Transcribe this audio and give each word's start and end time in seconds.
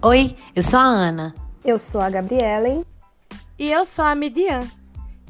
Oi, 0.00 0.36
eu 0.54 0.62
sou 0.62 0.78
a 0.78 0.84
Ana. 0.84 1.34
Eu 1.64 1.76
sou 1.76 2.00
a 2.00 2.08
Gabriela. 2.08 2.84
E 3.58 3.68
eu 3.68 3.84
sou 3.84 4.04
a 4.04 4.14
Midian. 4.14 4.60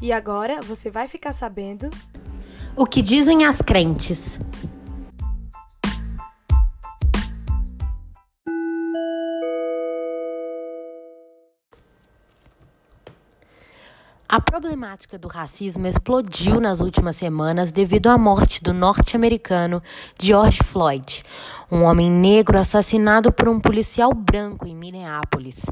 E 0.03 0.13
agora 0.13 0.61
você 0.61 0.91
vai 0.91 1.09
ficar 1.09 1.33
sabendo 1.33 1.89
o 2.77 2.85
que 2.85 3.01
dizem 3.01 3.47
as 3.47 3.63
crentes. 3.63 4.39
Problemática 14.61 15.17
do 15.17 15.29
racismo 15.29 15.87
explodiu 15.87 16.61
nas 16.61 16.81
últimas 16.81 17.15
semanas 17.15 17.71
devido 17.71 18.09
à 18.09 18.19
morte 18.19 18.61
do 18.61 18.75
norte-americano 18.75 19.81
George 20.21 20.59
Floyd, 20.65 21.23
um 21.71 21.85
homem 21.85 22.11
negro 22.11 22.59
assassinado 22.59 23.31
por 23.31 23.49
um 23.49 23.61
policial 23.61 24.13
branco 24.13 24.67
em 24.67 24.75
Minneapolis. 24.75 25.65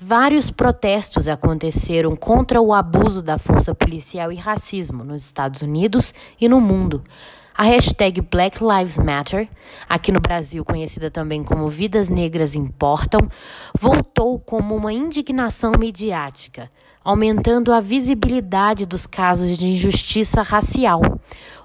Vários 0.00 0.52
protestos 0.52 1.26
aconteceram 1.26 2.14
contra 2.14 2.60
o 2.60 2.72
abuso 2.72 3.22
da 3.22 3.38
força 3.38 3.74
policial 3.74 4.30
e 4.30 4.36
racismo 4.36 5.02
nos 5.02 5.24
Estados 5.24 5.60
Unidos 5.60 6.14
e 6.40 6.48
no 6.48 6.60
mundo. 6.60 7.02
A 7.56 7.64
hashtag 7.64 8.20
Black 8.20 8.60
Lives 8.62 8.98
Matter, 8.98 9.48
aqui 9.88 10.12
no 10.12 10.20
Brasil 10.20 10.64
conhecida 10.64 11.10
também 11.10 11.42
como 11.42 11.68
Vidas 11.68 12.08
Negras 12.08 12.54
Importam, 12.54 13.28
voltou 13.76 14.38
como 14.38 14.76
uma 14.76 14.92
indignação 14.92 15.72
mediática 15.76 16.70
aumentando 17.04 17.72
a 17.72 17.80
visibilidade 17.80 18.86
dos 18.86 19.06
casos 19.06 19.56
de 19.56 19.66
injustiça 19.66 20.42
racial. 20.42 21.00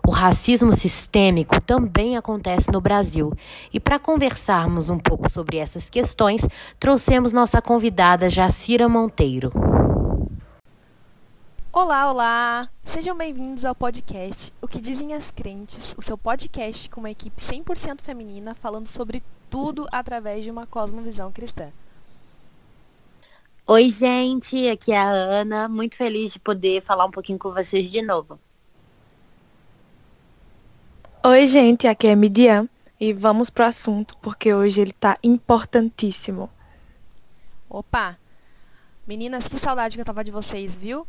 O 0.05 0.11
racismo 0.11 0.73
sistêmico 0.73 1.61
também 1.61 2.17
acontece 2.17 2.71
no 2.71 2.81
Brasil. 2.81 3.31
E 3.73 3.79
para 3.79 3.99
conversarmos 3.99 4.89
um 4.89 4.97
pouco 4.97 5.29
sobre 5.29 5.57
essas 5.57 5.89
questões, 5.89 6.47
trouxemos 6.79 7.31
nossa 7.31 7.61
convidada 7.61 8.29
Jacira 8.29 8.89
Monteiro. 8.89 9.51
Olá, 11.71 12.11
olá! 12.11 12.69
Sejam 12.85 13.17
bem-vindos 13.17 13.65
ao 13.65 13.73
podcast 13.73 14.53
O 14.61 14.67
que 14.67 14.79
Dizem 14.79 15.13
as 15.15 15.31
Crentes, 15.31 15.95
o 15.97 16.01
seu 16.01 16.17
podcast 16.17 16.87
com 16.89 16.99
uma 16.99 17.09
equipe 17.09 17.41
100% 17.41 18.01
feminina 18.01 18.53
falando 18.53 18.87
sobre 18.87 19.23
tudo 19.49 19.87
através 19.91 20.43
de 20.43 20.51
uma 20.51 20.67
cosmovisão 20.67 21.31
cristã. 21.31 21.71
Oi, 23.65 23.87
gente, 23.87 24.67
aqui 24.67 24.91
é 24.91 24.97
a 24.97 25.09
Ana, 25.09 25.69
muito 25.69 25.95
feliz 25.95 26.33
de 26.33 26.39
poder 26.39 26.81
falar 26.81 27.05
um 27.05 27.11
pouquinho 27.11 27.39
com 27.39 27.49
vocês 27.53 27.89
de 27.89 28.01
novo. 28.01 28.37
Oi, 31.25 31.47
gente, 31.47 31.87
aqui 31.87 32.09
é 32.09 32.15
Midian 32.15 32.67
e 32.99 33.13
vamos 33.13 33.49
pro 33.49 33.63
assunto 33.63 34.17
porque 34.17 34.53
hoje 34.53 34.81
ele 34.81 34.91
tá 34.91 35.17
importantíssimo. 35.23 36.49
Opa! 37.69 38.17
Meninas, 39.07 39.47
que 39.47 39.57
saudade 39.57 39.95
que 39.95 40.01
eu 40.01 40.05
tava 40.05 40.25
de 40.25 40.31
vocês, 40.31 40.75
viu? 40.75 41.07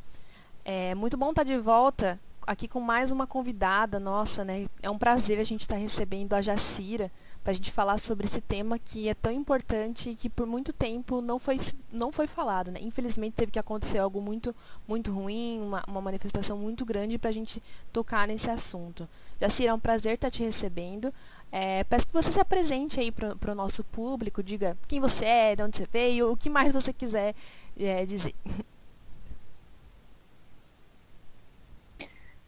É 0.64 0.94
muito 0.94 1.16
bom 1.16 1.30
estar 1.30 1.44
tá 1.44 1.52
de 1.52 1.58
volta 1.58 2.20
aqui 2.46 2.68
com 2.68 2.78
mais 2.78 3.10
uma 3.10 3.26
convidada 3.26 3.98
nossa, 3.98 4.44
né? 4.44 4.66
É 4.80 4.88
um 4.88 4.98
prazer 4.98 5.40
a 5.40 5.44
gente 5.44 5.62
estar 5.62 5.74
tá 5.74 5.80
recebendo 5.80 6.34
a 6.34 6.40
Jacira 6.40 7.10
para 7.44 7.50
a 7.50 7.54
gente 7.54 7.70
falar 7.70 7.98
sobre 7.98 8.26
esse 8.26 8.40
tema 8.40 8.78
que 8.78 9.06
é 9.06 9.12
tão 9.12 9.30
importante 9.30 10.08
e 10.08 10.16
que 10.16 10.30
por 10.30 10.46
muito 10.46 10.72
tempo 10.72 11.20
não 11.20 11.38
foi, 11.38 11.58
não 11.92 12.10
foi 12.10 12.26
falado. 12.26 12.70
Né? 12.70 12.80
Infelizmente 12.80 13.34
teve 13.34 13.52
que 13.52 13.58
acontecer 13.58 13.98
algo 13.98 14.18
muito, 14.18 14.56
muito 14.88 15.12
ruim, 15.12 15.60
uma, 15.60 15.84
uma 15.86 16.00
manifestação 16.00 16.56
muito 16.56 16.86
grande 16.86 17.18
para 17.18 17.28
a 17.28 17.32
gente 17.32 17.62
tocar 17.92 18.26
nesse 18.26 18.48
assunto. 18.48 19.06
Jacira, 19.38 19.72
é 19.72 19.74
um 19.74 19.78
prazer 19.78 20.14
estar 20.14 20.28
tá 20.28 20.30
te 20.30 20.42
recebendo. 20.42 21.12
É, 21.52 21.84
peço 21.84 22.06
que 22.06 22.14
você 22.14 22.32
se 22.32 22.40
apresente 22.40 22.98
aí 22.98 23.12
para 23.12 23.52
o 23.52 23.54
nosso 23.54 23.84
público, 23.84 24.42
diga 24.42 24.74
quem 24.88 24.98
você 24.98 25.26
é, 25.26 25.54
de 25.54 25.62
onde 25.62 25.76
você 25.76 25.86
veio, 25.92 26.32
o 26.32 26.36
que 26.36 26.48
mais 26.48 26.72
você 26.72 26.94
quiser 26.94 27.34
é, 27.78 28.06
dizer. 28.06 28.34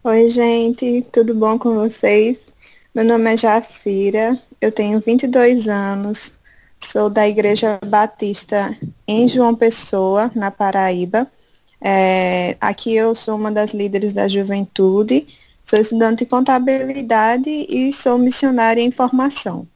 Oi, 0.03 0.29
gente, 0.31 1.07
tudo 1.13 1.35
bom 1.35 1.59
com 1.59 1.75
vocês? 1.75 2.53
Meu 2.97 3.05
nome 3.05 3.31
é 3.31 3.37
Jacira, 3.37 4.39
eu 4.59 4.73
tenho 4.73 4.99
22 5.01 5.69
anos, 5.69 6.41
sou 6.83 7.11
da 7.11 7.29
Igreja 7.29 7.79
Batista 7.87 8.75
em 9.07 9.29
João 9.29 9.55
Pessoa, 9.55 10.33
na 10.35 10.51
Paraíba. 10.51 11.31
É, 11.79 12.57
aqui 12.59 12.95
eu 12.95 13.15
sou 13.15 13.37
uma 13.37 13.53
das 13.53 13.75
líderes 13.75 14.15
da 14.15 14.27
juventude, 14.27 15.27
sou 15.63 15.79
estudante 15.79 16.25
de 16.25 16.31
contabilidade 16.31 17.51
e 17.69 17.93
sou 17.93 18.17
missionária 18.17 18.81
em 18.81 18.91
formação. 18.91 19.69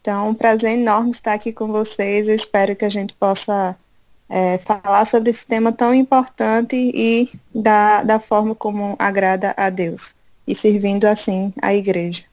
Então, 0.00 0.28
um 0.28 0.34
prazer 0.34 0.78
enorme 0.78 1.10
estar 1.10 1.32
aqui 1.32 1.52
com 1.52 1.66
vocês. 1.66 2.28
Eu 2.28 2.34
espero 2.36 2.76
que 2.76 2.84
a 2.84 2.90
gente 2.90 3.12
possa 3.14 3.76
é, 4.28 4.56
falar 4.58 5.04
sobre 5.04 5.30
esse 5.30 5.44
tema 5.44 5.72
tão 5.72 5.92
importante 5.92 6.76
e 6.76 7.28
da, 7.52 8.04
da 8.04 8.20
forma 8.20 8.54
como 8.54 8.94
agrada 9.00 9.52
a 9.56 9.68
Deus, 9.68 10.14
e 10.46 10.54
servindo 10.54 11.06
assim 11.06 11.52
a 11.60 11.74
igreja. 11.74 12.30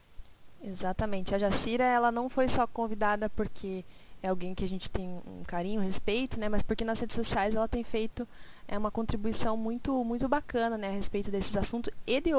Exatamente. 0.62 1.34
A 1.34 1.38
Jacira, 1.38 1.84
ela 1.84 2.12
não 2.12 2.28
foi 2.28 2.46
só 2.48 2.66
convidada 2.66 3.28
porque 3.30 3.84
é 4.22 4.28
alguém 4.28 4.54
que 4.54 4.64
a 4.64 4.68
gente 4.68 4.90
tem 4.90 5.08
um 5.26 5.42
carinho, 5.44 5.80
um 5.80 5.84
respeito, 5.84 6.38
né? 6.38 6.48
Mas 6.48 6.62
porque 6.62 6.84
nas 6.84 7.00
redes 7.00 7.16
sociais 7.16 7.54
ela 7.54 7.66
tem 7.66 7.82
feito 7.82 8.28
é, 8.68 8.76
uma 8.76 8.90
contribuição 8.90 9.56
muito, 9.56 10.04
muito 10.04 10.28
bacana, 10.28 10.76
né? 10.76 10.88
A 10.88 10.92
respeito 10.92 11.30
desses 11.30 11.56
assuntos 11.56 11.92
e 12.06 12.20
de 12.20 12.30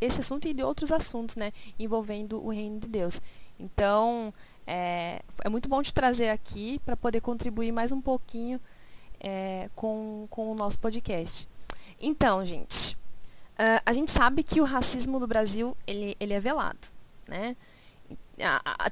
esse 0.00 0.20
assunto 0.20 0.46
e 0.46 0.52
de 0.52 0.62
outros 0.62 0.92
assuntos, 0.92 1.36
né? 1.36 1.52
Envolvendo 1.78 2.44
o 2.44 2.50
reino 2.50 2.78
de 2.78 2.88
Deus. 2.88 3.22
Então, 3.58 4.32
é, 4.66 5.22
é 5.44 5.48
muito 5.48 5.68
bom 5.68 5.82
te 5.82 5.92
trazer 5.92 6.28
aqui 6.28 6.78
para 6.84 6.96
poder 6.96 7.20
contribuir 7.20 7.72
mais 7.72 7.90
um 7.92 8.00
pouquinho 8.00 8.60
é, 9.18 9.68
com, 9.74 10.26
com 10.30 10.52
o 10.52 10.54
nosso 10.54 10.78
podcast. 10.78 11.48
Então, 12.00 12.44
gente, 12.44 12.94
uh, 12.94 13.82
a 13.84 13.92
gente 13.92 14.10
sabe 14.10 14.42
que 14.42 14.60
o 14.60 14.64
racismo 14.64 15.20
do 15.20 15.26
Brasil 15.26 15.76
ele, 15.86 16.16
ele 16.18 16.32
é 16.32 16.40
velado, 16.40 16.88
né? 17.28 17.56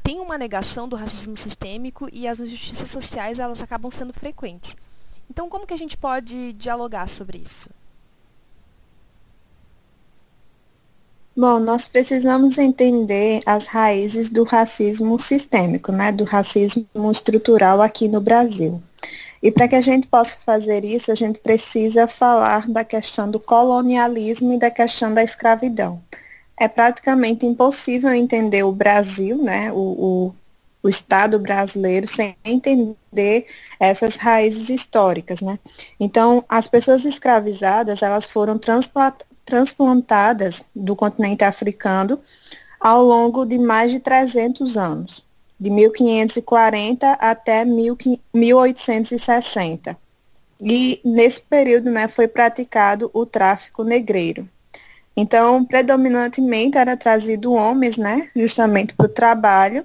Tem 0.03 0.21
uma 0.21 0.39
negação 0.39 0.89
do 0.89 0.97
racismo 0.97 1.37
sistêmico 1.37 2.09
e 2.13 2.27
as 2.27 2.41
injustiças 2.41 2.89
sociais 2.91 3.39
elas 3.39 3.63
acabam 3.63 3.91
sendo 3.91 4.13
frequentes. 4.13 4.77
Então, 5.31 5.49
como 5.49 5.67
que 5.67 5.75
a 5.75 5.79
gente 5.79 5.97
pode 5.97 6.53
dialogar 6.55 7.07
sobre 7.07 7.39
isso? 7.39 7.71
Bom, 11.37 11.61
nós 11.61 11.87
precisamos 11.87 12.59
entender 12.59 13.41
as 13.47 13.67
raízes 13.67 14.29
do 14.29 14.43
racismo 14.43 15.19
sistêmico, 15.21 15.93
né, 15.93 16.11
do 16.11 16.25
racismo 16.25 17.11
estrutural 17.11 17.81
aqui 17.81 18.09
no 18.09 18.21
Brasil. 18.21 18.83
E 19.41 19.53
para 19.53 19.69
que 19.69 19.77
a 19.77 19.81
gente 19.81 20.09
possa 20.09 20.39
fazer 20.41 20.85
isso, 20.85 21.13
a 21.13 21.15
gente 21.15 21.39
precisa 21.39 22.09
falar 22.09 22.69
da 22.69 22.83
questão 22.83 23.31
do 23.31 23.39
colonialismo 23.39 24.53
e 24.53 24.59
da 24.59 24.71
questão 24.71 25.15
da 25.15 25.23
escravidão 25.23 26.03
é 26.59 26.67
praticamente 26.67 27.47
impossível 27.47 28.13
entender 28.13 28.65
o 28.65 28.73
Brasil, 28.73 29.39
né, 29.39 29.71
o, 29.73 29.77
o, 29.77 30.35
o 30.83 30.89
Estado 30.89 31.39
brasileiro, 31.39 32.09
sem 32.09 32.37
entender 32.45 33.47
essas 33.79 34.17
raízes 34.17 34.69
históricas, 34.69 35.41
né. 35.41 35.57
Então, 36.01 36.45
as 36.49 36.69
pessoas 36.69 37.05
escravizadas, 37.05 38.03
elas 38.03 38.27
foram 38.27 38.59
transplantadas 39.45 40.65
do 40.75 40.97
continente 40.97 41.45
africano 41.45 42.19
ao 42.81 43.05
longo 43.05 43.45
de 43.45 43.59
mais 43.59 43.93
de 43.93 44.01
300 44.01 44.77
anos, 44.77 45.25
de 45.59 45.71
1540 45.71 47.13
até 47.13 47.65
1860. 47.65 49.97
E 50.61 51.01
nesse 51.05 51.41
período, 51.41 51.89
né, 51.91 52.09
foi 52.09 52.27
praticado 52.27 53.09
o 53.15 53.25
tráfico 53.25 53.85
negreiro. 53.85 54.49
Então, 55.21 55.65
predominantemente 55.65 56.79
era 56.79 56.97
trazido 56.97 57.53
homens, 57.53 57.97
né, 57.97 58.31
justamente 58.37 58.95
para 58.95 59.07
o 59.07 59.09
trabalho, 59.09 59.85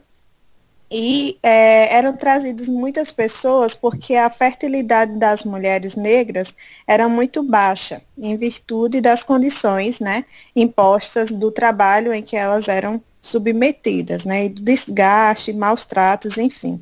e 0.92 1.40
é, 1.42 1.92
eram 1.92 2.16
trazidas 2.16 2.70
muitas 2.70 3.12
pessoas 3.12 3.74
porque 3.74 4.16
a 4.16 4.30
fertilidade 4.30 5.18
das 5.18 5.44
mulheres 5.44 5.96
negras 5.96 6.54
era 6.86 7.10
muito 7.10 7.42
baixa, 7.42 8.04
em 8.16 8.38
virtude 8.38 9.02
das 9.02 9.24
condições 9.24 10.00
né, 10.00 10.24
impostas 10.56 11.32
do 11.32 11.50
trabalho 11.50 12.14
em 12.14 12.22
que 12.22 12.36
elas 12.36 12.68
eram 12.68 13.02
submetidas, 13.20 14.26
né, 14.26 14.46
e 14.46 14.50
do 14.50 14.62
desgaste, 14.62 15.52
maus 15.52 15.84
tratos, 15.84 16.38
enfim. 16.38 16.80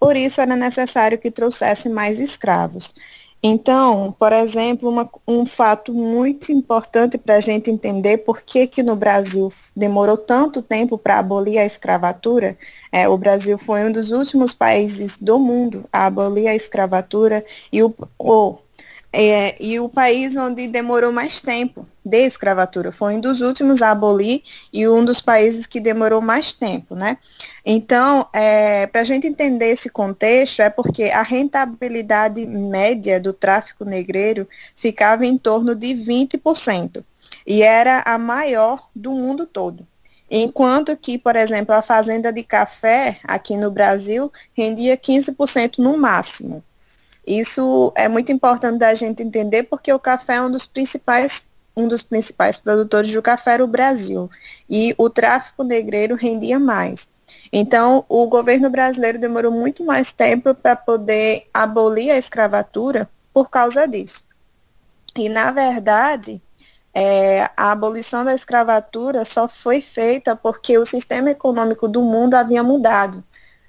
Por 0.00 0.16
isso 0.16 0.40
era 0.40 0.56
necessário 0.56 1.18
que 1.18 1.30
trouxesse 1.30 1.88
mais 1.88 2.18
escravos. 2.18 2.92
Então, 3.44 4.14
por 4.18 4.32
exemplo, 4.32 4.88
uma, 4.88 5.10
um 5.26 5.44
fato 5.44 5.92
muito 5.92 6.52
importante 6.52 7.18
para 7.18 7.36
a 7.36 7.40
gente 7.40 7.70
entender 7.70 8.18
por 8.18 8.42
que, 8.42 8.68
que 8.68 8.84
no 8.84 8.94
Brasil 8.94 9.48
demorou 9.74 10.16
tanto 10.16 10.62
tempo 10.62 10.96
para 10.96 11.18
abolir 11.18 11.58
a 11.58 11.66
escravatura, 11.66 12.56
é, 12.92 13.08
o 13.08 13.18
Brasil 13.18 13.58
foi 13.58 13.84
um 13.84 13.90
dos 13.90 14.12
últimos 14.12 14.52
países 14.52 15.18
do 15.18 15.40
mundo 15.40 15.84
a 15.92 16.06
abolir 16.06 16.46
a 16.46 16.54
escravatura 16.54 17.44
e 17.72 17.82
o, 17.82 17.92
o 18.16 18.58
É, 19.14 19.54
e 19.62 19.78
o 19.78 19.90
país 19.90 20.36
onde 20.36 20.66
demorou 20.66 21.12
mais 21.12 21.38
tempo 21.38 21.86
de 22.02 22.24
escravatura 22.24 22.90
foi 22.90 23.16
um 23.16 23.20
dos 23.20 23.42
últimos 23.42 23.82
a 23.82 23.90
abolir 23.90 24.42
e 24.72 24.88
um 24.88 25.04
dos 25.04 25.20
países 25.20 25.66
que 25.66 25.78
demorou 25.78 26.22
mais 26.22 26.52
tempo, 26.52 26.94
né? 26.94 27.18
Então, 27.64 28.26
é, 28.32 28.86
para 28.86 29.02
a 29.02 29.04
gente 29.04 29.26
entender 29.26 29.70
esse 29.70 29.90
contexto, 29.90 30.62
é 30.62 30.70
porque 30.70 31.04
a 31.04 31.20
rentabilidade 31.20 32.46
média 32.46 33.20
do 33.20 33.34
tráfico 33.34 33.84
negreiro 33.84 34.48
ficava 34.74 35.26
em 35.26 35.36
torno 35.36 35.74
de 35.74 35.88
20% 35.88 37.04
e 37.46 37.62
era 37.62 38.02
a 38.06 38.16
maior 38.16 38.88
do 38.96 39.10
mundo 39.12 39.44
todo. 39.46 39.86
Enquanto 40.30 40.96
que, 40.96 41.18
por 41.18 41.36
exemplo, 41.36 41.74
a 41.74 41.82
fazenda 41.82 42.32
de 42.32 42.42
café 42.42 43.18
aqui 43.24 43.58
no 43.58 43.70
Brasil 43.70 44.32
rendia 44.56 44.96
15% 44.96 45.76
no 45.76 45.98
máximo. 45.98 46.64
Isso 47.26 47.92
é 47.94 48.08
muito 48.08 48.32
importante 48.32 48.78
da 48.78 48.92
gente 48.94 49.22
entender 49.22 49.64
porque 49.64 49.92
o 49.92 49.98
café 49.98 50.34
é 50.34 50.42
um 50.42 50.50
dos 50.50 50.66
principais 50.66 51.50
um 51.74 51.88
dos 51.88 52.02
principais 52.02 52.58
produtores 52.58 53.10
do 53.12 53.22
café 53.22 53.54
era 53.54 53.64
o 53.64 53.66
Brasil 53.66 54.30
e 54.68 54.94
o 54.98 55.08
tráfico 55.08 55.64
negreiro 55.64 56.14
rendia 56.14 56.58
mais. 56.58 57.08
Então, 57.50 58.04
o 58.10 58.26
governo 58.26 58.68
brasileiro 58.68 59.18
demorou 59.18 59.50
muito 59.50 59.82
mais 59.82 60.12
tempo 60.12 60.54
para 60.54 60.76
poder 60.76 61.48
abolir 61.52 62.10
a 62.10 62.18
escravatura 62.18 63.08
por 63.32 63.48
causa 63.48 63.88
disso. 63.88 64.24
E, 65.16 65.30
na 65.30 65.50
verdade, 65.50 66.42
é, 66.94 67.48
a 67.56 67.72
abolição 67.72 68.24
da 68.24 68.34
escravatura 68.34 69.24
só 69.24 69.48
foi 69.48 69.80
feita 69.80 70.36
porque 70.36 70.76
o 70.76 70.84
sistema 70.84 71.30
econômico 71.30 71.88
do 71.88 72.02
mundo 72.02 72.34
havia 72.34 72.62
mudado 72.62 73.24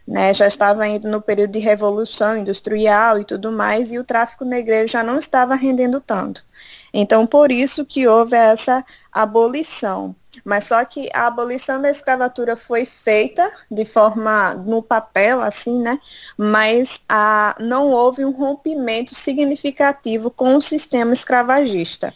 né, 0.07 0.33
já 0.33 0.47
estava 0.47 0.88
indo 0.88 1.07
no 1.07 1.21
período 1.21 1.51
de 1.51 1.59
revolução 1.59 2.38
industrial 2.38 3.19
e 3.19 3.25
tudo 3.25 3.51
mais, 3.51 3.91
e 3.91 3.97
o 3.97 4.03
tráfico 4.03 4.44
negreiro 4.44 4.88
já 4.88 5.03
não 5.03 5.17
estava 5.17 5.55
rendendo 5.55 6.01
tanto. 6.01 6.45
Então, 6.94 7.25
por 7.25 7.51
isso 7.51 7.85
que 7.85 8.07
houve 8.07 8.35
essa 8.35 8.85
abolição. 9.11 10.15
Mas 10.44 10.65
só 10.65 10.83
que 10.83 11.09
a 11.13 11.27
abolição 11.27 11.81
da 11.81 11.89
escravatura 11.89 12.57
foi 12.57 12.85
feita 12.85 13.50
de 13.69 13.85
forma 13.85 14.55
no 14.55 14.81
papel, 14.81 15.41
assim, 15.41 15.79
né? 15.79 16.00
Mas 16.35 17.03
a, 17.07 17.55
não 17.59 17.89
houve 17.89 18.25
um 18.25 18.31
rompimento 18.31 19.13
significativo 19.13 20.31
com 20.31 20.55
o 20.55 20.61
sistema 20.61 21.13
escravagista. 21.13 22.13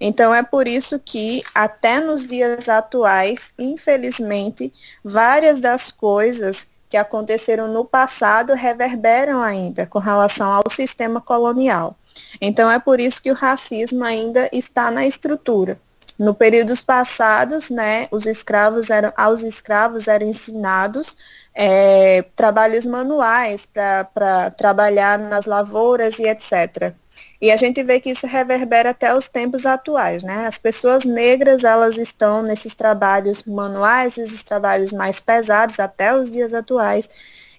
Então 0.00 0.34
é 0.34 0.42
por 0.42 0.66
isso 0.66 0.98
que 0.98 1.42
até 1.54 2.00
nos 2.00 2.26
dias 2.26 2.68
atuais, 2.68 3.52
infelizmente, 3.58 4.72
várias 5.04 5.60
das 5.60 5.90
coisas 5.90 6.70
que 6.88 6.96
aconteceram 6.96 7.68
no 7.68 7.84
passado 7.84 8.54
reverberam 8.54 9.42
ainda 9.42 9.86
com 9.86 9.98
relação 9.98 10.50
ao 10.50 10.70
sistema 10.70 11.20
colonial. 11.20 11.96
Então 12.40 12.70
é 12.70 12.78
por 12.78 13.00
isso 13.00 13.22
que 13.22 13.30
o 13.30 13.34
racismo 13.34 14.04
ainda 14.04 14.48
está 14.52 14.90
na 14.90 15.06
estrutura. 15.06 15.78
No 16.18 16.34
períodos 16.34 16.82
passados, 16.82 17.70
né, 17.70 18.08
os 18.10 18.26
escravos 18.26 18.90
eram, 18.90 19.12
aos 19.16 19.42
escravos 19.42 20.08
eram 20.08 20.26
ensinados 20.26 21.16
é, 21.54 22.22
trabalhos 22.34 22.84
manuais 22.86 23.66
para 23.66 24.50
trabalhar 24.56 25.18
nas 25.18 25.46
lavouras 25.46 26.18
e 26.18 26.24
etc. 26.24 26.92
E 27.40 27.50
a 27.50 27.56
gente 27.56 27.82
vê 27.82 28.00
que 28.00 28.10
isso 28.10 28.26
reverbera 28.26 28.90
até 28.90 29.14
os 29.14 29.28
tempos 29.28 29.64
atuais, 29.64 30.22
né? 30.22 30.46
As 30.46 30.58
pessoas 30.58 31.04
negras, 31.04 31.62
elas 31.64 31.96
estão 31.96 32.42
nesses 32.42 32.74
trabalhos 32.74 33.44
manuais, 33.44 34.18
esses 34.18 34.42
trabalhos 34.42 34.92
mais 34.92 35.20
pesados 35.20 35.78
até 35.78 36.16
os 36.16 36.30
dias 36.30 36.52
atuais. 36.52 37.08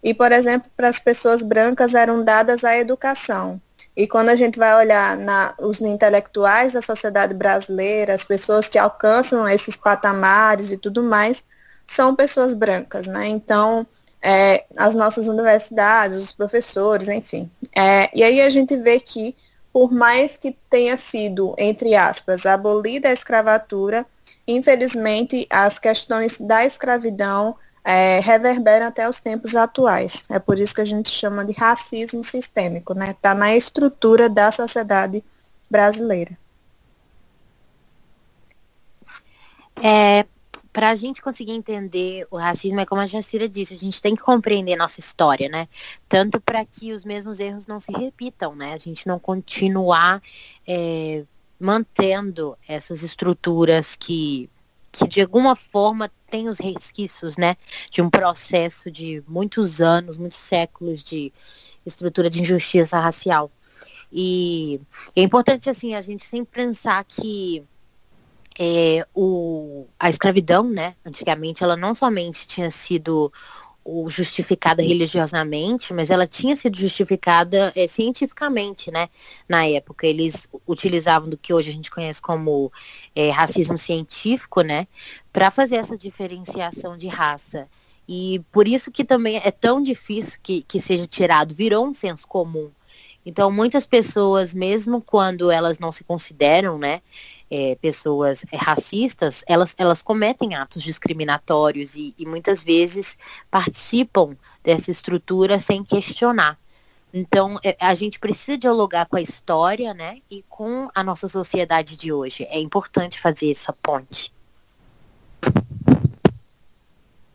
E, 0.03 0.13
por 0.13 0.31
exemplo, 0.31 0.69
para 0.75 0.89
as 0.89 0.99
pessoas 0.99 1.41
brancas 1.41 1.95
eram 1.95 2.23
dadas 2.23 2.63
a 2.63 2.77
educação. 2.77 3.61
E 3.95 4.07
quando 4.07 4.29
a 4.29 4.35
gente 4.35 4.57
vai 4.57 4.75
olhar 4.75 5.17
na, 5.17 5.53
os 5.59 5.81
intelectuais 5.81 6.73
da 6.73 6.81
sociedade 6.81 7.33
brasileira, 7.33 8.13
as 8.13 8.23
pessoas 8.23 8.67
que 8.67 8.77
alcançam 8.77 9.47
esses 9.47 9.75
patamares 9.75 10.71
e 10.71 10.77
tudo 10.77 11.03
mais, 11.03 11.43
são 11.85 12.15
pessoas 12.15 12.53
brancas, 12.53 13.07
né? 13.07 13.27
Então, 13.27 13.85
é, 14.21 14.65
as 14.77 14.95
nossas 14.95 15.27
universidades, 15.27 16.17
os 16.17 16.31
professores, 16.31 17.09
enfim. 17.09 17.51
É, 17.75 18.09
e 18.13 18.23
aí 18.23 18.41
a 18.41 18.49
gente 18.49 18.75
vê 18.77 18.99
que 18.99 19.35
por 19.71 19.91
mais 19.91 20.37
que 20.37 20.55
tenha 20.69 20.97
sido, 20.97 21.53
entre 21.57 21.95
aspas, 21.95 22.45
abolida 22.45 23.09
a 23.09 23.13
escravatura, 23.13 24.05
infelizmente 24.47 25.45
as 25.49 25.77
questões 25.77 26.39
da 26.39 26.65
escravidão 26.65 27.55
é, 27.83 28.19
reverberam 28.19 28.87
até 28.87 29.07
os 29.07 29.19
tempos 29.19 29.55
atuais. 29.55 30.25
É 30.29 30.39
por 30.39 30.57
isso 30.59 30.75
que 30.75 30.81
a 30.81 30.85
gente 30.85 31.09
chama 31.09 31.45
de 31.45 31.53
racismo 31.53 32.23
sistêmico, 32.23 32.93
né? 32.93 33.11
Está 33.11 33.33
na 33.33 33.55
estrutura 33.55 34.29
da 34.29 34.51
sociedade 34.51 35.23
brasileira. 35.69 36.37
É, 39.81 40.25
para 40.71 40.89
a 40.89 40.95
gente 40.95 41.21
conseguir 41.21 41.53
entender 41.53 42.27
o 42.29 42.37
racismo, 42.37 42.79
é 42.79 42.85
como 42.85 43.01
a 43.01 43.07
Jacira 43.07 43.49
disse, 43.49 43.73
a 43.73 43.77
gente 43.77 44.01
tem 44.01 44.15
que 44.15 44.21
compreender 44.21 44.75
nossa 44.75 44.99
história, 44.99 45.49
né? 45.49 45.67
Tanto 46.07 46.39
para 46.39 46.63
que 46.63 46.93
os 46.93 47.03
mesmos 47.03 47.39
erros 47.39 47.65
não 47.65 47.79
se 47.79 47.91
repitam, 47.91 48.55
né? 48.55 48.73
A 48.73 48.77
gente 48.77 49.07
não 49.07 49.19
continuar 49.19 50.21
é, 50.67 51.25
mantendo 51.59 52.57
essas 52.67 53.01
estruturas 53.01 53.95
que, 53.95 54.49
que 54.91 55.07
de 55.07 55.21
alguma 55.21 55.55
forma 55.55 56.09
têm 56.29 56.47
os 56.47 56.59
resquícios, 56.59 57.35
né? 57.35 57.57
De 57.89 58.01
um 58.01 58.09
processo 58.09 58.91
de 58.91 59.23
muitos 59.27 59.81
anos, 59.81 60.17
muitos 60.17 60.37
séculos 60.37 61.03
de 61.03 61.33
estrutura 61.85 62.29
de 62.29 62.41
injustiça 62.41 62.99
racial. 62.99 63.51
E 64.11 64.79
é 65.15 65.21
importante, 65.21 65.69
assim, 65.69 65.93
a 65.95 66.01
gente 66.01 66.25
sempre 66.25 66.63
pensar 66.63 67.03
que 67.05 67.63
é, 68.59 69.07
o, 69.15 69.87
a 69.97 70.09
escravidão, 70.09 70.69
né, 70.69 70.93
antigamente, 71.05 71.63
ela 71.63 71.77
não 71.77 71.95
somente 71.95 72.45
tinha 72.45 72.69
sido 72.69 73.31
justificada 74.07 74.83
religiosamente, 74.83 75.93
mas 75.93 76.11
ela 76.11 76.27
tinha 76.27 76.55
sido 76.55 76.77
justificada 76.77 77.71
é, 77.75 77.87
cientificamente, 77.87 78.91
né? 78.91 79.09
Na 79.47 79.65
época 79.65 80.05
eles 80.05 80.47
utilizavam 80.67 81.29
do 81.29 81.37
que 81.37 81.53
hoje 81.53 81.69
a 81.69 81.73
gente 81.73 81.89
conhece 81.89 82.21
como 82.21 82.71
é, 83.15 83.31
racismo 83.31 83.77
científico, 83.77 84.61
né? 84.61 84.85
Para 85.31 85.49
fazer 85.49 85.77
essa 85.77 85.97
diferenciação 85.97 86.95
de 86.97 87.07
raça. 87.07 87.67
E 88.07 88.41
por 88.51 88.67
isso 88.67 88.91
que 88.91 89.03
também 89.03 89.37
é 89.37 89.49
tão 89.49 89.81
difícil 89.81 90.39
que, 90.43 90.61
que 90.63 90.79
seja 90.79 91.07
tirado, 91.07 91.55
virou 91.55 91.87
um 91.87 91.93
senso 91.93 92.27
comum. 92.27 92.69
Então 93.25 93.49
muitas 93.49 93.85
pessoas, 93.87 94.53
mesmo 94.53 95.01
quando 95.01 95.49
elas 95.49 95.79
não 95.79 95.91
se 95.91 96.03
consideram, 96.03 96.77
né? 96.77 97.01
É, 97.49 97.75
pessoas 97.75 98.43
é, 98.51 98.57
racistas, 98.57 99.43
elas, 99.47 99.75
elas 99.77 100.01
cometem 100.01 100.55
atos 100.55 100.83
discriminatórios 100.83 101.95
e, 101.95 102.13
e 102.17 102.25
muitas 102.25 102.63
vezes 102.63 103.17
participam 103.49 104.35
dessa 104.63 104.91
estrutura 104.91 105.59
sem 105.59 105.83
questionar. 105.83 106.57
Então, 107.13 107.57
é, 107.63 107.75
a 107.79 107.95
gente 107.95 108.19
precisa 108.19 108.57
dialogar 108.57 109.05
com 109.07 109.15
a 109.15 109.21
história, 109.21 109.93
né, 109.93 110.21
e 110.29 110.43
com 110.47 110.89
a 110.93 111.03
nossa 111.03 111.27
sociedade 111.27 111.97
de 111.97 112.13
hoje. 112.13 112.43
É 112.49 112.59
importante 112.59 113.19
fazer 113.19 113.51
essa 113.51 113.73
ponte. 113.73 114.31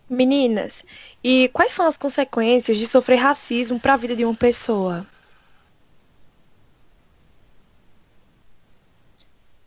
Meninas, 0.08 0.84
e 1.22 1.48
quais 1.52 1.72
são 1.72 1.86
as 1.86 1.96
consequências 1.96 2.76
de 2.76 2.86
sofrer 2.86 3.16
racismo 3.16 3.80
para 3.80 3.94
a 3.94 3.96
vida 3.96 4.14
de 4.14 4.24
uma 4.24 4.34
pessoa? 4.34 5.06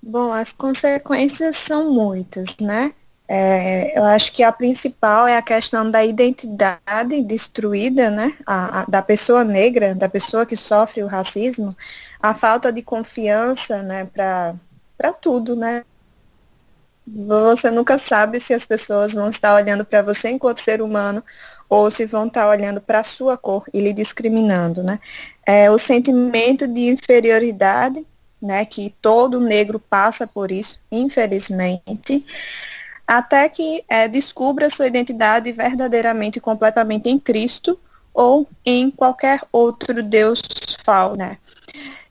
Bom, 0.10 0.32
as 0.32 0.54
consequências 0.54 1.58
são 1.58 1.92
muitas, 1.92 2.56
né? 2.62 2.94
É, 3.28 4.00
eu 4.00 4.06
acho 4.06 4.32
que 4.32 4.42
a 4.42 4.54
principal 4.54 5.28
é 5.28 5.36
a 5.36 5.42
questão 5.42 5.90
da 5.90 6.06
identidade 6.06 7.22
destruída, 7.24 8.10
né? 8.10 8.38
A, 8.46 8.84
a, 8.84 8.86
da 8.86 9.02
pessoa 9.02 9.44
negra, 9.44 9.94
da 9.94 10.08
pessoa 10.08 10.46
que 10.46 10.56
sofre 10.56 11.04
o 11.04 11.08
racismo, 11.08 11.76
a 12.22 12.34
falta 12.34 12.72
de 12.72 12.82
confiança, 12.82 13.84
né? 13.84 14.06
Para 14.06 15.12
tudo, 15.20 15.58
né? 15.58 15.84
Você 17.06 17.70
nunca 17.70 17.98
sabe 17.98 18.40
se 18.40 18.54
as 18.54 18.66
pessoas 18.66 19.14
vão 19.14 19.30
estar 19.30 19.54
olhando 19.56 19.84
para 19.84 20.02
você 20.02 20.30
enquanto 20.30 20.60
ser 20.60 20.82
humano 20.82 21.22
ou 21.68 21.92
se 21.92 22.06
vão 22.06 22.28
estar 22.28 22.48
olhando 22.48 22.80
para 22.80 23.00
a 23.02 23.04
sua 23.04 23.38
cor 23.38 23.66
e 23.74 23.82
lhe 23.82 23.92
discriminando, 23.92 24.82
né? 24.82 25.02
É, 25.46 25.70
o 25.70 25.78
sentimento 25.78 26.66
de 26.66 26.88
inferioridade 26.88 28.08
né, 28.42 28.66
que 28.66 28.94
todo 29.02 29.40
negro 29.40 29.80
passa 29.80 30.28
por 30.28 30.52
isso, 30.52 30.80
infelizmente, 30.92 32.26
até 33.06 33.48
que 33.48 33.84
é, 33.88 34.08
descubra 34.08 34.70
sua 34.70 34.88
identidade 34.88 35.52
verdadeiramente 35.52 36.40
completamente 36.40 37.10
em 37.10 37.18
Cristo 37.18 37.80
ou 38.14 38.48
em 38.66 38.92
qualquer 38.92 39.42
outro 39.52 40.04
Deus 40.04 40.42
falso, 40.84 41.16
né? 41.16 41.38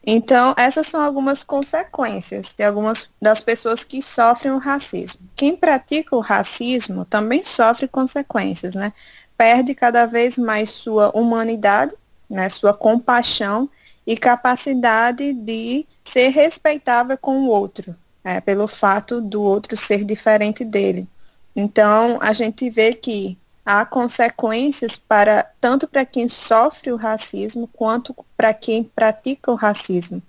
Então, 0.09 0.55
essas 0.57 0.87
são 0.87 1.03
algumas 1.03 1.43
consequências 1.43 2.55
de 2.57 2.63
algumas 2.63 3.11
das 3.21 3.41
pessoas 3.41 3.83
que 3.83 4.01
sofrem 4.01 4.53
o 4.53 4.59
racismo. 4.59 5.29
Quem 5.35 5.57
pratica 5.57 6.15
o 6.15 6.21
racismo 6.21 7.05
também 7.05 7.43
sofre 7.43 7.89
consequências, 7.89 8.77
né? 8.77 8.93
Perde 9.37 9.75
cada 9.75 10.07
vez 10.07 10.39
mais 10.39 10.71
sua 10.71 11.11
humanidade, 11.13 11.93
né, 12.31 12.49
sua 12.49 12.73
compaixão 12.73 13.69
e 14.07 14.17
capacidade 14.17 15.33
de 15.33 15.85
ser 16.09 16.29
respeitável 16.29 17.19
com 17.19 17.41
o 17.41 17.49
outro, 17.49 17.95
é, 18.23 18.41
pelo 18.41 18.67
fato 18.69 19.21
do 19.21 19.43
outro 19.43 19.77
ser 19.77 20.05
diferente 20.05 20.65
dele. 20.65 21.09
Então, 21.55 22.19
a 22.21 22.33
gente 22.33 22.71
vê 22.71 22.93
que 22.93 23.37
há 23.65 23.85
consequências 23.85 24.97
para 24.97 25.51
tanto 25.61 25.89
para 25.89 26.05
quem 26.05 26.29
sofre 26.29 26.93
o 26.93 26.97
racismo 26.97 27.69
quanto 27.73 28.15
para 28.37 28.55
quem 28.55 28.85
pratica 28.85 29.51
o 29.51 29.57
racismo. 29.57 30.23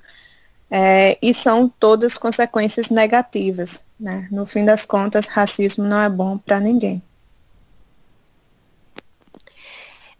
É, 0.69 1.17
e 1.22 1.34
são 1.34 1.69
todas 1.69 2.17
consequências 2.17 2.89
negativas. 2.89 3.84
Né? 4.00 4.27
No 4.31 4.46
fim 4.46 4.65
das 4.65 4.86
contas, 4.86 5.27
racismo 5.27 5.86
não 5.86 6.01
é 6.01 6.10
bom 6.10 6.38
para 6.38 6.60
ninguém. 6.60 7.01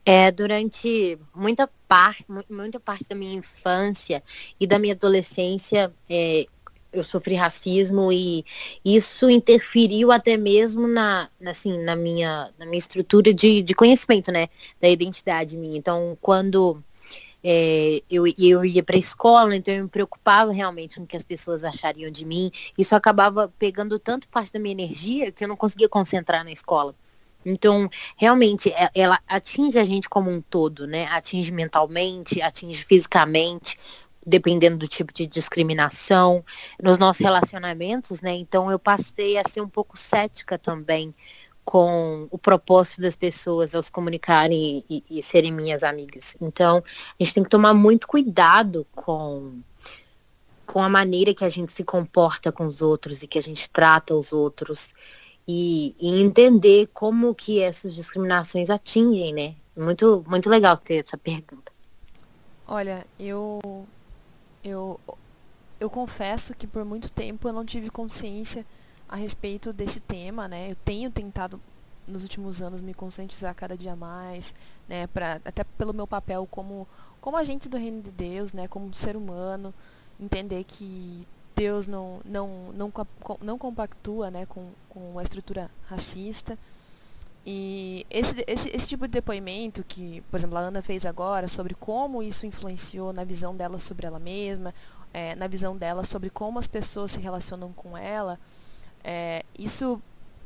É, 0.06 0.32
durante 0.32 1.20
muita 1.36 1.70
parte, 1.88 2.26
muita 2.50 2.80
parte 2.80 3.06
da 3.10 3.16
minha 3.16 3.34
infância 3.34 4.24
e 4.60 4.68
da 4.68 4.78
minha 4.78 4.94
adolescência, 4.94 5.94
é, 6.10 6.46
eu 6.92 7.04
sofri 7.04 7.36
racismo 7.36 8.12
e 8.12 8.46
isso 8.84 9.30
interferiu 9.30 10.12
até 10.12 10.38
mesmo 10.38 10.88
na, 10.88 11.30
assim, 11.46 11.78
na 11.80 11.96
minha, 11.96 12.52
na 12.58 12.66
minha 12.66 12.78
estrutura 12.78 13.34
de, 13.34 13.62
de 13.62 13.74
conhecimento, 13.74 14.32
né, 14.32 14.48
da 14.82 14.88
identidade 14.90 15.56
minha. 15.58 15.78
Então, 15.78 16.18
quando 16.22 16.82
é, 17.44 18.02
eu, 18.10 18.26
eu 18.38 18.66
ia 18.66 18.84
para 18.84 18.96
a 18.96 19.00
escola, 19.00 19.56
então 19.56 19.74
eu 19.74 19.84
me 19.84 19.90
preocupava 19.90 20.52
realmente 20.52 20.96
com 20.96 21.04
o 21.04 21.08
que 21.08 21.18
as 21.18 21.24
pessoas 21.24 21.64
achariam 21.64 22.12
de 22.12 22.26
mim. 22.26 22.52
Isso 22.78 22.96
acabava 22.96 23.54
pegando 23.60 24.00
tanto 24.00 24.28
parte 24.28 24.52
da 24.52 24.60
minha 24.60 24.74
energia 24.74 25.32
que 25.32 25.44
eu 25.44 25.48
não 25.48 25.58
conseguia 25.58 25.90
concentrar 25.90 26.44
na 26.44 26.52
escola. 26.52 26.96
Então, 27.50 27.90
realmente, 28.16 28.72
é, 28.72 28.90
ela 28.94 29.20
atinge 29.28 29.80
a 29.80 29.84
gente 29.84 30.10
como 30.10 30.30
um 30.30 30.42
todo, 30.42 30.86
né? 30.86 31.06
Atinge 31.08 31.52
mentalmente, 31.52 32.42
atinge 32.42 32.84
fisicamente, 32.84 33.80
dependendo 34.26 34.78
do 34.78 34.88
tipo 34.88 35.14
de 35.14 35.26
discriminação, 35.26 36.44
nos 36.84 36.98
nossos 36.98 37.22
relacionamentos, 37.22 38.22
né? 38.22 38.34
Então 38.34 38.70
eu 38.70 38.78
passei 38.78 39.38
a 39.38 39.44
ser 39.48 39.62
um 39.62 39.70
pouco 39.70 39.98
cética 39.98 40.58
também 40.58 41.16
com 41.64 42.28
o 42.30 42.38
propósito 42.38 43.02
das 43.02 43.16
pessoas 43.16 43.74
ao 43.74 43.84
se 43.84 43.92
comunicarem 43.92 44.84
e, 44.90 45.04
e, 45.10 45.20
e 45.20 45.24
serem 45.24 45.54
minhas 45.54 45.84
amigas. 45.84 46.36
Então 46.42 46.84
a 47.20 47.24
gente 47.24 47.34
tem 47.34 47.44
que 47.44 47.50
tomar 47.50 47.74
muito 47.74 48.08
cuidado 48.08 48.86
com 48.94 49.62
com 50.66 50.84
a 50.84 50.90
maneira 50.90 51.34
que 51.34 51.46
a 51.46 51.50
gente 51.50 51.72
se 51.72 51.84
comporta 51.84 52.52
com 52.52 52.66
os 52.66 52.82
outros 52.82 53.24
e 53.24 53.28
que 53.28 53.40
a 53.40 53.42
gente 53.42 53.70
trata 53.70 54.14
os 54.14 54.34
outros 54.34 54.94
e, 55.48 55.96
e 56.00 56.22
entender 56.22 56.88
como 56.94 57.34
que 57.34 57.62
essas 57.62 57.96
discriminações 57.96 58.70
atingem, 58.70 59.34
né? 59.34 59.56
Muito 59.76 60.26
muito 60.28 60.50
legal 60.50 60.76
ter 60.78 61.06
essa 61.06 61.18
pergunta. 61.18 61.72
Olha, 62.68 63.06
eu 63.20 63.60
eu, 64.64 65.00
eu 65.80 65.90
confesso 65.90 66.54
que 66.54 66.68
por 66.68 66.84
muito 66.84 67.10
tempo 67.12 67.48
eu 67.48 67.54
não 67.54 67.64
tive 67.64 67.90
consciência 67.90 68.66
a 69.08 69.16
respeito 69.16 69.72
desse 69.72 70.02
tema, 70.02 70.48
né? 70.48 70.72
Eu 70.72 70.76
tenho 70.76 71.10
tentado 71.10 71.62
nos 72.06 72.24
últimos 72.24 72.62
anos 72.62 72.82
me 72.82 72.94
conscientizar 72.94 73.54
cada 73.54 73.78
dia 73.78 73.96
mais, 73.96 74.56
né, 74.88 75.08
para 75.08 75.42
até 75.44 75.64
pelo 75.64 75.94
meu 75.94 76.08
papel 76.08 76.48
como 76.50 76.88
como 77.20 77.36
agente 77.36 77.68
do 77.68 77.78
reino 77.78 78.02
de 78.02 78.12
Deus, 78.12 78.54
né, 78.54 78.68
como 78.68 78.94
ser 78.94 79.18
humano, 79.18 79.74
entender 80.20 80.64
que 80.64 81.28
Deus 81.58 81.88
não 81.88 82.22
não 82.24 82.72
não, 82.72 82.94
não 83.42 83.58
compactua, 83.58 84.30
né, 84.30 84.46
com, 84.46 84.70
com 84.88 85.18
a 85.18 85.24
estrutura 85.24 85.70
racista. 85.88 86.58
E 87.50 88.06
esse, 88.10 88.44
esse, 88.46 88.70
esse 88.76 88.88
tipo 88.88 89.08
de 89.08 89.14
depoimento 89.14 89.82
que, 89.82 90.22
por 90.30 90.38
exemplo, 90.38 90.58
a 90.58 90.62
Ana 90.62 90.82
fez 90.82 91.06
agora 91.06 91.48
sobre 91.48 91.74
como 91.74 92.22
isso 92.22 92.46
influenciou 92.46 93.14
na 93.14 93.24
visão 93.24 93.56
dela 93.56 93.80
sobre 93.80 94.06
ela 94.06 94.20
mesma, 94.20 94.74
é, 95.14 95.34
na 95.34 95.48
visão 95.48 95.76
dela 95.78 96.04
sobre 96.04 96.30
como 96.30 96.60
as 96.60 96.68
pessoas 96.68 97.12
se 97.12 97.22
relacionam 97.22 97.72
com 97.72 97.98
ela, 97.98 98.38
é, 99.02 99.46
isso, 99.58 100.02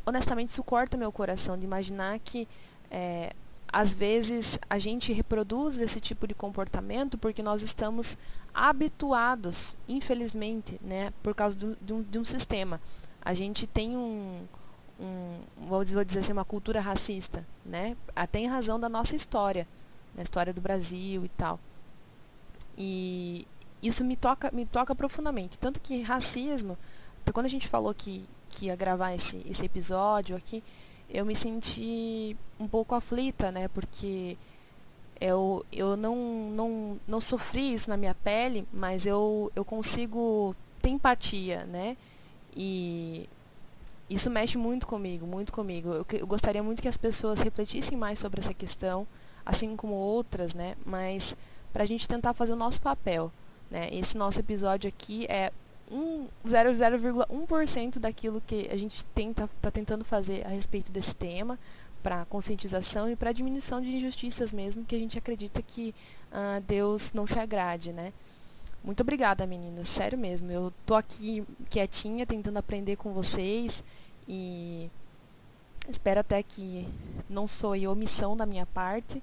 honestamente, 0.06 0.50
isso 0.50 0.64
corta 0.64 0.96
meu 0.96 1.12
coração 1.12 1.58
de 1.58 1.66
imaginar 1.66 2.20
que 2.20 2.48
é, 2.92 3.34
às 3.72 3.94
vezes 3.94 4.60
a 4.70 4.78
gente 4.78 5.14
reproduz 5.14 5.80
esse 5.80 6.02
tipo 6.02 6.28
de 6.28 6.34
comportamento 6.34 7.18
porque 7.18 7.42
nós 7.42 7.62
estamos 7.62 8.18
habituados, 8.54 9.78
infelizmente, 9.88 10.80
né, 10.84 11.14
por 11.24 11.34
causa 11.34 11.56
do, 11.56 11.78
de, 11.82 11.94
um, 11.94 12.02
de 12.02 12.20
um 12.20 12.26
sistema. 12.26 12.82
A 13.22 13.34
gente 13.34 13.66
tem 13.66 13.96
um, 13.96 14.46
um, 15.00 15.40
vou 15.58 15.84
dizer 15.86 16.20
assim, 16.20 16.34
uma 16.34 16.44
cultura 16.44 16.82
racista, 16.82 17.46
né? 17.66 17.96
Até 18.16 18.40
em 18.40 18.48
razão 18.48 18.80
da 18.80 18.90
nossa 18.90 19.16
história, 19.16 19.68
da 20.14 20.24
história 20.24 20.52
do 20.52 20.60
Brasil 20.60 21.24
e 21.24 21.30
tal. 21.30 21.60
E 22.78 23.48
isso 23.82 24.04
me 24.04 24.16
toca, 24.16 24.52
me 24.52 24.66
toca 24.66 24.94
profundamente. 24.96 25.58
Tanto 25.58 25.80
que 25.80 26.02
racismo, 26.02 26.78
quando 27.32 27.46
a 27.46 27.50
gente 27.50 27.68
falou 27.68 27.94
que, 27.94 28.28
que 28.50 28.66
ia 28.66 28.76
gravar 28.76 29.14
esse, 29.14 29.46
esse 29.48 29.66
episódio 29.66 30.36
aqui, 30.36 30.64
eu 31.14 31.26
me 31.26 31.36
senti 31.36 32.36
um 32.60 32.68
pouco 32.68 32.96
aflita, 32.96 33.52
né? 33.52 33.68
Porque 33.68 34.38
eu, 35.20 35.66
eu 35.72 35.96
não, 35.96 36.16
não, 36.52 37.00
não 37.08 37.20
sofri 37.20 37.74
isso 37.74 37.90
na 37.90 37.98
minha 37.98 38.16
pele, 38.16 38.68
mas 38.74 39.06
eu, 39.06 39.52
eu 39.56 39.64
consigo 39.64 40.56
ter 40.82 40.90
empatia, 40.90 41.66
né? 41.66 41.96
E 42.56 43.30
isso 44.10 44.30
mexe 44.30 44.58
muito 44.58 44.88
comigo, 44.88 45.26
muito 45.26 45.54
comigo. 45.54 45.90
Eu, 45.90 46.06
eu, 46.20 46.28
gostaria 46.28 46.64
muito 46.64 46.82
que 46.82 46.88
as 46.88 46.98
pessoas 46.98 47.40
refletissem 47.40 47.98
mais 47.98 48.20
sobre 48.20 48.40
essa 48.40 48.54
questão, 48.54 49.08
assim 49.46 49.76
como 49.76 49.94
outras, 49.94 50.54
né? 50.54 50.76
Mas 50.86 51.36
para 51.72 51.84
a 51.84 51.86
gente 51.86 52.08
tentar 52.08 52.34
fazer 52.34 52.54
o 52.54 52.58
nosso 52.58 52.82
papel, 52.82 53.32
né? 53.70 53.90
Esse 53.92 54.18
nosso 54.18 54.40
episódio 54.40 54.88
aqui 54.88 55.26
é 55.30 55.52
0,1% 56.46 58.00
daquilo 58.00 58.42
que 58.42 58.68
a 58.72 58.78
gente 58.78 59.04
tenta 59.06 59.50
tá 59.62 59.70
tentando 59.70 60.06
fazer 60.06 60.46
a 60.46 60.50
respeito 60.50 60.92
desse 60.92 61.14
tema 61.14 61.60
para 62.02 62.26
conscientização 62.26 63.10
e 63.10 63.16
para 63.16 63.32
diminuição 63.32 63.82
de 63.82 63.96
injustiças 63.96 64.52
mesmo 64.52 64.86
que 64.86 64.96
a 64.96 65.00
gente 65.00 65.18
acredita 65.18 65.62
que 65.62 65.94
uh, 66.32 66.62
Deus 66.62 67.14
não 67.14 67.26
se 67.28 67.38
agrade, 67.40 67.92
né? 67.92 68.14
Muito 68.84 69.02
obrigada, 69.02 69.46
meninas. 69.46 69.88
Sério 69.88 70.18
mesmo. 70.18 70.52
Eu 70.52 70.74
tô 70.86 70.96
aqui 70.96 71.46
quietinha, 71.70 72.26
tentando 72.26 72.58
aprender 72.58 72.96
com 72.96 73.14
vocês 73.14 73.84
e 74.28 74.90
espero 75.88 76.22
até 76.22 76.42
que 76.42 76.88
não 77.30 77.46
soe 77.46 77.88
omissão 77.88 78.36
da 78.36 78.46
minha 78.46 78.66
parte, 78.66 79.22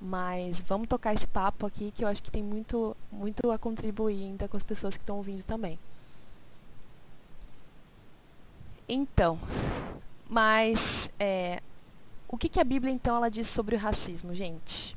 mas 0.00 0.60
vamos 0.60 0.88
tocar 0.88 1.14
esse 1.14 1.26
papo 1.26 1.66
aqui 1.66 1.92
que 1.92 2.02
eu 2.02 2.08
acho 2.08 2.22
que 2.22 2.30
tem 2.32 2.42
muito, 2.42 2.96
muito 3.12 3.50
a 3.52 3.58
contribuir 3.58 4.24
ainda 4.24 4.48
com 4.48 4.56
as 4.56 4.64
pessoas 4.64 4.96
que 4.96 5.02
estão 5.02 5.18
ouvindo 5.18 5.44
também. 5.44 5.78
Então, 8.88 9.38
mas 10.28 11.10
é, 11.18 11.60
o 12.28 12.36
que, 12.36 12.48
que 12.48 12.60
a 12.60 12.64
Bíblia 12.64 12.92
então 12.92 13.16
ela 13.16 13.30
diz 13.30 13.48
sobre 13.48 13.76
o 13.76 13.78
racismo, 13.78 14.34
gente? 14.34 14.96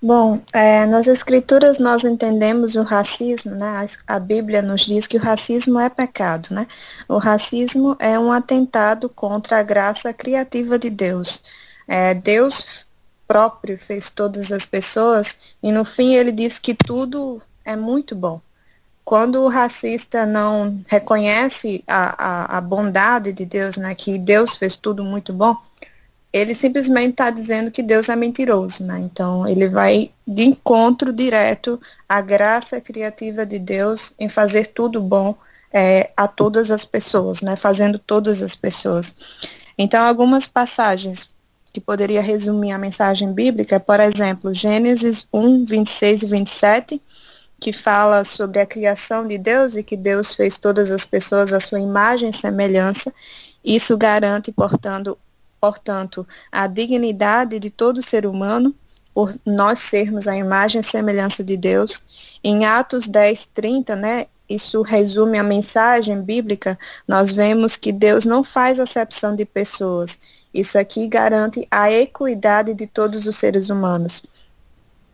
Bom, 0.00 0.40
é, 0.52 0.84
nas 0.84 1.06
escrituras 1.06 1.78
nós 1.78 2.04
entendemos 2.04 2.74
o 2.74 2.82
racismo, 2.82 3.54
né? 3.54 3.86
A, 4.06 4.18
Bíblia 4.18 4.60
nos 4.60 4.82
diz 4.84 5.06
que 5.06 5.16
o 5.16 5.20
racismo 5.20 5.80
é 5.80 5.88
pecado, 5.88 6.48
né? 6.54 6.66
O 7.08 7.18
racismo 7.18 7.96
é 7.98 8.18
um 8.18 8.30
atentado 8.30 9.08
contra 9.08 9.58
a 9.58 9.62
graça 9.62 10.12
criativa 10.12 10.78
de 10.78 10.90
Deus. 10.90 11.42
É, 11.88 12.12
Deus 12.12 12.86
próprio 13.26 13.78
fez 13.78 14.10
todas 14.10 14.52
as 14.52 14.66
pessoas 14.66 15.56
e 15.62 15.72
no 15.72 15.84
fim 15.84 16.14
ele 16.14 16.30
diz 16.30 16.58
que 16.58 16.74
tudo 16.74 17.42
é 17.64 17.74
muito 17.74 18.14
bom. 18.14 18.40
Quando 19.06 19.44
o 19.44 19.48
racista 19.48 20.26
não 20.26 20.82
reconhece 20.88 21.84
a, 21.86 22.56
a, 22.56 22.58
a 22.58 22.60
bondade 22.60 23.32
de 23.32 23.46
Deus, 23.46 23.76
né? 23.76 23.94
Que 23.94 24.18
Deus 24.18 24.56
fez 24.56 24.74
tudo 24.74 25.04
muito 25.04 25.32
bom, 25.32 25.56
ele 26.32 26.52
simplesmente 26.52 27.10
está 27.10 27.30
dizendo 27.30 27.70
que 27.70 27.84
Deus 27.84 28.08
é 28.08 28.16
mentiroso, 28.16 28.84
né? 28.84 28.98
Então 28.98 29.46
ele 29.46 29.68
vai 29.68 30.10
de 30.26 30.42
encontro 30.42 31.12
direto 31.12 31.80
à 32.08 32.20
graça 32.20 32.80
criativa 32.80 33.46
de 33.46 33.60
Deus 33.60 34.12
em 34.18 34.28
fazer 34.28 34.66
tudo 34.66 35.00
bom 35.00 35.36
é, 35.72 36.10
a 36.16 36.26
todas 36.26 36.72
as 36.72 36.84
pessoas, 36.84 37.42
né? 37.42 37.54
Fazendo 37.54 38.00
todas 38.00 38.42
as 38.42 38.56
pessoas. 38.56 39.14
Então 39.78 40.02
algumas 40.02 40.48
passagens 40.48 41.30
que 41.72 41.80
poderia 41.80 42.22
resumir 42.22 42.72
a 42.72 42.78
mensagem 42.78 43.32
bíblica, 43.32 43.78
por 43.78 44.00
exemplo, 44.00 44.52
Gênesis 44.52 45.28
1, 45.32 45.64
26 45.64 46.22
e 46.24 46.26
27, 46.26 47.02
que 47.58 47.72
fala 47.72 48.24
sobre 48.24 48.60
a 48.60 48.66
criação 48.66 49.26
de 49.26 49.38
Deus 49.38 49.76
e 49.76 49.82
que 49.82 49.96
Deus 49.96 50.34
fez 50.34 50.58
todas 50.58 50.90
as 50.90 51.04
pessoas 51.04 51.52
à 51.52 51.60
sua 51.60 51.80
imagem 51.80 52.30
e 52.30 52.32
semelhança. 52.32 53.12
Isso 53.64 53.96
garante, 53.96 54.52
portanto, 54.52 55.18
portanto, 55.60 56.26
a 56.52 56.66
dignidade 56.66 57.58
de 57.58 57.70
todo 57.70 58.02
ser 58.02 58.26
humano, 58.26 58.74
por 59.14 59.34
nós 59.44 59.78
sermos 59.78 60.28
a 60.28 60.36
imagem 60.36 60.80
e 60.80 60.84
semelhança 60.84 61.42
de 61.42 61.56
Deus. 61.56 62.02
Em 62.44 62.66
Atos 62.66 63.08
10, 63.08 63.46
30, 63.46 63.96
né, 63.96 64.26
isso 64.48 64.82
resume 64.82 65.38
a 65.38 65.42
mensagem 65.42 66.20
bíblica, 66.22 66.78
nós 67.08 67.32
vemos 67.32 67.76
que 67.76 67.90
Deus 67.90 68.24
não 68.24 68.44
faz 68.44 68.78
acepção 68.78 69.34
de 69.34 69.44
pessoas. 69.44 70.20
Isso 70.54 70.78
aqui 70.78 71.08
garante 71.08 71.66
a 71.70 71.90
equidade 71.90 72.74
de 72.74 72.86
todos 72.86 73.26
os 73.26 73.36
seres 73.36 73.70
humanos. 73.70 74.22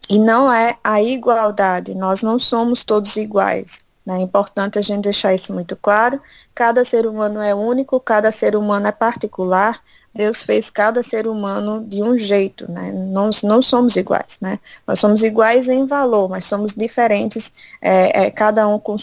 E 0.08 0.18
não 0.18 0.52
é 0.52 0.76
a 0.82 1.02
igualdade. 1.02 1.94
Nós 1.94 2.22
não 2.22 2.38
somos 2.38 2.84
todos 2.84 3.16
iguais. 3.16 3.84
Né? 4.04 4.18
É 4.18 4.20
importante 4.20 4.78
a 4.78 4.82
gente 4.82 5.02
deixar 5.02 5.34
isso 5.34 5.52
muito 5.52 5.76
claro. 5.76 6.20
Cada 6.54 6.84
ser 6.84 7.06
humano 7.06 7.40
é 7.40 7.54
único, 7.54 7.98
cada 8.00 8.30
ser 8.32 8.56
humano 8.56 8.86
é 8.86 8.92
particular. 8.92 9.80
Deus 10.14 10.42
fez 10.42 10.68
cada 10.68 11.02
ser 11.02 11.26
humano 11.26 11.84
de 11.84 12.02
um 12.02 12.18
jeito, 12.18 12.70
né? 12.70 12.92
Nós 12.92 13.42
não 13.42 13.62
somos 13.62 13.96
iguais, 13.96 14.36
né? 14.42 14.58
Nós 14.86 15.00
somos 15.00 15.22
iguais 15.22 15.68
em 15.68 15.86
valor, 15.86 16.28
mas 16.28 16.44
somos 16.44 16.74
diferentes, 16.74 17.50
é, 17.80 18.24
é, 18.24 18.30
cada 18.30 18.68
um 18.68 18.78
com, 18.78 18.96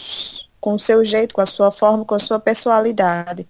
com 0.60 0.74
o 0.74 0.78
seu 0.78 1.04
jeito, 1.04 1.34
com 1.34 1.40
a 1.40 1.46
sua 1.46 1.72
forma, 1.72 2.04
com 2.04 2.14
a 2.14 2.18
sua 2.20 2.38
personalidade. 2.38 3.44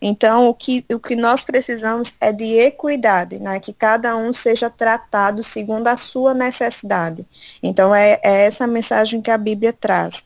Então, 0.00 0.48
o 0.48 0.54
que, 0.54 0.84
o 0.92 0.98
que 0.98 1.16
nós 1.16 1.42
precisamos 1.42 2.14
é 2.20 2.32
de 2.32 2.58
equidade, 2.58 3.40
né? 3.40 3.58
que 3.60 3.72
cada 3.72 4.16
um 4.16 4.32
seja 4.32 4.68
tratado 4.68 5.42
segundo 5.42 5.88
a 5.88 5.96
sua 5.96 6.34
necessidade. 6.34 7.26
Então, 7.62 7.94
é, 7.94 8.20
é 8.22 8.46
essa 8.46 8.66
mensagem 8.66 9.22
que 9.22 9.30
a 9.30 9.38
Bíblia 9.38 9.72
traz. 9.72 10.24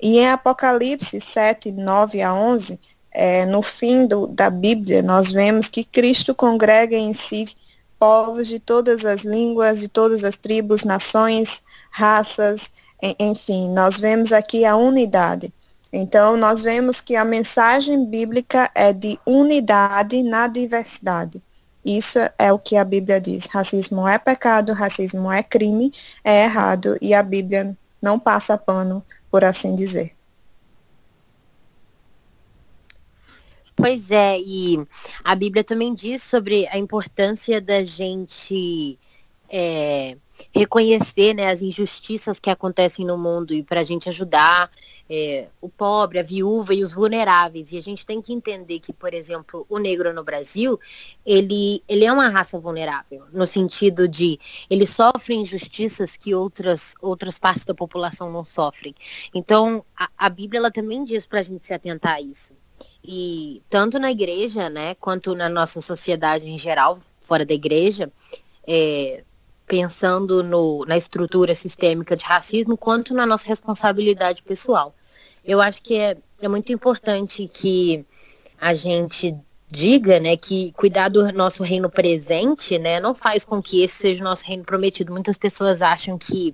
E 0.00 0.18
em 0.18 0.28
Apocalipse 0.28 1.20
7, 1.20 1.72
9 1.72 2.22
a 2.22 2.32
11, 2.32 2.80
é, 3.12 3.44
no 3.46 3.60
fim 3.60 4.06
do, 4.06 4.26
da 4.26 4.48
Bíblia, 4.48 5.02
nós 5.02 5.30
vemos 5.30 5.68
que 5.68 5.84
Cristo 5.84 6.34
congrega 6.34 6.96
em 6.96 7.12
si 7.12 7.46
povos 7.98 8.48
de 8.48 8.58
todas 8.58 9.04
as 9.04 9.24
línguas, 9.24 9.80
de 9.80 9.88
todas 9.88 10.24
as 10.24 10.36
tribos, 10.36 10.84
nações, 10.84 11.62
raças, 11.90 12.72
enfim, 13.18 13.70
nós 13.70 13.98
vemos 13.98 14.32
aqui 14.32 14.64
a 14.64 14.76
unidade. 14.76 15.52
Então, 15.92 16.36
nós 16.36 16.62
vemos 16.62 17.00
que 17.00 17.16
a 17.16 17.24
mensagem 17.24 18.06
bíblica 18.06 18.70
é 18.74 18.92
de 18.92 19.18
unidade 19.26 20.22
na 20.22 20.46
diversidade. 20.46 21.42
Isso 21.84 22.18
é 22.38 22.52
o 22.52 22.58
que 22.58 22.76
a 22.76 22.84
Bíblia 22.84 23.20
diz. 23.20 23.46
Racismo 23.46 24.06
é 24.06 24.18
pecado, 24.18 24.72
racismo 24.72 25.32
é 25.32 25.42
crime, 25.42 25.92
é 26.22 26.44
errado 26.44 26.96
e 27.00 27.14
a 27.14 27.22
Bíblia 27.22 27.76
não 28.00 28.18
passa 28.18 28.56
pano, 28.56 29.04
por 29.30 29.44
assim 29.44 29.74
dizer. 29.74 30.14
Pois 33.74 34.10
é, 34.10 34.38
e 34.38 34.78
a 35.24 35.34
Bíblia 35.34 35.64
também 35.64 35.94
diz 35.94 36.22
sobre 36.22 36.68
a 36.68 36.76
importância 36.76 37.62
da 37.62 37.82
gente 37.82 38.98
é, 39.48 40.18
reconhecer 40.54 41.34
né, 41.34 41.50
as 41.50 41.62
injustiças 41.62 42.38
que 42.38 42.50
acontecem 42.50 43.04
no 43.04 43.18
mundo 43.18 43.52
e 43.52 43.62
para 43.62 43.80
a 43.80 43.84
gente 43.84 44.08
ajudar 44.08 44.70
é, 45.08 45.48
o 45.60 45.68
pobre, 45.68 46.20
a 46.20 46.22
viúva 46.22 46.72
e 46.72 46.84
os 46.84 46.92
vulneráveis. 46.92 47.72
E 47.72 47.78
a 47.78 47.82
gente 47.82 48.06
tem 48.06 48.22
que 48.22 48.32
entender 48.32 48.78
que, 48.78 48.92
por 48.92 49.12
exemplo, 49.12 49.66
o 49.68 49.78
negro 49.78 50.12
no 50.14 50.22
Brasil, 50.22 50.78
ele, 51.26 51.82
ele 51.88 52.04
é 52.04 52.12
uma 52.12 52.28
raça 52.28 52.58
vulnerável, 52.60 53.24
no 53.32 53.46
sentido 53.46 54.06
de 54.06 54.38
ele 54.70 54.86
sofre 54.86 55.34
injustiças 55.34 56.16
que 56.16 56.34
outras, 56.34 56.94
outras 57.00 57.38
partes 57.38 57.64
da 57.64 57.74
população 57.74 58.30
não 58.30 58.44
sofrem. 58.44 58.94
Então, 59.34 59.84
a, 59.98 60.08
a 60.16 60.28
Bíblia 60.28 60.58
ela 60.58 60.70
também 60.70 61.04
diz 61.04 61.26
para 61.26 61.40
a 61.40 61.42
gente 61.42 61.66
se 61.66 61.74
atentar 61.74 62.14
a 62.14 62.20
isso. 62.20 62.52
E 63.02 63.62
tanto 63.68 63.98
na 63.98 64.10
igreja, 64.12 64.68
né, 64.68 64.94
quanto 64.94 65.34
na 65.34 65.48
nossa 65.48 65.80
sociedade 65.80 66.48
em 66.48 66.58
geral, 66.58 66.98
fora 67.20 67.44
da 67.44 67.54
igreja, 67.54 68.12
é, 68.66 69.24
pensando 69.70 70.42
no, 70.42 70.84
na 70.84 70.96
estrutura 70.96 71.54
sistêmica 71.54 72.16
de 72.16 72.24
racismo, 72.24 72.76
quanto 72.76 73.14
na 73.14 73.24
nossa 73.24 73.46
responsabilidade 73.46 74.42
pessoal. 74.42 74.92
Eu 75.44 75.60
acho 75.60 75.80
que 75.80 75.94
é, 75.94 76.16
é 76.42 76.48
muito 76.48 76.72
importante 76.72 77.46
que 77.46 78.04
a 78.60 78.74
gente 78.74 79.32
diga, 79.70 80.18
né, 80.18 80.36
que 80.36 80.72
cuidar 80.72 81.08
do 81.08 81.32
nosso 81.32 81.62
reino 81.62 81.88
presente, 81.88 82.80
né, 82.80 82.98
não 82.98 83.14
faz 83.14 83.44
com 83.44 83.62
que 83.62 83.84
esse 83.84 83.94
seja 83.94 84.20
o 84.20 84.24
nosso 84.24 84.44
reino 84.44 84.64
prometido. 84.64 85.12
Muitas 85.12 85.36
pessoas 85.36 85.80
acham 85.80 86.18
que 86.18 86.52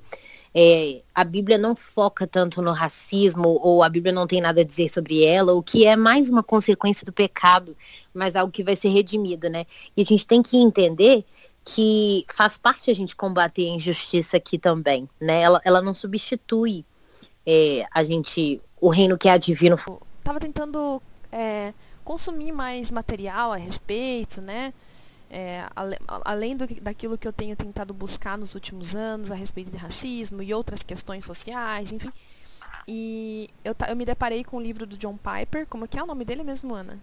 é, 0.55 1.01
a 1.15 1.25
Bíblia 1.25 1.57
não 1.57 1.75
foca 1.75 2.27
tanto 2.27 2.61
no 2.61 2.73
racismo, 2.73 3.59
ou 3.63 3.83
a 3.83 3.89
Bíblia 3.89 4.13
não 4.13 4.27
tem 4.27 4.43
nada 4.43 4.61
a 4.61 4.65
dizer 4.65 4.91
sobre 4.91 5.25
ela, 5.25 5.55
o 5.55 5.63
que 5.63 5.87
é 5.87 5.97
mais 5.97 6.29
uma 6.29 6.43
consequência 6.43 7.07
do 7.07 7.13
pecado, 7.15 7.75
mas 8.13 8.37
algo 8.37 8.53
que 8.53 8.63
vai 8.63 8.77
ser 8.77 8.91
redimido, 8.91 9.49
né? 9.49 9.65
E 9.97 10.03
a 10.03 10.05
gente 10.05 10.27
tem 10.27 10.43
que 10.43 10.59
entender 10.59 11.25
que 11.69 12.25
faz 12.33 12.57
parte 12.57 12.93
a 12.93 12.95
gente 12.95 13.17
combater 13.17 13.69
a 13.69 13.75
injustiça 13.75 14.37
aqui 14.37 14.57
também, 14.57 15.11
né? 15.21 15.41
Ela, 15.41 15.61
ela 15.65 15.83
não 15.83 15.97
substitui 15.97 16.85
é, 17.45 17.85
a 17.91 18.05
gente, 18.05 18.63
o 18.81 18.89
reino 18.89 19.19
que 19.19 19.29
é 19.29 19.37
divino. 19.37 19.77
Tava 20.23 20.39
tentando 20.39 21.03
é, 21.33 21.75
consumir 22.05 22.53
mais 22.53 22.93
material 22.93 23.53
a 23.53 23.57
respeito, 23.57 24.41
né? 24.41 24.73
É, 25.29 25.65
além 26.25 26.57
do, 26.57 26.69
daquilo 26.81 27.19
que 27.19 27.27
eu 27.27 27.33
tenho 27.33 27.57
tentado 27.57 27.93
buscar 27.93 28.39
nos 28.39 28.55
últimos 28.55 28.95
anos 28.95 29.33
a 29.33 29.35
respeito 29.35 29.73
de 29.73 29.77
racismo 29.77 30.45
e 30.45 30.55
outras 30.55 30.85
questões 30.85 31.25
sociais, 31.25 31.93
enfim. 31.93 32.11
E 32.87 33.51
eu, 33.65 33.75
eu 33.89 33.97
me 33.97 34.05
deparei 34.05 34.45
com 34.45 34.59
o 34.59 34.61
livro 34.61 34.87
do 34.87 34.97
John 34.97 35.17
Piper, 35.17 35.67
como 35.67 35.89
que 35.89 35.99
é 35.99 36.03
o 36.03 36.07
nome 36.07 36.25
dele 36.25 36.45
mesmo, 36.45 36.73
Ana? 36.73 36.97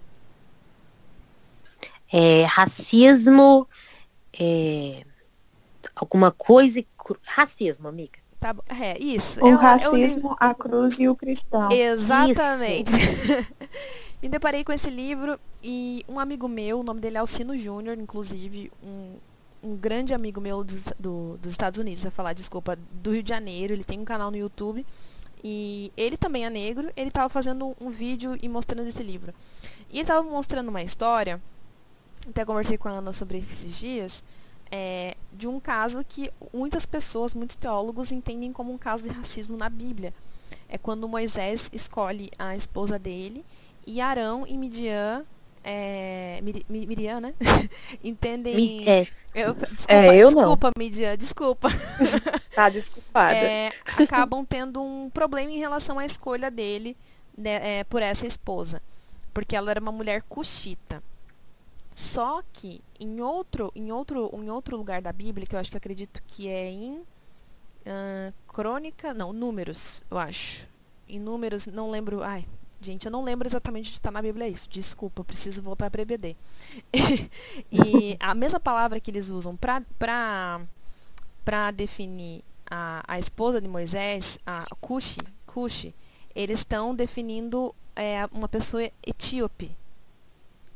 É, 2.14 2.44
racismo, 2.46 3.68
é, 4.40 5.04
alguma 5.96 6.32
coisa. 6.32 6.84
Racismo, 7.24 7.88
amiga. 7.88 8.20
Tá, 8.40 8.56
é, 8.80 8.98
isso. 9.02 9.42
O 9.42 9.48
é, 9.48 9.52
racismo, 9.52 10.32
é 10.32 10.46
a 10.46 10.54
cruz 10.54 11.00
e 11.00 11.08
o 11.08 11.16
cristão. 11.16 11.72
Exatamente. 11.72 12.92
Me 14.22 14.30
deparei 14.30 14.64
com 14.64 14.72
esse 14.72 14.90
livro 14.90 15.40
e 15.62 16.04
um 16.08 16.20
amigo 16.20 16.48
meu, 16.48 16.80
o 16.80 16.84
nome 16.84 17.02
dele 17.02 17.18
é 17.18 17.20
Alcino 17.20 17.58
Júnior, 17.58 17.98
inclusive 17.98 18.72
um, 18.82 19.16
um 19.62 19.76
grande 19.76 20.14
amigo 20.14 20.40
meu 20.40 20.64
dos, 20.64 20.86
do, 21.00 21.38
dos 21.42 21.52
Estados 21.52 21.80
Unidos, 21.80 22.04
vai 22.04 22.12
falar, 22.12 22.34
desculpa, 22.34 22.78
do 22.92 23.12
Rio 23.12 23.24
de 23.24 23.30
Janeiro, 23.30 23.74
ele 23.74 23.84
tem 23.84 24.00
um 24.00 24.06
canal 24.06 24.32
no 24.32 24.38
YouTube. 24.38 24.86
E 25.46 25.92
ele 25.98 26.16
também 26.16 26.46
é 26.46 26.50
negro, 26.50 26.90
ele 26.96 27.10
estava 27.10 27.28
fazendo 27.28 27.76
um 27.80 27.90
vídeo 27.90 28.38
e 28.42 28.48
mostrando 28.48 28.88
esse 28.88 29.04
livro. 29.04 29.34
E 29.90 29.96
ele 29.96 30.02
estava 30.02 30.24
mostrando 30.24 30.70
uma 30.70 30.82
história 30.82 31.42
até 32.30 32.46
conversei 32.46 32.78
com 32.78 32.88
a 32.88 32.92
Ana 32.92 33.12
sobre 33.12 33.38
esses 33.38 33.78
dias, 33.78 34.24
é, 34.72 35.16
de 35.32 35.48
um 35.48 35.60
caso 35.60 36.04
que 36.08 36.32
muitas 36.54 36.86
pessoas, 36.86 37.34
muitos 37.34 37.56
teólogos 37.56 38.12
entendem 38.12 38.52
como 38.52 38.72
um 38.72 38.78
caso 38.78 39.04
de 39.04 39.10
racismo 39.10 39.58
na 39.58 39.70
Bíblia. 39.70 40.14
É 40.68 40.78
quando 40.78 41.08
Moisés 41.08 41.70
escolhe 41.74 42.32
a 42.38 42.56
esposa 42.56 42.98
dele 42.98 43.46
e 43.86 44.02
Arão 44.02 44.46
e 44.48 44.58
Midian 44.58 45.26
é, 45.64 46.40
Miriam, 46.68 47.22
né? 47.22 47.34
Entendem. 48.04 48.88
É. 48.88 49.08
Eu, 49.34 49.54
desculpa, 49.54 49.86
é, 49.88 50.16
eu 50.18 50.28
desculpa, 50.28 50.68
não. 50.68 50.74
Midian, 50.78 51.18
desculpa. 51.18 51.70
tá 52.54 52.70
desculpada. 52.70 53.36
É, 53.36 53.72
acabam 53.98 54.46
tendo 54.46 54.82
um 54.82 55.10
problema 55.10 55.52
em 55.52 55.58
relação 55.58 55.98
à 55.98 56.06
escolha 56.06 56.52
dele 56.52 56.98
né, 57.38 57.80
é, 57.80 57.84
por 57.86 58.02
essa 58.02 58.28
esposa. 58.28 58.82
Porque 59.34 59.56
ela 59.56 59.72
era 59.72 59.80
uma 59.80 59.92
mulher 59.92 60.22
cuxita. 60.24 61.02
Só 61.94 62.42
que 62.52 62.82
em 63.00 63.22
outro, 63.22 63.72
em 63.76 63.92
outro, 63.92 64.30
em 64.34 64.50
outro 64.50 64.76
lugar 64.76 65.02
da 65.02 65.14
Bíblia, 65.14 65.46
que 65.46 65.56
eu 65.56 65.60
acho 65.60 65.70
que 65.70 65.78
acredito 65.78 66.22
que 66.26 66.48
é 66.48 66.72
em 66.72 66.98
uh, 66.98 68.34
Crônica, 68.48 69.14
não, 69.14 69.32
Números, 69.32 70.04
eu 70.10 70.18
acho. 70.18 70.68
Em 71.08 71.20
Números, 71.20 71.68
não 71.68 71.92
lembro, 71.92 72.24
ai, 72.24 72.48
gente, 72.82 73.06
eu 73.06 73.12
não 73.12 73.24
lembro 73.24 73.48
exatamente 73.48 73.92
de 73.92 73.98
estar 73.98 74.12
na 74.12 74.22
Bíblia 74.22 74.48
isso. 74.48 74.68
Desculpa, 74.70 75.24
preciso 75.24 75.62
voltar 75.62 75.92
para 75.92 76.02
EBD. 76.02 76.36
e 77.72 78.18
a 78.20 78.34
mesma 78.34 78.60
palavra 78.60 79.00
que 79.00 79.12
eles 79.12 79.30
usam 79.30 79.56
para 79.56 79.82
para 81.46 81.72
definir 81.72 82.42
a, 82.72 83.04
a 83.06 83.20
esposa 83.20 83.60
de 83.60 83.68
Moisés, 83.68 84.40
a 84.46 84.66
Cushi, 84.80 85.20
Cushi 85.46 85.94
eles 86.34 86.60
estão 86.60 86.96
definindo 86.96 87.76
é, 87.96 88.26
uma 88.32 88.48
pessoa 88.48 88.90
etíope. 89.06 89.76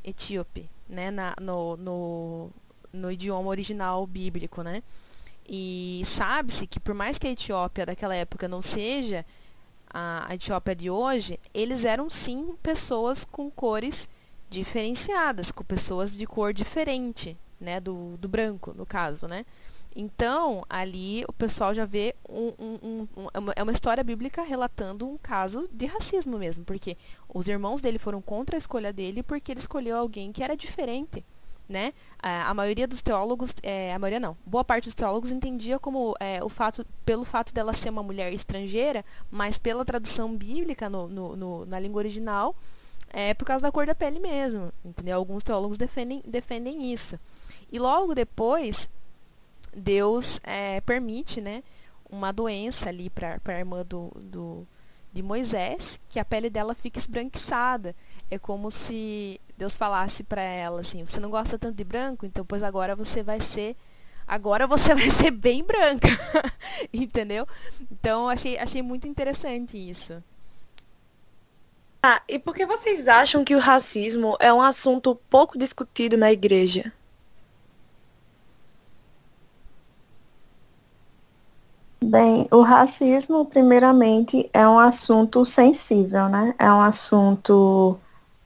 Etíope 0.03 0.69
né, 0.89 1.11
na, 1.11 1.35
no, 1.41 1.77
no, 1.77 2.49
no 2.93 3.11
idioma 3.11 3.49
original 3.49 4.05
bíblico, 4.05 4.61
né? 4.61 4.81
E 5.47 6.01
sabe-se 6.05 6.67
que 6.67 6.79
por 6.79 6.93
mais 6.93 7.17
que 7.17 7.27
a 7.27 7.31
Etiópia 7.31 7.85
daquela 7.85 8.15
época 8.15 8.47
não 8.47 8.61
seja 8.61 9.25
a, 9.89 10.27
Etiópia 10.33 10.75
de 10.75 10.89
hoje, 10.89 11.39
eles 11.53 11.85
eram 11.85 12.09
sim 12.09 12.55
pessoas 12.61 13.23
com 13.23 13.49
cores 13.49 14.09
diferenciadas, 14.49 15.51
com 15.51 15.63
pessoas 15.63 16.15
de 16.15 16.25
cor 16.25 16.53
diferente, 16.53 17.37
né, 17.59 17.79
do, 17.79 18.17
do 18.17 18.27
branco, 18.27 18.73
no 18.75 18.85
caso, 18.85 19.27
né? 19.27 19.45
Então, 19.99 20.63
ali 20.69 21.25
o 21.27 21.33
pessoal 21.33 21.73
já 21.73 21.83
vê 21.83 22.13
um, 22.29 22.53
um, 22.59 23.07
um, 23.17 23.27
é 23.55 23.63
uma 23.63 23.71
história 23.71 24.03
bíblica 24.03 24.43
relatando 24.43 25.07
um 25.07 25.17
caso 25.17 25.67
de 25.73 25.87
racismo 25.87 26.37
mesmo, 26.37 26.63
porque 26.63 26.95
os 27.27 27.47
irmãos 27.47 27.81
dele 27.81 27.97
foram 27.97 28.21
contra 28.21 28.55
a 28.55 28.59
escolha 28.59 28.93
dele 28.93 29.23
porque 29.23 29.51
ele 29.51 29.59
escolheu 29.59 29.97
alguém 29.97 30.31
que 30.31 30.43
era 30.43 30.55
diferente. 30.55 31.25
Né? 31.67 31.93
A, 32.21 32.51
a 32.51 32.53
maioria 32.53 32.87
dos 32.87 33.01
teólogos, 33.01 33.55
é, 33.63 33.91
a 33.91 33.97
maioria 33.97 34.19
não, 34.19 34.37
boa 34.45 34.63
parte 34.63 34.85
dos 34.85 34.93
teólogos 34.93 35.31
entendia 35.31 35.79
como 35.79 36.13
é, 36.19 36.43
o 36.43 36.47
fato, 36.47 36.85
pelo 37.03 37.25
fato 37.25 37.51
dela 37.51 37.73
ser 37.73 37.89
uma 37.89 38.03
mulher 38.03 38.31
estrangeira, 38.31 39.03
mas 39.31 39.57
pela 39.57 39.83
tradução 39.83 40.37
bíblica 40.37 40.87
no, 40.87 41.07
no, 41.07 41.35
no, 41.35 41.65
na 41.65 41.79
língua 41.79 41.99
original, 41.99 42.55
é 43.09 43.33
por 43.33 43.45
causa 43.45 43.63
da 43.63 43.71
cor 43.71 43.87
da 43.87 43.95
pele 43.95 44.19
mesmo, 44.19 44.71
entendeu? 44.85 45.17
Alguns 45.17 45.43
teólogos 45.43 45.75
defendem, 45.75 46.21
defendem 46.25 46.93
isso. 46.93 47.19
E 47.71 47.79
logo 47.79 48.13
depois, 48.13 48.89
Deus 49.75 50.39
é, 50.43 50.81
permite, 50.81 51.41
né, 51.41 51.63
uma 52.09 52.31
doença 52.31 52.89
ali 52.89 53.09
para 53.09 53.39
a 53.45 53.59
irmã 53.59 53.85
do, 53.85 54.11
do, 54.15 54.67
de 55.11 55.21
Moisés, 55.21 55.99
que 56.09 56.19
a 56.19 56.25
pele 56.25 56.49
dela 56.49 56.73
fica 56.73 56.99
esbranquiçada. 56.99 57.95
É 58.29 58.37
como 58.37 58.69
se 58.71 59.39
Deus 59.57 59.75
falasse 59.75 60.23
para 60.23 60.41
ela 60.41 60.81
assim: 60.81 61.05
você 61.05 61.19
não 61.19 61.29
gosta 61.29 61.57
tanto 61.57 61.75
de 61.75 61.83
branco, 61.83 62.25
então 62.25 62.45
pois 62.45 62.63
agora 62.63 62.95
você 62.95 63.23
vai 63.23 63.39
ser 63.39 63.75
agora 64.27 64.67
você 64.67 64.93
vai 64.95 65.09
ser 65.09 65.31
bem 65.31 65.63
branca. 65.63 66.07
Entendeu? 66.93 67.47
Então 67.91 68.29
achei 68.29 68.57
achei 68.57 68.81
muito 68.81 69.07
interessante 69.07 69.77
isso. 69.77 70.23
Ah, 72.01 72.21
e 72.27 72.37
por 72.39 72.55
que 72.55 72.65
vocês 72.65 73.07
acham 73.07 73.43
que 73.43 73.55
o 73.55 73.59
racismo 73.59 74.37
é 74.39 74.53
um 74.53 74.61
assunto 74.61 75.15
pouco 75.29 75.57
discutido 75.57 76.15
na 76.15 76.31
igreja? 76.31 76.93
Bem, 82.01 82.47
o 82.51 82.61
racismo, 82.61 83.45
primeiramente, 83.45 84.49
é 84.53 84.67
um 84.67 84.77
assunto 84.79 85.45
sensível, 85.45 86.29
né? 86.29 86.53
É 86.59 86.71
um 86.71 86.79
assunto 86.79 87.99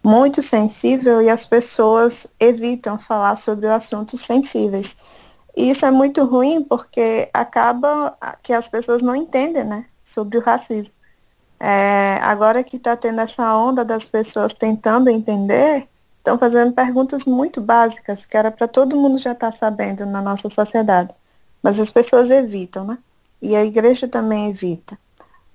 muito 0.03 0.41
sensível 0.41 1.21
e 1.21 1.29
as 1.29 1.45
pessoas 1.45 2.27
evitam 2.39 2.97
falar 2.97 3.35
sobre 3.35 3.67
assuntos 3.67 4.21
sensíveis. 4.21 5.37
E 5.55 5.69
isso 5.69 5.85
é 5.85 5.91
muito 5.91 6.23
ruim 6.25 6.63
porque 6.63 7.29
acaba 7.33 8.17
que 8.41 8.53
as 8.53 8.69
pessoas 8.69 9.01
não 9.01 9.15
entendem, 9.15 9.65
né, 9.65 9.85
sobre 10.03 10.37
o 10.37 10.41
racismo. 10.41 10.95
É, 11.59 12.19
agora 12.21 12.63
que 12.63 12.77
está 12.77 12.97
tendo 12.97 13.21
essa 13.21 13.55
onda 13.55 13.85
das 13.85 14.05
pessoas 14.05 14.53
tentando 14.53 15.09
entender, 15.09 15.87
estão 16.17 16.37
fazendo 16.39 16.73
perguntas 16.73 17.25
muito 17.25 17.61
básicas 17.61 18.25
que 18.25 18.37
era 18.37 18.51
para 18.51 18.67
todo 18.67 18.97
mundo 18.97 19.19
já 19.19 19.33
estar 19.33 19.51
tá 19.51 19.57
sabendo 19.57 20.05
na 20.05 20.21
nossa 20.21 20.49
sociedade. 20.49 21.13
Mas 21.63 21.79
as 21.79 21.91
pessoas 21.91 22.31
evitam, 22.31 22.85
né? 22.85 22.97
E 23.41 23.55
a 23.55 23.63
igreja 23.65 24.07
também 24.07 24.49
evita. 24.49 24.97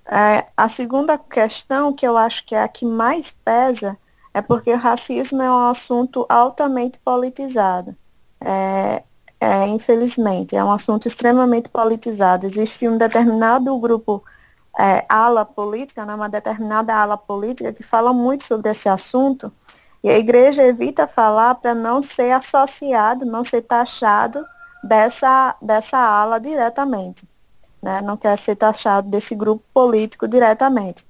É, 0.07 0.47
a 0.57 0.69
segunda 0.69 1.19
questão, 1.19 1.93
que 1.93 2.07
eu 2.07 2.17
acho 2.17 2.45
que 2.45 2.55
é 2.55 2.63
a 2.63 2.69
que 2.69 2.85
mais 2.85 3.37
pesa, 3.45 3.99
é 4.33 4.41
porque 4.41 4.73
o 4.73 4.77
racismo 4.77 5.43
é 5.43 5.51
um 5.51 5.69
assunto 5.69 6.27
altamente 6.29 6.99
politizado. 7.01 7.97
É, 8.41 9.03
é, 9.41 9.67
infelizmente, 9.69 10.57
é 10.57 10.63
um 10.63 10.71
assunto 10.71 11.07
extremamente 11.07 11.69
politizado. 11.69 12.47
Existe 12.47 12.89
um 12.89 12.97
determinado 12.97 13.77
grupo, 13.79 14.23
é, 14.79 15.05
ala 15.09 15.45
política, 15.45 16.05
né, 16.05 16.15
uma 16.15 16.29
determinada 16.29 16.95
ala 16.95 17.17
política 17.17 17.73
que 17.73 17.83
fala 17.83 18.13
muito 18.13 18.45
sobre 18.45 18.71
esse 18.71 18.89
assunto, 18.89 19.53
e 20.05 20.11
a 20.11 20.19
igreja 20.19 20.63
evita 20.63 21.09
falar 21.09 21.57
para 21.57 21.75
não 21.75 22.01
ser 22.03 22.31
associado, 22.33 23.25
não 23.25 23.43
ser 23.43 23.63
taxado 23.63 24.45
dessa, 24.85 25.57
dessa 25.61 25.99
ala 25.99 26.39
diretamente. 26.39 27.29
Né? 27.83 28.01
Não 28.03 28.17
quer 28.17 28.37
ser 28.37 28.57
taxado 28.57 29.09
desse 29.09 29.35
grupo 29.35 29.63
político 29.73 30.27
diretamente. 30.27 31.07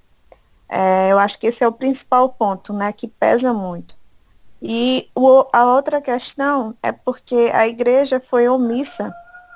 É, 0.68 1.12
eu 1.12 1.18
acho 1.18 1.38
que 1.38 1.46
esse 1.46 1.62
é 1.62 1.68
o 1.68 1.72
principal 1.72 2.28
ponto, 2.28 2.72
né, 2.72 2.92
que 2.92 3.06
pesa 3.06 3.52
muito. 3.52 3.96
E 4.60 5.08
o, 5.14 5.44
a 5.52 5.64
outra 5.64 6.00
questão 6.00 6.74
é 6.82 6.90
porque 6.90 7.50
a 7.52 7.68
igreja 7.68 8.18
foi 8.18 8.48
omissa 8.48 9.14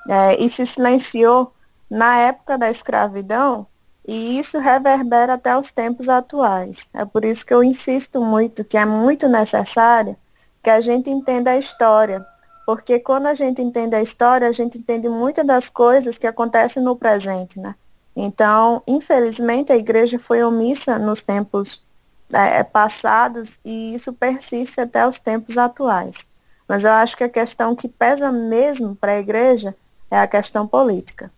é, 0.08 0.40
e 0.40 0.48
se 0.48 0.64
silenciou 0.66 1.52
na 1.90 2.16
época 2.18 2.56
da 2.56 2.70
escravidão 2.70 3.66
e 4.06 4.38
isso 4.38 4.58
reverbera 4.58 5.34
até 5.34 5.56
os 5.56 5.70
tempos 5.72 6.08
atuais. 6.08 6.88
É 6.94 7.04
por 7.04 7.24
isso 7.24 7.44
que 7.44 7.54
eu 7.54 7.64
insisto 7.64 8.20
muito 8.20 8.64
que 8.64 8.76
é 8.76 8.84
muito 8.84 9.28
necessário 9.28 10.16
que 10.62 10.70
a 10.70 10.80
gente 10.80 11.10
entenda 11.10 11.52
a 11.52 11.58
história, 11.58 12.24
porque 12.66 13.00
quando 13.00 13.26
a 13.26 13.34
gente 13.34 13.60
entende 13.60 13.96
a 13.96 14.02
história, 14.02 14.48
a 14.48 14.52
gente 14.52 14.78
entende 14.78 15.08
muitas 15.08 15.44
das 15.44 15.68
coisas 15.68 16.18
que 16.18 16.26
acontecem 16.26 16.82
no 16.82 16.96
presente, 16.96 17.58
né? 17.58 17.74
Então, 18.14 18.82
infelizmente, 18.86 19.72
a 19.72 19.76
igreja 19.76 20.18
foi 20.18 20.42
omissa 20.42 20.98
nos 20.98 21.22
tempos 21.22 21.82
é, 22.32 22.62
passados 22.62 23.58
e 23.64 23.94
isso 23.94 24.12
persiste 24.12 24.80
até 24.80 25.06
os 25.06 25.18
tempos 25.18 25.56
atuais. 25.58 26.28
Mas 26.68 26.84
eu 26.84 26.92
acho 26.92 27.16
que 27.16 27.24
a 27.24 27.28
questão 27.28 27.74
que 27.74 27.88
pesa 27.88 28.30
mesmo 28.30 28.94
para 28.94 29.12
a 29.12 29.18
igreja 29.18 29.74
é 30.10 30.18
a 30.18 30.26
questão 30.26 30.66
política. 30.66 31.32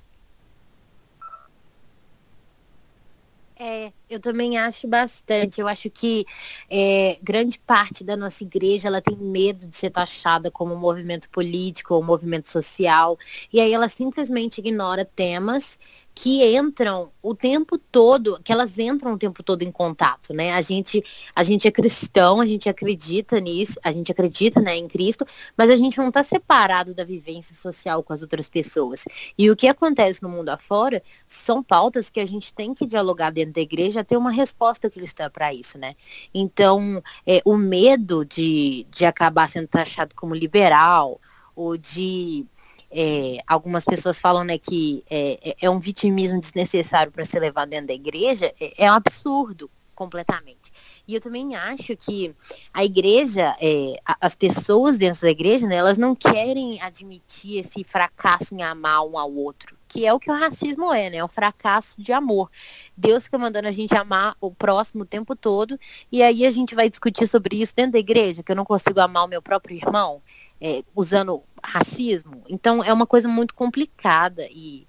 É, 3.54 3.92
eu 4.08 4.18
também 4.18 4.58
acho 4.58 4.88
bastante. 4.88 5.60
Eu 5.60 5.68
acho 5.68 5.90
que 5.90 6.24
é, 6.70 7.18
grande 7.22 7.58
parte 7.60 8.02
da 8.02 8.16
nossa 8.16 8.42
igreja 8.42 8.88
ela 8.88 9.00
tem 9.00 9.16
medo 9.16 9.66
de 9.66 9.76
ser 9.76 9.90
taxada 9.90 10.50
como 10.50 10.74
um 10.74 10.78
movimento 10.78 11.28
político 11.30 11.94
ou 11.94 12.02
um 12.02 12.04
movimento 12.06 12.48
social. 12.48 13.16
E 13.52 13.60
aí 13.60 13.72
ela 13.72 13.88
simplesmente 13.88 14.58
ignora 14.58 15.04
temas 15.04 15.78
que 16.14 16.44
entram 16.56 17.10
o 17.22 17.34
tempo 17.34 17.78
todo, 17.78 18.38
que 18.44 18.52
elas 18.52 18.78
entram 18.78 19.14
o 19.14 19.18
tempo 19.18 19.42
todo 19.42 19.62
em 19.62 19.72
contato, 19.72 20.34
né? 20.34 20.52
A 20.52 20.60
gente, 20.60 21.02
a 21.34 21.42
gente 21.42 21.66
é 21.66 21.70
cristão, 21.70 22.40
a 22.40 22.46
gente 22.46 22.68
acredita 22.68 23.40
nisso, 23.40 23.80
a 23.82 23.90
gente 23.90 24.12
acredita, 24.12 24.60
né, 24.60 24.76
em 24.76 24.86
Cristo, 24.86 25.26
mas 25.56 25.70
a 25.70 25.76
gente 25.76 25.96
não 25.98 26.08
está 26.08 26.22
separado 26.22 26.94
da 26.94 27.04
vivência 27.04 27.56
social 27.56 28.02
com 28.02 28.12
as 28.12 28.20
outras 28.20 28.48
pessoas. 28.48 29.04
E 29.38 29.50
o 29.50 29.56
que 29.56 29.66
acontece 29.66 30.22
no 30.22 30.28
mundo 30.28 30.50
afora 30.50 31.02
são 31.26 31.62
pautas 31.62 32.10
que 32.10 32.20
a 32.20 32.26
gente 32.26 32.52
tem 32.52 32.74
que 32.74 32.86
dialogar 32.86 33.30
dentro 33.30 33.54
da 33.54 33.60
igreja, 33.60 34.04
ter 34.04 34.16
uma 34.16 34.30
resposta 34.30 34.90
cristã 34.90 35.30
para 35.30 35.54
isso, 35.54 35.78
né? 35.78 35.96
Então, 36.34 37.02
é, 37.26 37.40
o 37.44 37.56
medo 37.56 38.24
de, 38.24 38.86
de 38.90 39.06
acabar 39.06 39.48
sendo 39.48 39.68
taxado 39.68 40.14
como 40.14 40.34
liberal 40.34 41.20
ou 41.56 41.76
de 41.76 42.46
é, 42.92 43.38
algumas 43.46 43.84
pessoas 43.84 44.20
falam 44.20 44.44
né, 44.44 44.58
que 44.58 45.02
é, 45.10 45.38
é, 45.42 45.56
é 45.62 45.70
um 45.70 45.80
vitimismo 45.80 46.40
desnecessário 46.40 47.10
para 47.10 47.24
ser 47.24 47.40
levado 47.40 47.70
dentro 47.70 47.88
da 47.88 47.94
igreja, 47.94 48.52
é, 48.60 48.84
é, 48.84 48.92
um 48.92 48.94
absurdo 48.94 49.70
completamente. 49.94 50.72
E 51.06 51.14
eu 51.14 51.20
também 51.20 51.54
acho 51.54 51.96
que 51.96 52.34
a 52.72 52.84
igreja, 52.84 53.56
é, 53.60 53.96
as 54.20 54.34
pessoas 54.34 54.98
dentro 54.98 55.20
da 55.22 55.30
igreja, 55.30 55.66
né, 55.66 55.76
elas 55.76 55.96
não 55.98 56.14
querem 56.14 56.80
admitir 56.82 57.58
esse 57.58 57.84
fracasso 57.84 58.54
em 58.54 58.62
amar 58.62 59.04
um 59.04 59.18
ao 59.18 59.32
outro, 59.32 59.76
que 59.88 60.06
é 60.06 60.12
o 60.12 60.18
que 60.18 60.30
o 60.30 60.34
racismo 60.34 60.92
é, 60.92 61.10
né? 61.10 61.18
É 61.18 61.24
um 61.24 61.28
fracasso 61.28 62.00
de 62.02 62.12
amor. 62.12 62.50
Deus 62.96 63.24
fica 63.24 63.38
mandando 63.38 63.68
a 63.68 63.72
gente 63.72 63.94
amar 63.94 64.34
o 64.40 64.50
próximo 64.50 65.02
o 65.02 65.06
tempo 65.06 65.36
todo, 65.36 65.78
e 66.10 66.22
aí 66.22 66.46
a 66.46 66.50
gente 66.50 66.74
vai 66.74 66.88
discutir 66.88 67.26
sobre 67.26 67.60
isso 67.60 67.74
dentro 67.76 67.92
da 67.92 67.98
igreja, 67.98 68.42
que 68.42 68.50
eu 68.50 68.56
não 68.56 68.64
consigo 68.64 69.00
amar 69.00 69.24
o 69.24 69.28
meu 69.28 69.42
próprio 69.42 69.76
irmão 69.76 70.22
é, 70.62 70.84
usando 70.94 71.42
racismo. 71.60 72.44
Então 72.48 72.84
é 72.84 72.92
uma 72.92 73.06
coisa 73.06 73.28
muito 73.28 73.52
complicada 73.52 74.46
e, 74.48 74.86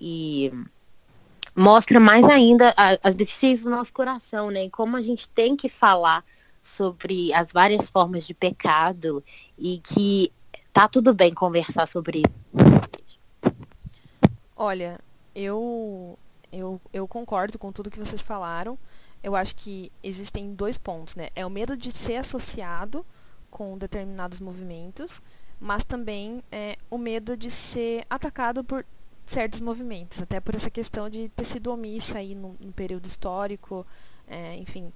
e 0.00 0.50
mostra 1.54 2.00
mais 2.00 2.26
ainda 2.26 2.72
a, 2.74 2.98
as 3.04 3.14
deficiências 3.14 3.64
do 3.64 3.70
nosso 3.70 3.92
coração, 3.92 4.50
né? 4.50 4.64
E 4.64 4.70
como 4.70 4.96
a 4.96 5.02
gente 5.02 5.28
tem 5.28 5.54
que 5.54 5.68
falar 5.68 6.24
sobre 6.62 7.34
as 7.34 7.52
várias 7.52 7.90
formas 7.90 8.26
de 8.26 8.32
pecado 8.32 9.22
e 9.58 9.80
que 9.84 10.32
tá 10.72 10.88
tudo 10.88 11.12
bem 11.12 11.34
conversar 11.34 11.86
sobre 11.86 12.22
isso. 12.22 13.18
Olha, 14.56 14.98
eu, 15.34 16.18
eu, 16.50 16.80
eu 16.90 17.06
concordo 17.06 17.58
com 17.58 17.70
tudo 17.70 17.90
que 17.90 17.98
vocês 17.98 18.22
falaram. 18.22 18.78
Eu 19.22 19.36
acho 19.36 19.54
que 19.56 19.92
existem 20.02 20.54
dois 20.54 20.78
pontos, 20.78 21.16
né? 21.16 21.28
É 21.34 21.44
o 21.44 21.50
medo 21.50 21.76
de 21.76 21.90
ser 21.90 22.16
associado 22.16 23.04
com 23.52 23.78
determinados 23.78 24.40
movimentos, 24.40 25.22
mas 25.60 25.84
também 25.84 26.42
é, 26.50 26.76
o 26.90 26.98
medo 26.98 27.36
de 27.36 27.48
ser 27.48 28.04
atacado 28.10 28.64
por 28.64 28.84
certos 29.24 29.60
movimentos, 29.60 30.20
até 30.20 30.40
por 30.40 30.56
essa 30.56 30.68
questão 30.68 31.08
de 31.08 31.28
ter 31.28 31.44
sido 31.44 31.70
omissa 31.70 32.18
aí 32.18 32.34
no, 32.34 32.56
no 32.58 32.72
período 32.72 33.04
histórico, 33.04 33.86
é, 34.26 34.56
enfim, 34.56 34.92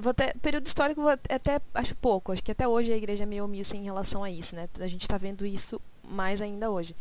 vou 0.00 0.10
até, 0.10 0.32
período 0.34 0.66
histórico 0.66 1.02
vou 1.02 1.10
até 1.10 1.60
acho 1.74 1.94
pouco, 1.96 2.32
acho 2.32 2.42
que 2.42 2.52
até 2.52 2.66
hoje 2.66 2.92
a 2.92 2.96
igreja 2.96 3.24
é 3.24 3.26
meio 3.26 3.44
omissa 3.44 3.76
em 3.76 3.84
relação 3.84 4.24
a 4.24 4.30
isso, 4.30 4.56
né? 4.56 4.68
A 4.80 4.86
gente 4.86 5.02
está 5.02 5.18
vendo 5.18 5.44
isso 5.46 5.80
mais 6.02 6.40
ainda 6.40 6.70
hoje. 6.70 6.96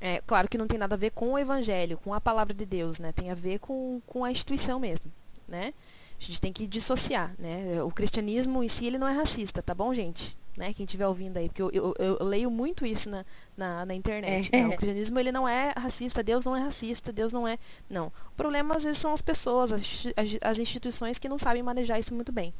É, 0.00 0.22
claro 0.26 0.48
que 0.48 0.56
não 0.56 0.66
tem 0.66 0.78
nada 0.78 0.94
a 0.94 0.98
ver 0.98 1.10
com 1.10 1.32
o 1.32 1.38
evangelho, 1.38 1.98
com 1.98 2.14
a 2.14 2.20
palavra 2.20 2.54
de 2.54 2.64
Deus, 2.64 2.98
né? 2.98 3.12
Tem 3.12 3.30
a 3.30 3.34
ver 3.34 3.58
com, 3.58 4.00
com 4.06 4.24
a 4.24 4.30
instituição 4.30 4.80
mesmo, 4.80 5.12
né? 5.46 5.74
A 6.20 6.22
gente 6.22 6.40
tem 6.40 6.52
que 6.52 6.66
dissociar, 6.66 7.34
né? 7.38 7.82
O 7.82 7.90
cristianismo 7.90 8.62
em 8.62 8.68
si 8.68 8.86
ele 8.86 8.98
não 8.98 9.08
é 9.08 9.12
racista, 9.12 9.62
tá 9.62 9.74
bom, 9.74 9.94
gente? 9.94 10.38
Né? 10.54 10.74
Quem 10.74 10.84
estiver 10.84 11.06
ouvindo 11.06 11.38
aí, 11.38 11.48
porque 11.48 11.62
eu, 11.62 11.70
eu, 11.72 11.94
eu, 11.98 12.18
leio 12.20 12.50
muito 12.50 12.84
isso 12.84 13.08
na, 13.08 13.24
na, 13.56 13.86
na 13.86 13.94
internet. 13.94 14.50
É. 14.52 14.62
Né? 14.62 14.68
O 14.68 14.76
cristianismo 14.76 15.18
ele 15.18 15.32
não 15.32 15.48
é 15.48 15.72
racista, 15.74 16.22
Deus 16.22 16.44
não 16.44 16.54
é 16.54 16.60
racista, 16.60 17.10
Deus 17.10 17.32
não 17.32 17.48
é. 17.48 17.56
Não. 17.88 18.08
O 18.08 18.36
problema 18.36 18.76
às 18.76 18.84
vezes 18.84 18.98
são 18.98 19.14
as 19.14 19.22
pessoas, 19.22 19.72
as, 19.72 20.04
as 20.42 20.58
instituições 20.58 21.18
que 21.18 21.28
não 21.28 21.38
sabem 21.38 21.62
manejar 21.62 21.98
isso 21.98 22.14
muito 22.14 22.30
bem. 22.30 22.52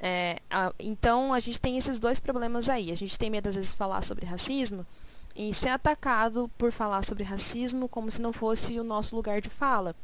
É, 0.00 0.38
a, 0.50 0.72
então 0.80 1.32
a 1.32 1.38
gente 1.38 1.60
tem 1.60 1.78
esses 1.78 2.00
dois 2.00 2.18
problemas 2.18 2.68
aí. 2.68 2.90
A 2.90 2.96
gente 2.96 3.16
tem 3.16 3.30
medo 3.30 3.48
às 3.48 3.54
vezes 3.54 3.70
de 3.70 3.76
falar 3.76 4.02
sobre 4.02 4.26
racismo 4.26 4.84
e 5.36 5.54
ser 5.54 5.68
atacado 5.68 6.50
por 6.58 6.72
falar 6.72 7.04
sobre 7.04 7.22
racismo 7.22 7.88
como 7.88 8.10
se 8.10 8.20
não 8.20 8.32
fosse 8.32 8.80
o 8.80 8.82
nosso 8.82 9.14
lugar 9.14 9.40
de 9.40 9.48
fala 9.48 9.94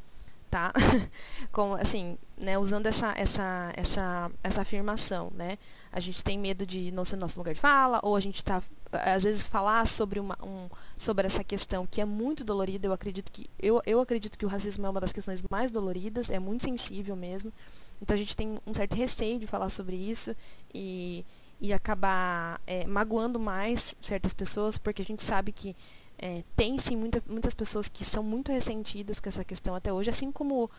tá? 0.55 0.73
Como, 1.51 1.75
assim, 1.75 2.17
né, 2.39 2.57
usando 2.57 2.87
essa, 2.87 3.13
essa, 3.17 3.73
essa, 3.75 4.31
essa 4.41 4.61
afirmação, 4.61 5.33
né? 5.35 5.59
A 5.91 5.99
gente 5.99 6.23
tem 6.23 6.39
medo 6.39 6.65
de 6.65 6.93
não 6.93 7.05
ser 7.05 7.17
nosso 7.17 7.37
lugar 7.37 7.55
de 7.55 7.61
fala, 7.61 7.99
ou 8.05 8.15
a 8.15 8.21
gente 8.21 8.37
está 8.37 8.63
às 8.93 9.25
vezes 9.25 9.45
falar 9.45 9.85
sobre 9.85 10.21
uma 10.21 10.39
um, 10.41 10.69
sobre 10.97 11.27
essa 11.27 11.43
questão 11.43 11.85
que 11.85 12.01
é 12.01 12.05
muito 12.05 12.45
dolorida 12.45 12.87
eu 12.87 12.93
acredito 12.93 13.33
que 13.33 13.51
eu, 13.59 13.83
eu 13.85 14.01
acredito 14.01 14.39
que 14.39 14.47
o 14.47 14.49
racismo 14.49 14.87
é 14.87 14.89
uma 14.89 15.01
das 15.01 15.13
questões 15.13 15.43
mais 15.51 15.73
doloridas 15.73 16.31
é 16.31 16.39
muito 16.39 16.63
sensível 16.63 17.17
mesmo 17.17 17.53
então 18.01 18.15
a 18.15 18.17
gente 18.17 18.37
tem 18.37 18.57
um 18.65 18.73
certo 18.73 18.95
receio 18.95 19.41
de 19.41 19.49
falar 19.49 19.69
sobre 19.69 19.97
isso 19.97 20.37
e, 20.73 21.25
e 21.61 21.73
acabar 21.73 22.61
é, 22.69 22.87
magoando 22.87 23.41
mais 23.41 23.97
certas 24.01 24.33
pessoas 24.33 24.79
porque 24.79 25.03
a 25.03 25.05
gente 25.05 25.25
sabe 25.25 25.51
que 25.51 25.75
é, 26.19 26.45
tem 26.57 26.79
sim 26.79 26.97
muita, 26.97 27.23
muitas 27.27 27.55
pessoas 27.55 27.89
que 27.89 28.05
são 28.05 28.23
muito 28.23 28.53
ressentidas 28.53 29.21
com 29.21 29.29
essa 29.29 29.45
questão 29.45 29.75
até 29.75 29.93
hoje 29.93 30.11
assim 30.11 30.31
como 30.31 30.71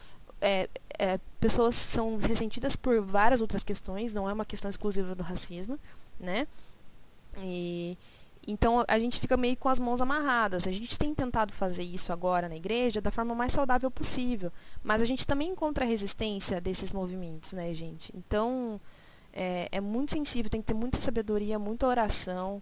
é, 0.41 0.69
é, 0.97 1.19
pessoas 1.39 1.75
são 1.75 2.17
ressentidas 2.17 2.75
por 2.75 3.01
várias 3.01 3.41
outras 3.41 3.63
questões, 3.63 4.13
não 4.13 4.29
é 4.29 4.33
uma 4.33 4.45
questão 4.45 4.69
exclusiva 4.69 5.15
do 5.15 5.23
racismo, 5.23 5.79
né? 6.19 6.47
E, 7.37 7.97
então 8.47 8.83
a 8.87 8.99
gente 8.99 9.19
fica 9.19 9.35
meio 9.35 9.57
com 9.57 9.69
as 9.69 9.79
mãos 9.79 10.01
amarradas. 10.01 10.67
A 10.67 10.71
gente 10.71 10.97
tem 10.99 11.13
tentado 11.13 11.51
fazer 11.51 11.83
isso 11.83 12.13
agora 12.13 12.47
na 12.47 12.55
igreja 12.55 13.01
da 13.01 13.11
forma 13.11 13.33
mais 13.33 13.51
saudável 13.51 13.89
possível, 13.89 14.51
mas 14.83 15.01
a 15.01 15.05
gente 15.05 15.25
também 15.25 15.49
encontra 15.49 15.85
resistência 15.85 16.61
desses 16.61 16.91
movimentos, 16.91 17.53
né, 17.53 17.73
gente? 17.73 18.13
Então 18.15 18.79
é, 19.33 19.67
é 19.71 19.81
muito 19.81 20.11
sensível, 20.11 20.49
tem 20.49 20.61
que 20.61 20.67
ter 20.67 20.73
muita 20.73 20.97
sabedoria, 20.97 21.57
muita 21.57 21.87
oração, 21.87 22.61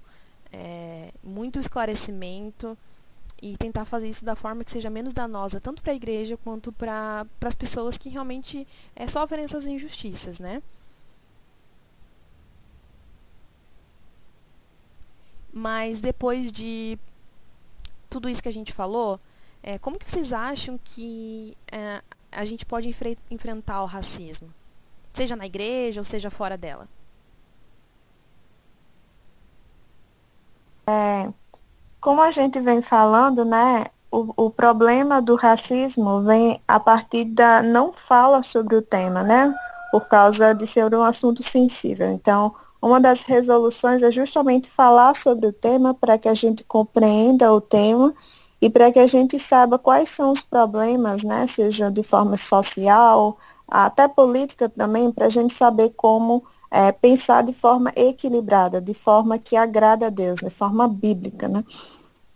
é, 0.54 1.12
muito 1.24 1.60
esclarecimento 1.60 2.78
e 3.42 3.58
tentar 3.58 3.84
fazer 3.84 4.08
isso 4.08 4.24
da 4.24 4.36
forma 4.36 4.64
que 4.64 4.72
seja 4.72 4.90
menos 4.90 5.14
danosa 5.14 5.60
tanto 5.60 5.82
para 5.82 5.92
a 5.92 5.96
igreja 5.96 6.38
quanto 6.38 6.72
para 6.72 7.26
as 7.42 7.56
pessoas 7.56 7.98
que 7.98 8.08
realmente 8.08 8.66
é, 8.96 9.08
sofrem 9.08 9.44
essas 9.44 9.66
injustiças, 9.66 10.40
né? 10.40 10.62
Mas 15.52 16.00
depois 16.00 16.52
de 16.52 16.98
tudo 18.10 18.30
isso 18.30 18.42
que 18.42 18.50
a 18.50 18.54
gente 18.54 18.72
falou, 18.74 19.20
é, 19.62 19.78
como 19.78 20.00
que 20.00 20.10
vocês 20.10 20.34
acham 20.34 20.80
que 20.84 21.56
é, 21.72 22.02
a 22.32 22.46
gente 22.46 22.66
pode 22.66 22.88
enfre 22.88 23.18
enfrentar 23.30 23.84
o 23.84 23.86
racismo? 23.86 24.54
Seja 25.14 25.36
na 25.36 25.46
igreja 25.46 26.02
ou 26.02 26.06
seja 26.06 26.32
fora 26.32 26.58
dela? 26.58 26.88
É, 30.88 31.30
como 32.00 32.22
a 32.22 32.32
gente 32.32 32.60
vem 32.60 32.82
falando, 32.82 33.46
né, 33.46 33.86
o, 34.12 34.46
o 34.46 34.50
problema 34.50 35.22
do 35.22 35.36
racismo 35.36 36.22
vem 36.22 36.62
a 36.68 36.80
partir 36.80 37.26
da 37.26 37.64
não 37.64 37.92
fala 37.92 38.44
sobre 38.44 38.76
o 38.76 38.82
tema, 38.82 39.24
né, 39.24 39.54
por 39.92 40.08
causa 40.08 40.54
de 40.54 40.68
ser 40.68 40.94
um 40.94 41.02
assunto 41.02 41.42
sensível. 41.42 42.12
Então, 42.12 42.54
uma 42.82 43.00
das 43.00 43.24
resoluções 43.24 44.04
é 44.04 44.12
justamente 44.12 44.70
falar 44.70 45.16
sobre 45.16 45.48
o 45.48 45.54
tema 45.54 45.94
para 45.94 46.18
que 46.18 46.28
a 46.28 46.34
gente 46.34 46.64
compreenda 46.64 47.52
o 47.54 47.62
tema 47.62 48.14
e 48.62 48.70
para 48.70 48.92
que 48.92 49.00
a 49.00 49.08
gente 49.08 49.40
saiba 49.40 49.80
quais 49.80 50.10
são 50.10 50.32
os 50.32 50.42
problemas, 50.42 51.24
né, 51.24 51.48
seja 51.48 51.90
de 51.90 52.04
forma 52.04 52.38
social, 52.38 53.38
até 53.68 54.08
política 54.08 54.70
também, 54.70 55.12
para 55.12 55.28
a 55.28 55.30
gente 55.30 55.54
saber 55.54 55.90
como 55.96 56.44
é, 56.70 56.92
pensar 56.92 57.44
de 57.44 57.54
forma 57.54 57.92
equilibrada, 57.96 58.82
de 58.82 58.94
forma 58.94 59.40
que 59.40 59.56
agrada 59.56 60.08
a 60.08 60.10
Deus, 60.10 60.40
de 60.42 60.50
forma 60.50 60.88
bíblica, 60.88 61.48
né. 61.48 61.64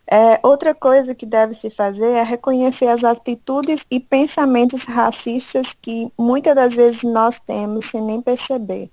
É, 0.10 0.40
outra 0.42 0.74
coisa 0.74 1.14
que 1.14 1.26
deve 1.26 1.54
se 1.54 1.70
fazer 1.70 2.12
é 2.12 2.24
reconhecer 2.24 2.88
as 2.88 3.04
atitudes 3.04 3.86
e 3.92 4.00
pensamentos 4.00 4.86
racistas 4.86 5.74
que 5.74 6.10
muitas 6.18 6.56
das 6.56 6.76
vezes 6.76 7.04
nós 7.04 7.40
temos 7.40 7.88
sem 7.88 8.02
nem 8.02 8.22
perceber 8.22 8.90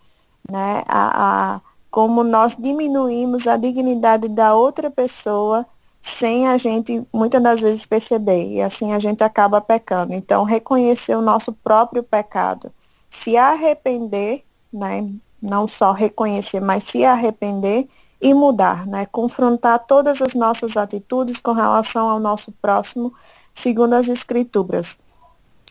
né? 0.51 0.83
A, 0.89 1.57
a, 1.57 1.61
como 1.91 2.25
nós 2.25 2.57
diminuímos 2.57 3.47
a 3.47 3.57
dignidade 3.57 4.29
da 4.29 4.55
outra 4.55 4.91
pessoa 4.91 5.67
sem 6.05 6.47
a 6.47 6.59
gente 6.59 7.03
muitas 7.11 7.43
das 7.43 7.63
vezes 7.63 7.87
perceber 7.87 8.53
e 8.53 8.61
assim 8.61 8.93
a 8.93 8.99
gente 8.99 9.25
acaba 9.25 9.59
pecando. 9.59 10.13
Então 10.13 10.45
reconhecer 10.45 11.17
o 11.17 11.23
nosso 11.23 11.51
próprio 11.51 12.03
pecado, 12.03 12.71
se 13.09 13.39
arrepender, 13.39 14.45
né? 14.71 15.09
Não 15.41 15.67
só 15.67 15.93
reconhecer, 15.93 16.61
mas 16.61 16.85
se 16.85 17.07
arrepender 17.07 17.89
e 18.21 18.35
mudar, 18.35 18.87
né? 18.87 19.07
Confrontar 19.07 19.79
todas 19.87 20.21
as 20.21 20.35
nossas 20.35 20.77
atitudes 20.77 21.41
com 21.41 21.53
relação 21.53 22.11
ao 22.11 22.21
nosso 22.21 22.53
próximo, 22.53 23.11
segundo 23.55 23.95
as 23.95 24.07
escrituras. 24.07 24.99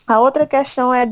A 0.04 0.18
outra 0.18 0.48
questão 0.48 0.92
é, 0.92 1.08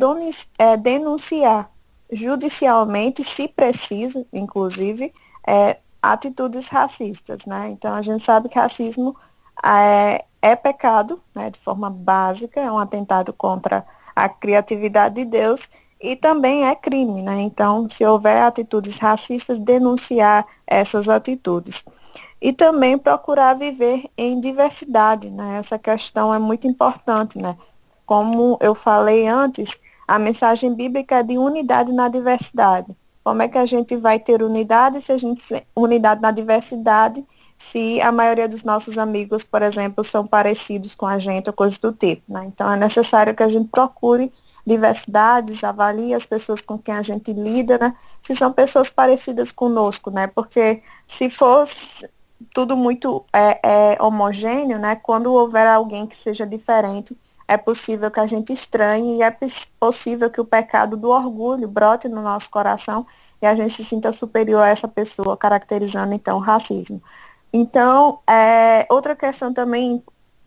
é 0.58 0.76
denunciar 0.76 1.70
judicialmente, 2.10 3.22
se 3.22 3.46
preciso, 3.46 4.26
inclusive, 4.32 5.12
é, 5.46 5.78
atitudes 6.02 6.68
racistas, 6.68 7.46
né? 7.46 7.70
Então 7.70 7.94
a 7.94 8.02
gente 8.02 8.22
sabe 8.22 8.48
que 8.48 8.58
racismo 8.58 9.16
é, 9.64 10.24
é 10.40 10.56
pecado, 10.56 11.22
né, 11.34 11.50
de 11.50 11.58
forma 11.58 11.88
básica, 11.88 12.60
é 12.60 12.70
um 12.70 12.78
atentado 12.78 13.32
contra 13.32 13.86
a 14.14 14.28
criatividade 14.28 15.14
de 15.14 15.24
Deus 15.24 15.70
e 16.02 16.16
também 16.16 16.66
é 16.66 16.74
crime, 16.74 17.22
né? 17.22 17.40
Então, 17.42 17.88
se 17.88 18.04
houver 18.04 18.42
atitudes 18.42 18.98
racistas, 18.98 19.60
denunciar 19.60 20.44
essas 20.66 21.08
atitudes. 21.08 21.84
E 22.40 22.52
também 22.52 22.98
procurar 22.98 23.54
viver 23.54 24.10
em 24.18 24.40
diversidade, 24.40 25.30
né? 25.30 25.58
Essa 25.58 25.78
questão 25.78 26.34
é 26.34 26.40
muito 26.40 26.66
importante, 26.66 27.38
né? 27.38 27.56
Como 28.04 28.58
eu 28.60 28.74
falei 28.74 29.28
antes, 29.28 29.80
a 30.08 30.18
mensagem 30.18 30.74
bíblica 30.74 31.20
é 31.20 31.22
de 31.22 31.38
unidade 31.38 31.92
na 31.92 32.08
diversidade. 32.08 32.96
Como 33.24 33.40
é 33.42 33.48
que 33.48 33.58
a 33.58 33.66
gente 33.66 33.96
vai 33.96 34.18
ter 34.18 34.42
unidade 34.42 35.00
se 35.00 35.12
a 35.12 35.18
gente 35.18 35.40
unidade 35.76 36.20
na 36.20 36.30
diversidade, 36.30 37.24
se 37.56 38.00
a 38.00 38.10
maioria 38.10 38.48
dos 38.48 38.64
nossos 38.64 38.98
amigos, 38.98 39.44
por 39.44 39.62
exemplo, 39.62 40.02
são 40.02 40.26
parecidos 40.26 40.94
com 40.94 41.06
a 41.06 41.18
gente 41.18 41.48
ou 41.48 41.52
coisas 41.52 41.78
do 41.78 41.92
tipo, 41.92 42.22
né? 42.32 42.44
Então 42.46 42.70
é 42.72 42.76
necessário 42.76 43.34
que 43.34 43.42
a 43.42 43.48
gente 43.48 43.68
procure 43.68 44.32
diversidades, 44.66 45.62
avalie 45.62 46.14
as 46.14 46.26
pessoas 46.26 46.60
com 46.60 46.78
quem 46.78 46.94
a 46.94 47.02
gente 47.02 47.32
lida, 47.32 47.78
né? 47.78 47.94
Se 48.20 48.34
são 48.34 48.52
pessoas 48.52 48.90
parecidas 48.90 49.52
conosco, 49.52 50.10
né? 50.10 50.26
Porque 50.26 50.82
se 51.06 51.30
fosse 51.30 52.08
tudo 52.52 52.76
muito 52.76 53.24
é, 53.32 53.60
é, 53.62 54.02
homogêneo, 54.02 54.78
né? 54.78 54.96
Quando 54.96 55.32
houver 55.32 55.66
alguém 55.66 56.06
que 56.06 56.16
seja 56.16 56.46
diferente, 56.46 57.16
é 57.52 57.56
possível 57.56 58.10
que 58.10 58.20
a 58.20 58.26
gente 58.26 58.52
estranhe 58.52 59.18
e 59.18 59.22
é 59.22 59.36
possível 59.78 60.30
que 60.30 60.40
o 60.40 60.44
pecado 60.44 60.96
do 60.96 61.10
orgulho 61.10 61.68
brote 61.68 62.08
no 62.08 62.22
nosso 62.22 62.50
coração 62.50 63.06
e 63.40 63.46
a 63.46 63.54
gente 63.54 63.74
se 63.74 63.84
sinta 63.84 64.12
superior 64.12 64.62
a 64.62 64.68
essa 64.68 64.88
pessoa, 64.88 65.36
caracterizando 65.36 66.14
então 66.14 66.38
o 66.38 66.40
racismo. 66.40 67.02
Então, 67.52 68.20
é, 68.28 68.86
outra 68.90 69.14
questão 69.14 69.52
também 69.52 70.02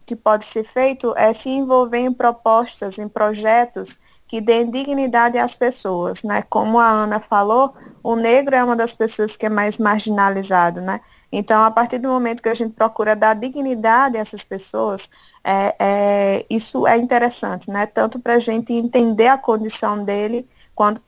que 0.05 0.15
pode 0.15 0.45
ser 0.45 0.63
feito 0.63 1.13
é 1.15 1.31
se 1.33 1.49
envolver 1.49 1.99
em 1.99 2.11
propostas, 2.11 2.97
em 2.97 3.07
projetos 3.07 3.99
que 4.27 4.41
deem 4.41 4.69
dignidade 4.71 5.37
às 5.37 5.55
pessoas, 5.55 6.23
né? 6.23 6.41
Como 6.49 6.79
a 6.79 6.89
Ana 6.89 7.19
falou, 7.19 7.75
o 8.03 8.15
negro 8.15 8.55
é 8.55 8.63
uma 8.63 8.75
das 8.75 8.93
pessoas 8.93 9.37
que 9.37 9.45
é 9.45 9.49
mais 9.49 9.77
marginalizado, 9.77 10.81
né? 10.81 10.99
Então, 11.31 11.63
a 11.63 11.69
partir 11.69 11.99
do 11.99 12.09
momento 12.09 12.41
que 12.41 12.49
a 12.49 12.55
gente 12.55 12.73
procura 12.73 13.15
dar 13.15 13.35
dignidade 13.35 14.17
a 14.17 14.21
essas 14.21 14.43
pessoas, 14.43 15.09
é, 15.45 15.75
é, 15.79 16.45
isso 16.49 16.87
é 16.87 16.97
interessante, 16.97 17.69
né? 17.69 17.85
Tanto 17.85 18.19
para 18.19 18.33
a 18.33 18.39
gente 18.39 18.73
entender 18.73 19.27
a 19.27 19.37
condição 19.37 20.03
dele, 20.03 20.49
quanto 20.73 20.99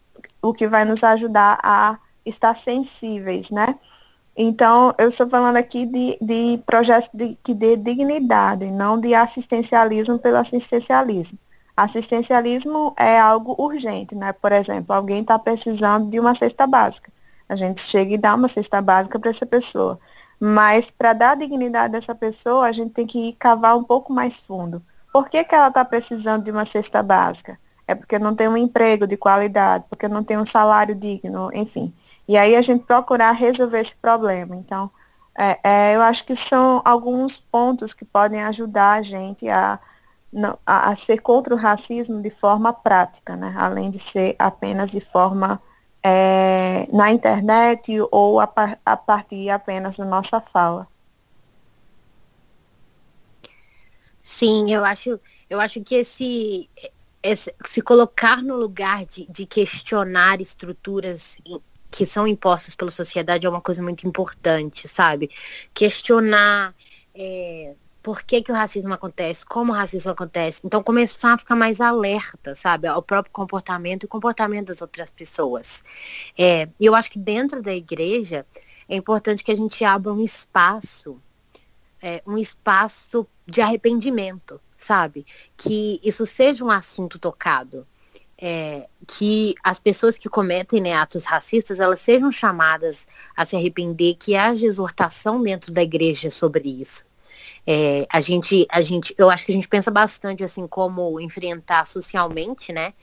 o 0.42 0.54
que 0.54 0.68
vai 0.68 0.86
nos 0.86 1.04
ajudar 1.04 1.58
a 1.64 1.98
estar 2.24 2.54
sensíveis, 2.54 3.50
né? 3.50 3.76
Então, 4.36 4.94
eu 5.00 5.08
estou 5.10 5.28
falando 5.28 5.58
aqui 5.58 5.88
de, 5.88 6.18
de 6.22 6.62
projetos 6.68 7.10
de, 7.12 7.36
que 7.44 7.56
dê 7.56 7.76
dignidade, 7.76 8.72
não 8.72 9.00
de 9.00 9.16
assistencialismo 9.16 10.20
pelo 10.20 10.38
assistencialismo. 10.38 11.40
Assistencialismo 11.76 12.94
é 12.96 13.20
algo 13.20 13.56
urgente, 13.58 14.14
né? 14.16 14.34
Por 14.34 14.52
exemplo, 14.52 14.94
alguém 14.94 15.22
está 15.22 15.40
precisando 15.40 16.12
de 16.12 16.20
uma 16.20 16.36
cesta 16.36 16.68
básica. 16.68 17.12
A 17.50 17.56
gente 17.56 17.82
chega 17.82 18.14
e 18.14 18.18
dá 18.18 18.36
uma 18.36 18.48
cesta 18.48 18.80
básica 18.82 19.20
para 19.20 19.32
essa 19.32 19.46
pessoa. 19.48 20.00
Mas 20.40 20.92
para 20.92 21.14
dar 21.14 21.36
dignidade 21.36 21.96
a 21.96 21.98
essa 21.98 22.14
pessoa, 22.14 22.68
a 22.68 22.72
gente 22.72 22.92
tem 22.92 23.08
que 23.08 23.34
cavar 23.34 23.78
um 23.78 23.84
pouco 23.84 24.14
mais 24.14 24.40
fundo. 24.40 24.82
Por 25.12 25.30
que, 25.30 25.44
que 25.44 25.56
ela 25.56 25.70
está 25.70 25.84
precisando 25.84 26.44
de 26.44 26.52
uma 26.52 26.66
cesta 26.66 27.02
básica? 27.02 27.60
É 27.88 27.96
porque 27.96 28.20
não 28.20 28.36
tem 28.36 28.48
um 28.48 28.58
emprego 28.58 29.08
de 29.08 29.18
qualidade, 29.18 29.86
porque 29.90 30.08
não 30.08 30.24
tem 30.24 30.38
um 30.38 30.46
salário 30.46 30.94
digno, 30.94 31.50
enfim. 31.54 31.94
E 32.28 32.38
aí 32.38 32.56
a 32.56 32.62
gente 32.62 32.84
procurar 32.84 33.32
resolver 33.32 33.80
esse 33.80 33.96
problema. 33.96 34.56
Então, 34.56 34.92
é, 35.38 35.60
é, 35.64 35.96
eu 35.96 36.02
acho 36.02 36.26
que 36.26 36.36
são 36.36 36.82
alguns 36.84 37.38
pontos 37.38 37.94
que 37.94 38.04
podem 38.04 38.44
ajudar 38.44 39.00
a 39.00 39.02
gente 39.04 39.48
a, 39.48 39.80
a, 40.66 40.90
a 40.90 40.96
ser 40.96 41.20
contra 41.22 41.54
o 41.54 41.58
racismo 41.58 42.22
de 42.22 42.30
forma 42.30 42.74
prática, 42.74 43.38
né? 43.38 43.56
além 43.58 43.90
de 43.90 44.00
ser 44.00 44.36
apenas 44.38 44.92
de 44.92 45.00
forma 45.00 45.62
é, 46.08 46.88
na 46.94 47.12
internet 47.12 47.92
ou 48.12 48.40
a, 48.40 48.50
a 48.86 48.96
partir 48.96 49.50
apenas 49.50 49.98
da 49.98 50.06
nossa 50.06 50.40
fala. 50.40 50.88
Sim, 54.24 54.72
eu 54.72 54.86
acho, 54.86 55.20
eu 55.50 55.60
acho 55.60 55.82
que 55.82 55.96
esse 55.96 56.70
é 57.22 57.36
se 57.36 57.82
colocar 57.82 58.42
no 58.42 58.56
lugar 58.56 59.06
de, 59.06 59.26
de 59.30 59.46
questionar 59.46 60.40
estruturas 60.40 61.38
que 61.92 62.06
são 62.06 62.26
impostas 62.26 62.76
pela 62.76 62.92
sociedade 62.92 63.46
é 63.46 63.50
uma 63.50 63.62
coisa 63.62 63.84
muito 63.84 64.08
importante, 64.08 64.88
sabe? 64.88 65.30
Questionar 65.74 66.74
é, 67.14 67.74
por 68.08 68.24
que, 68.24 68.42
que 68.42 68.54
o 68.54 68.56
racismo 68.56 68.94
acontece, 68.94 69.46
como 69.46 69.74
o 69.74 69.76
racismo 69.76 70.12
acontece. 70.12 70.62
Então, 70.64 70.82
começar 70.82 71.34
a 71.34 71.38
ficar 71.38 71.58
mais 71.58 71.82
alerta, 71.82 72.56
sabe, 72.56 72.88
ao 72.88 73.02
próprio 73.02 73.34
comportamento 73.34 74.06
e 74.06 74.08
comportamento 74.08 74.68
das 74.68 74.82
outras 74.82 75.10
pessoas. 75.10 75.84
É, 76.38 76.70
e 76.80 76.86
eu 76.86 76.96
acho 76.96 77.12
que 77.12 77.20
dentro 77.20 77.62
da 77.62 77.74
igreja 77.74 78.46
é 78.88 78.96
importante 78.96 79.44
que 79.44 79.52
a 79.52 79.58
gente 79.58 79.84
abra 79.84 80.14
um 80.14 80.24
espaço, 80.24 81.22
é, 82.02 82.24
um 82.26 82.38
espaço 82.38 83.28
de 83.46 83.60
arrependimento, 83.60 84.58
sabe? 84.78 85.26
Que 85.58 86.00
isso 86.02 86.26
seja 86.26 86.64
um 86.64 86.72
assunto 86.72 87.20
tocado. 87.20 87.86
É, 88.40 88.88
que 89.06 89.54
as 89.62 89.82
pessoas 89.82 90.18
que 90.18 90.30
cometem 90.30 90.80
né, 90.80 90.94
atos 90.94 91.26
racistas 91.26 91.82
elas 91.82 92.00
sejam 92.00 92.32
chamadas 92.32 93.06
a 93.36 93.44
se 93.44 93.58
arrepender, 93.58 94.16
que 94.16 94.34
haja 94.34 94.66
exortação 94.66 95.44
dentro 95.44 95.74
da 95.74 95.84
igreja 95.84 96.30
sobre 96.30 96.70
isso. 96.70 97.06
É, 97.70 98.08
a 98.10 98.22
gente, 98.22 98.66
a 98.72 98.82
gente, 98.82 99.14
eu 99.18 99.30
acho 99.30 99.46
que 99.46 99.52
a 99.52 99.54
gente 99.54 99.68
pensa 99.68 99.92
bastante 99.92 100.42
assim 100.42 100.66
como 100.66 101.20
enfrentar 101.20 101.86
socialmente, 101.86 102.72
né? 102.72 102.94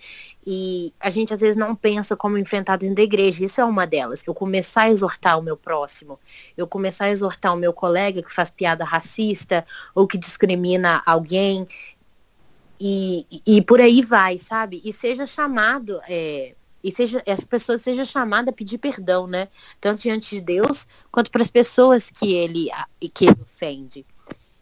E 0.47 0.91
a 0.99 1.11
gente 1.11 1.35
às 1.35 1.41
vezes 1.43 1.55
não 1.55 1.77
pensa 1.77 2.17
como 2.17 2.39
enfrentar 2.39 2.79
dentro 2.79 2.95
da 2.97 3.03
igreja. 3.03 3.45
Isso 3.45 3.61
é 3.61 3.65
uma 3.65 3.87
delas. 3.87 4.23
Eu 4.27 4.33
começar 4.33 4.83
a 4.83 4.91
exortar 4.91 5.39
o 5.39 5.43
meu 5.43 5.55
próximo, 5.55 6.19
eu 6.57 6.67
começar 6.67 7.05
a 7.05 7.11
exortar 7.11 7.53
o 7.53 7.59
meu 7.59 7.75
colega 7.75 8.23
que 8.23 8.33
faz 8.33 8.51
piada 8.51 8.85
racista 8.87 9.67
ou 9.95 10.07
que 10.07 10.17
discrimina 10.17 11.03
alguém. 11.05 11.69
E, 12.81 13.27
e 13.47 13.61
por 13.61 13.83
aí 13.83 14.01
vai, 14.01 14.39
sabe? 14.39 14.81
E 14.83 14.95
seja 14.95 15.27
chamado, 15.27 16.01
é, 16.09 16.55
e 16.83 16.91
seja 16.91 17.23
essa 17.27 17.47
pessoa 17.47 17.77
seja 17.77 18.05
chamada 18.07 18.51
a 18.51 18.55
pedir 18.55 18.79
perdão, 18.79 19.27
né? 19.27 19.49
Tanto 19.79 20.01
diante 20.01 20.31
de 20.31 20.41
Deus 20.41 20.87
quanto 21.13 21.31
para 21.31 21.43
as 21.43 21.49
pessoas 21.49 22.11
que 22.11 22.35
ele 22.35 22.71
que 23.13 23.27
ele 23.27 23.43
ofende. 23.43 24.07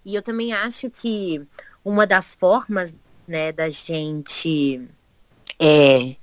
E 0.05 0.15
eu 0.15 0.23
também 0.23 0.53
acho 0.53 0.91
que 0.91 1.41
uma 1.85 2.07
das 2.07 2.35
formas, 2.35 2.95
né, 3.27 3.53
da 3.53 3.69
gente 3.71 4.87
é, 5.59 6.17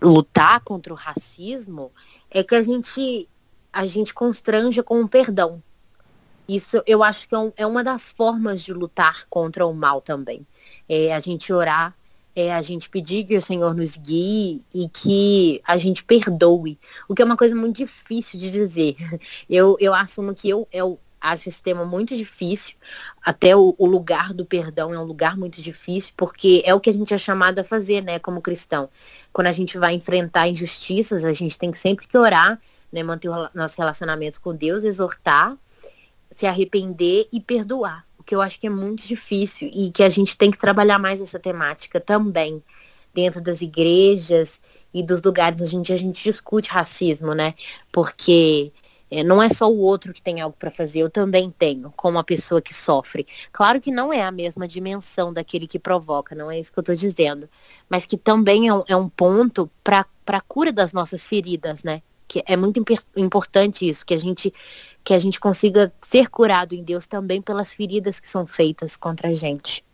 lutar 0.00 0.60
contra 0.60 0.92
o 0.92 0.96
racismo 0.96 1.90
é 2.30 2.42
que 2.42 2.54
a 2.54 2.62
gente 2.62 3.28
a 3.72 3.84
gente 3.84 4.14
constranja 4.14 4.82
com 4.82 5.02
o 5.02 5.08
perdão. 5.08 5.62
Isso 6.48 6.82
eu 6.86 7.02
acho 7.02 7.28
que 7.28 7.34
é, 7.34 7.38
um, 7.38 7.52
é 7.56 7.66
uma 7.66 7.84
das 7.84 8.10
formas 8.10 8.62
de 8.62 8.72
lutar 8.72 9.26
contra 9.28 9.66
o 9.66 9.74
mal 9.74 10.00
também. 10.00 10.46
É 10.88 11.12
a 11.12 11.20
gente 11.20 11.52
orar, 11.52 11.94
é 12.34 12.54
a 12.54 12.62
gente 12.62 12.88
pedir 12.88 13.24
que 13.24 13.36
o 13.36 13.42
Senhor 13.42 13.74
nos 13.74 13.96
guie 13.96 14.62
e 14.72 14.88
que 14.88 15.60
a 15.64 15.76
gente 15.76 16.04
perdoe. 16.04 16.78
O 17.08 17.14
que 17.14 17.20
é 17.20 17.24
uma 17.24 17.36
coisa 17.36 17.56
muito 17.56 17.76
difícil 17.76 18.38
de 18.38 18.50
dizer. 18.50 18.96
Eu, 19.50 19.76
eu 19.80 19.94
assumo 19.94 20.34
que 20.34 20.48
eu, 20.48 20.66
eu 20.72 20.98
acho 21.20 21.48
esse 21.48 21.62
tema 21.62 21.84
muito 21.84 22.16
difícil. 22.16 22.76
Até 23.24 23.56
o, 23.56 23.74
o, 23.78 23.86
lugar 23.86 24.32
do 24.32 24.44
perdão 24.44 24.92
é 24.92 24.98
um 24.98 25.04
lugar 25.04 25.36
muito 25.36 25.60
difícil, 25.60 26.12
porque 26.16 26.62
é 26.64 26.74
o 26.74 26.80
que 26.80 26.90
a 26.90 26.92
gente 26.92 27.12
é 27.12 27.18
chamado 27.18 27.58
a 27.58 27.64
fazer, 27.64 28.02
né, 28.02 28.18
como 28.18 28.40
cristão. 28.40 28.88
Quando 29.32 29.48
a 29.48 29.52
gente 29.52 29.78
vai 29.78 29.94
enfrentar 29.94 30.48
injustiças, 30.48 31.24
a 31.24 31.32
gente 31.32 31.58
tem 31.58 31.72
sempre 31.74 32.06
que 32.06 32.16
orar, 32.16 32.60
né, 32.92 33.02
manter 33.02 33.28
o 33.28 33.48
nosso 33.54 33.76
relacionamento 33.78 34.40
com 34.40 34.54
Deus, 34.54 34.84
exortar, 34.84 35.56
se 36.30 36.46
arrepender 36.46 37.28
e 37.32 37.40
perdoar. 37.40 38.06
O 38.18 38.22
que 38.22 38.34
eu 38.34 38.40
acho 38.40 38.58
que 38.58 38.66
é 38.66 38.70
muito 38.70 39.06
difícil 39.06 39.70
e 39.72 39.90
que 39.90 40.02
a 40.02 40.08
gente 40.08 40.36
tem 40.36 40.50
que 40.50 40.58
trabalhar 40.58 40.98
mais 40.98 41.20
essa 41.20 41.38
temática 41.38 42.00
também 42.00 42.62
dentro 43.14 43.40
das 43.40 43.62
igrejas 43.62 44.60
e 44.92 45.02
dos 45.02 45.22
lugares 45.22 45.72
onde 45.72 45.92
a 45.92 45.96
gente 45.96 46.22
discute 46.22 46.70
racismo, 46.70 47.34
né? 47.34 47.54
Porque 47.90 48.72
é, 49.10 49.22
não 49.22 49.42
é 49.42 49.48
só 49.48 49.70
o 49.70 49.78
outro 49.78 50.12
que 50.12 50.20
tem 50.20 50.40
algo 50.40 50.56
para 50.58 50.70
fazer, 50.70 51.00
eu 51.00 51.10
também 51.10 51.50
tenho, 51.50 51.92
como 51.96 52.18
a 52.18 52.24
pessoa 52.24 52.60
que 52.60 52.74
sofre. 52.74 53.26
Claro 53.52 53.80
que 53.80 53.90
não 53.90 54.12
é 54.12 54.22
a 54.22 54.32
mesma 54.32 54.66
dimensão 54.66 55.32
daquele 55.32 55.66
que 55.66 55.78
provoca, 55.78 56.34
não 56.34 56.50
é 56.50 56.58
isso 56.58 56.72
que 56.72 56.78
eu 56.78 56.82
estou 56.82 56.96
dizendo. 56.96 57.48
Mas 57.88 58.04
que 58.04 58.16
também 58.16 58.68
é 58.68 58.74
um, 58.74 58.84
é 58.88 58.96
um 58.96 59.08
ponto 59.08 59.70
para 59.84 60.04
a 60.26 60.40
cura 60.40 60.72
das 60.72 60.92
nossas 60.92 61.26
feridas, 61.26 61.84
né? 61.84 62.02
Que 62.26 62.42
é 62.46 62.56
muito 62.56 62.82
importante 63.16 63.88
isso, 63.88 64.04
que 64.04 64.14
a 64.14 64.18
gente 64.18 64.52
que 65.04 65.14
a 65.14 65.18
gente 65.18 65.38
consiga 65.38 65.92
ser 66.02 66.28
curado 66.28 66.74
em 66.74 66.82
Deus 66.82 67.06
também 67.06 67.40
pelas 67.40 67.72
feridas 67.72 68.18
que 68.18 68.28
são 68.28 68.44
feitas 68.44 68.96
contra 68.96 69.28
a 69.28 69.32
gente. 69.32 69.85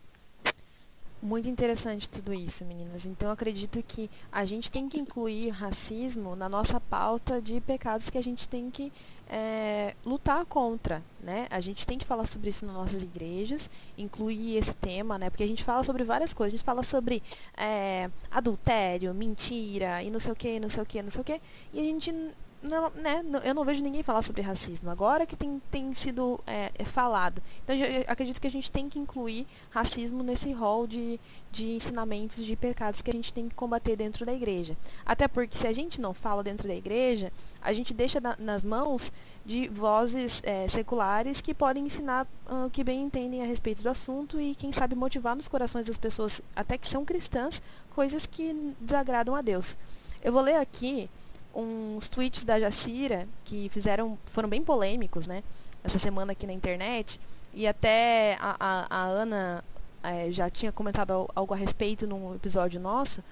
Muito 1.23 1.49
interessante 1.49 2.11
tudo 2.11 2.35
isso, 2.35 2.65
meninas. 2.65 3.07
Então 3.07 3.31
acredito 3.31 3.81
que 3.87 4.11
a 4.33 4.45
gente 4.45 4.73
tem 4.73 4.89
que 4.89 4.99
incluir 4.99 5.51
racismo 5.51 6.35
na 6.35 6.49
nossa 6.49 6.81
pauta 6.81 7.41
de 7.41 7.61
pecados 7.61 8.11
que 8.11 8.19
a 8.19 8.23
gente 8.23 8.49
tem 8.49 8.69
que 8.69 8.93
é, 9.29 9.95
lutar 10.05 10.45
contra, 10.45 11.01
né? 11.21 11.47
A 11.49 11.61
gente 11.61 11.87
tem 11.87 11.97
que 11.97 12.05
falar 12.05 12.27
sobre 12.27 12.51
isso 12.51 12.67
nas 12.67 12.75
nossas 12.75 13.05
igrejas, 13.05 13.71
incluir 13.97 14.57
esse 14.57 14.75
tema, 14.75 15.17
né? 15.17 15.31
Porque 15.31 15.45
a 15.45 15.47
gente 15.47 15.63
fala 15.63 15.85
sobre 15.85 16.03
várias 16.03 16.35
coisas. 16.35 16.55
A 16.55 16.57
gente 16.57 16.67
fala 16.67 16.83
sobre 16.83 17.23
é, 17.57 18.11
adultério, 18.29 19.15
mentira 19.15 20.03
e 20.03 20.11
não 20.11 20.19
sei 20.19 20.33
o 20.33 20.37
que, 20.37 20.59
não 20.59 20.69
sei 20.69 20.83
o 20.83 20.87
que, 20.87 21.03
não 21.05 21.11
sei 21.11 21.21
o 21.21 21.25
que. 21.25 21.41
E 21.73 21.79
a 21.79 21.85
gente 21.85 22.13
não, 22.63 22.91
né, 22.91 23.25
eu 23.45 23.55
não 23.55 23.65
vejo 23.65 23.83
ninguém 23.83 24.03
falar 24.03 24.23
sobre 24.23 24.41
racismo 24.41 24.89
agora 24.89 25.27
que 25.27 25.37
tem, 25.37 25.61
tem 25.71 25.93
sido 25.93 26.41
é, 26.47 26.71
é 26.79 26.85
falado. 26.85 27.43
Então 27.65 27.75
eu 27.75 28.05
acredito 28.07 28.41
que 28.41 28.47
a 28.47 28.51
gente 28.51 28.71
tem 28.71 28.89
que 28.89 28.99
incluir 28.99 29.47
racismo 29.71 30.23
nesse 30.23 30.53
rol 30.53 30.87
de, 30.87 31.19
de 31.51 31.73
ensinamentos 31.73 32.45
de 32.45 32.55
pecados 32.55 33.03
que 33.03 33.11
a 33.11 33.13
gente 33.13 33.35
tem 33.35 33.49
que 33.49 33.55
combater 33.55 33.97
dentro 33.97 34.25
da 34.25 34.33
igreja. 34.33 34.77
Até 35.05 35.27
porque 35.27 35.57
se 35.57 35.67
a 35.67 35.73
gente 35.73 36.01
não 36.01 36.15
fala 36.15 36.43
dentro 36.43 36.69
da 36.69 36.75
igreja, 36.75 37.33
a 37.61 37.73
gente 37.73 37.93
deixa 37.93 38.21
na, 38.21 38.37
nas 38.39 38.65
mãos 38.65 39.13
de 39.45 39.69
vozes 39.69 40.41
é, 40.45 40.69
seculares 40.69 41.41
que 41.41 41.53
podem 41.53 41.85
ensinar 41.85 42.27
o 42.49 42.67
uh, 42.67 42.71
que 42.71 42.85
bem 42.85 43.03
entendem 43.03 43.43
a 43.43 43.47
respeito 43.47 43.83
do 43.83 43.89
assunto 43.89 44.41
e 44.41 44.55
quem 44.55 44.71
sabe 44.71 44.95
motivar 44.95 45.35
nos 45.35 45.49
corações 45.49 45.87
das 45.87 45.99
pessoas, 45.99 46.41
até 46.55 46.79
que 46.79 46.87
são 46.87 47.05
cristãs, 47.05 47.61
coisas 47.91 48.27
que 48.27 48.75
desagradam 48.81 49.35
a 49.35 49.43
Deus. 49.43 49.77
Eu 50.23 50.33
vou 50.33 50.43
ler 50.43 50.57
aqui 50.57 51.11
uns 51.55 52.09
tweets 52.09 52.45
da 52.45 52.59
Jacira 52.59 53.29
que 53.45 53.69
fizeram, 53.69 54.19
foram 54.27 54.49
bem 54.49 54.63
polêmicos, 54.63 55.27
né? 55.27 55.43
Essa 55.85 55.99
semana 55.99 56.33
aqui 56.33 56.47
na 56.47 56.53
internet. 56.53 57.21
E 57.53 57.67
até 57.67 58.37
a, 58.41 58.57
a, 58.59 58.87
a 58.89 59.05
Ana 59.05 59.65
é, 60.03 60.31
já 60.31 60.49
tinha 60.49 60.73
comentado 60.73 61.29
algo 61.35 61.53
a 61.55 61.57
respeito 61.57 62.07
num 62.07 62.35
episódio 62.35 62.81
nosso. 62.81 63.23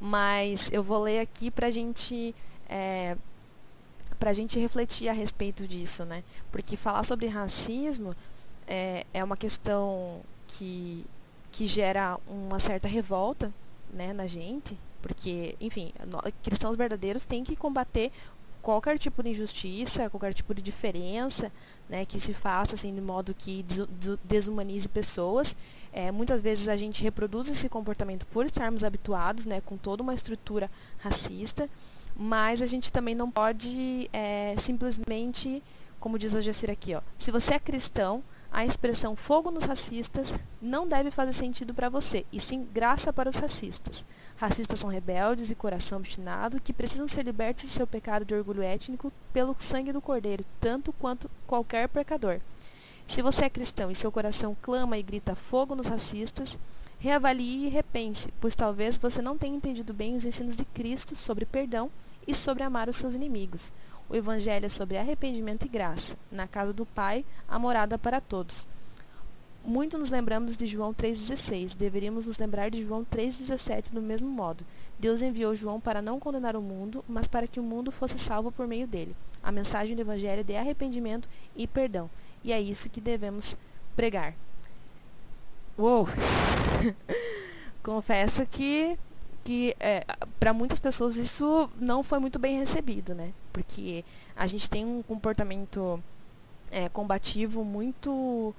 Mas 0.00 0.70
eu 0.72 0.82
vou 0.82 1.02
ler 1.02 1.20
aqui 1.20 1.50
pra 1.50 1.70
gente. 1.70 2.34
É, 2.68 3.16
pra 4.18 4.32
gente 4.32 4.58
refletir 4.58 5.08
a 5.08 5.12
respeito 5.12 5.66
disso, 5.66 6.04
né? 6.04 6.24
Porque 6.50 6.76
falar 6.76 7.04
sobre 7.04 7.26
racismo 7.28 8.14
é, 8.66 9.06
é 9.14 9.22
uma 9.22 9.36
questão 9.36 10.20
que, 10.46 11.04
que 11.52 11.66
gera 11.66 12.18
uma 12.26 12.58
certa 12.58 12.88
revolta 12.88 13.52
né, 13.92 14.12
na 14.12 14.26
gente, 14.26 14.78
porque, 15.00 15.56
enfim, 15.60 15.92
cristãos 16.42 16.76
verdadeiros 16.76 17.24
têm 17.24 17.44
que 17.44 17.56
combater 17.56 18.10
qualquer 18.60 18.98
tipo 18.98 19.22
de 19.22 19.30
injustiça, 19.30 20.10
qualquer 20.10 20.34
tipo 20.34 20.52
de 20.52 20.60
diferença 20.60 21.50
né, 21.88 22.04
que 22.04 22.20
se 22.20 22.34
faça 22.34 22.74
assim, 22.74 22.94
de 22.94 23.00
modo 23.00 23.34
que 23.34 23.64
desumanize 24.24 24.88
pessoas. 24.88 25.56
É, 25.92 26.10
muitas 26.10 26.42
vezes 26.42 26.68
a 26.68 26.76
gente 26.76 27.02
reproduz 27.02 27.48
esse 27.48 27.68
comportamento 27.68 28.26
por 28.26 28.44
estarmos 28.44 28.84
habituados 28.84 29.46
né, 29.46 29.60
com 29.60 29.76
toda 29.76 30.02
uma 30.02 30.12
estrutura 30.12 30.70
racista, 30.98 31.68
mas 32.14 32.60
a 32.60 32.66
gente 32.66 32.92
também 32.92 33.14
não 33.14 33.30
pode 33.30 34.10
é, 34.12 34.54
simplesmente, 34.58 35.62
como 35.98 36.18
diz 36.18 36.34
a 36.34 36.40
Jacira 36.40 36.72
aqui, 36.72 36.94
ó, 36.94 37.00
se 37.16 37.30
você 37.30 37.54
é 37.54 37.58
cristão, 37.58 38.22
a 38.50 38.64
expressão 38.64 39.14
fogo 39.14 39.50
nos 39.50 39.64
racistas 39.64 40.34
não 40.60 40.88
deve 40.88 41.10
fazer 41.10 41.32
sentido 41.32 41.74
para 41.74 41.88
você, 41.88 42.24
e 42.32 42.40
sim 42.40 42.66
graça 42.72 43.12
para 43.12 43.28
os 43.28 43.36
racistas. 43.36 44.06
Racistas 44.36 44.80
são 44.80 44.88
rebeldes 44.88 45.50
e 45.50 45.54
coração 45.54 45.98
obstinado 45.98 46.60
que 46.60 46.72
precisam 46.72 47.06
ser 47.06 47.24
libertos 47.24 47.64
de 47.64 47.70
seu 47.70 47.86
pecado 47.86 48.24
de 48.24 48.34
orgulho 48.34 48.62
étnico 48.62 49.12
pelo 49.32 49.54
sangue 49.58 49.92
do 49.92 50.00
Cordeiro, 50.00 50.44
tanto 50.58 50.92
quanto 50.92 51.30
qualquer 51.46 51.88
pecador. 51.88 52.40
Se 53.06 53.22
você 53.22 53.46
é 53.46 53.50
cristão 53.50 53.90
e 53.90 53.94
seu 53.94 54.12
coração 54.12 54.56
clama 54.60 54.98
e 54.98 55.02
grita 55.02 55.34
fogo 55.34 55.74
nos 55.74 55.86
racistas, 55.86 56.58
reavalie 56.98 57.66
e 57.66 57.68
repense, 57.68 58.32
pois 58.40 58.54
talvez 58.54 58.98
você 58.98 59.22
não 59.22 59.38
tenha 59.38 59.56
entendido 59.56 59.94
bem 59.94 60.16
os 60.16 60.24
ensinos 60.24 60.56
de 60.56 60.64
Cristo 60.64 61.14
sobre 61.14 61.46
perdão 61.46 61.90
e 62.26 62.34
sobre 62.34 62.62
amar 62.62 62.88
os 62.88 62.96
seus 62.96 63.14
inimigos. 63.14 63.72
O 64.08 64.16
Evangelho 64.16 64.66
é 64.66 64.68
sobre 64.68 64.96
arrependimento 64.96 65.66
e 65.66 65.68
graça. 65.68 66.16
Na 66.30 66.48
casa 66.48 66.72
do 66.72 66.86
Pai, 66.86 67.24
a 67.46 67.58
morada 67.58 67.98
para 67.98 68.20
todos. 68.20 68.66
Muito 69.64 69.98
nos 69.98 70.08
lembramos 70.08 70.56
de 70.56 70.66
João 70.66 70.94
3,16. 70.94 71.76
Deveríamos 71.76 72.26
nos 72.26 72.38
lembrar 72.38 72.70
de 72.70 72.82
João 72.84 73.04
3,17 73.04 73.92
do 73.92 74.00
mesmo 74.00 74.30
modo. 74.30 74.64
Deus 74.98 75.20
enviou 75.20 75.54
João 75.54 75.78
para 75.78 76.00
não 76.00 76.18
condenar 76.18 76.56
o 76.56 76.62
mundo, 76.62 77.04
mas 77.06 77.28
para 77.28 77.46
que 77.46 77.60
o 77.60 77.62
mundo 77.62 77.92
fosse 77.92 78.18
salvo 78.18 78.50
por 78.50 78.66
meio 78.66 78.86
dele. 78.86 79.14
A 79.42 79.52
mensagem 79.52 79.94
do 79.94 80.00
Evangelho 80.00 80.42
de 80.42 80.56
arrependimento 80.56 81.28
e 81.54 81.66
perdão. 81.66 82.08
E 82.42 82.50
é 82.50 82.58
isso 82.58 82.88
que 82.88 83.00
devemos 83.00 83.58
pregar. 83.94 84.34
Uou! 85.76 86.08
confesso 87.82 88.46
que 88.46 88.98
que 89.48 89.74
é, 89.80 90.04
para 90.38 90.52
muitas 90.52 90.78
pessoas 90.78 91.16
isso 91.16 91.70
não 91.80 92.02
foi 92.02 92.18
muito 92.18 92.38
bem 92.38 92.58
recebido, 92.58 93.14
né? 93.14 93.32
Porque 93.50 94.04
a 94.36 94.46
gente 94.46 94.68
tem 94.68 94.84
um 94.84 95.02
comportamento 95.02 95.98
é, 96.70 96.90
combativo 96.90 97.64
muito 97.64 98.54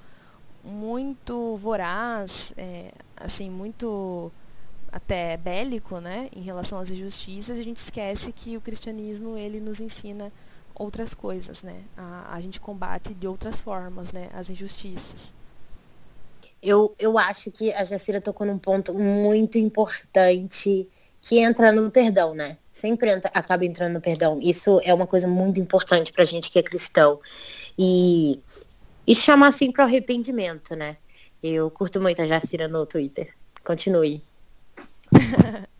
muito 0.64 1.56
voraz, 1.58 2.56
é, 2.58 2.92
assim, 3.16 3.52
muito 3.52 4.32
até 4.92 5.38
bélico, 5.38 6.00
né, 6.00 6.28
em 6.36 6.42
relação 6.42 6.80
às 6.80 6.90
injustiças, 6.90 7.60
a 7.60 7.62
gente 7.62 7.78
esquece 7.78 8.34
que 8.34 8.58
o 8.58 8.62
cristianismo 8.62 9.38
ele 9.38 9.60
nos 9.60 9.80
ensina 9.80 10.34
outras 10.74 11.14
coisas, 11.14 11.62
né? 11.62 11.84
A, 11.96 12.34
a 12.34 12.42
gente 12.42 12.60
combate 12.60 13.14
de 13.14 13.28
outras 13.28 13.62
formas, 13.62 14.12
né, 14.12 14.30
as 14.34 14.50
injustiças. 14.50 15.36
Eu, 16.62 16.94
eu 17.00 17.18
acho 17.18 17.52
que 17.52 17.72
a 17.74 17.84
Jacira 17.84 18.20
tocou 18.20 18.46
num 18.46 18.58
ponto 18.58 18.94
muito 18.94 19.58
importante 19.58 20.88
que 21.22 21.40
entra 21.40 21.72
no 21.72 21.90
perdão, 21.90 22.34
né? 22.34 22.58
Sempre 22.72 23.12
entra, 23.12 23.32
acaba 23.34 23.66
entrando 23.66 23.94
no 23.94 24.02
perdão. 24.02 24.40
Isso 24.42 24.80
é 24.84 24.94
uma 24.94 25.08
coisa 25.08 25.28
muito 25.28 25.60
importante 25.60 26.12
pra 26.12 26.26
gente 26.26 26.50
que 26.50 26.60
é 26.60 26.64
cristão. 26.64 27.20
E, 27.78 28.40
e 29.08 29.16
chama 29.16 29.48
assim 29.48 29.72
para 29.72 29.84
o 29.84 29.88
arrependimento, 29.88 30.76
né? 30.76 30.98
Eu 31.42 31.70
curto 31.72 32.02
muito 32.02 32.22
a 32.22 32.28
Jacira 32.28 32.68
no 32.68 32.86
Twitter. 32.86 33.34
Continue. 33.64 34.22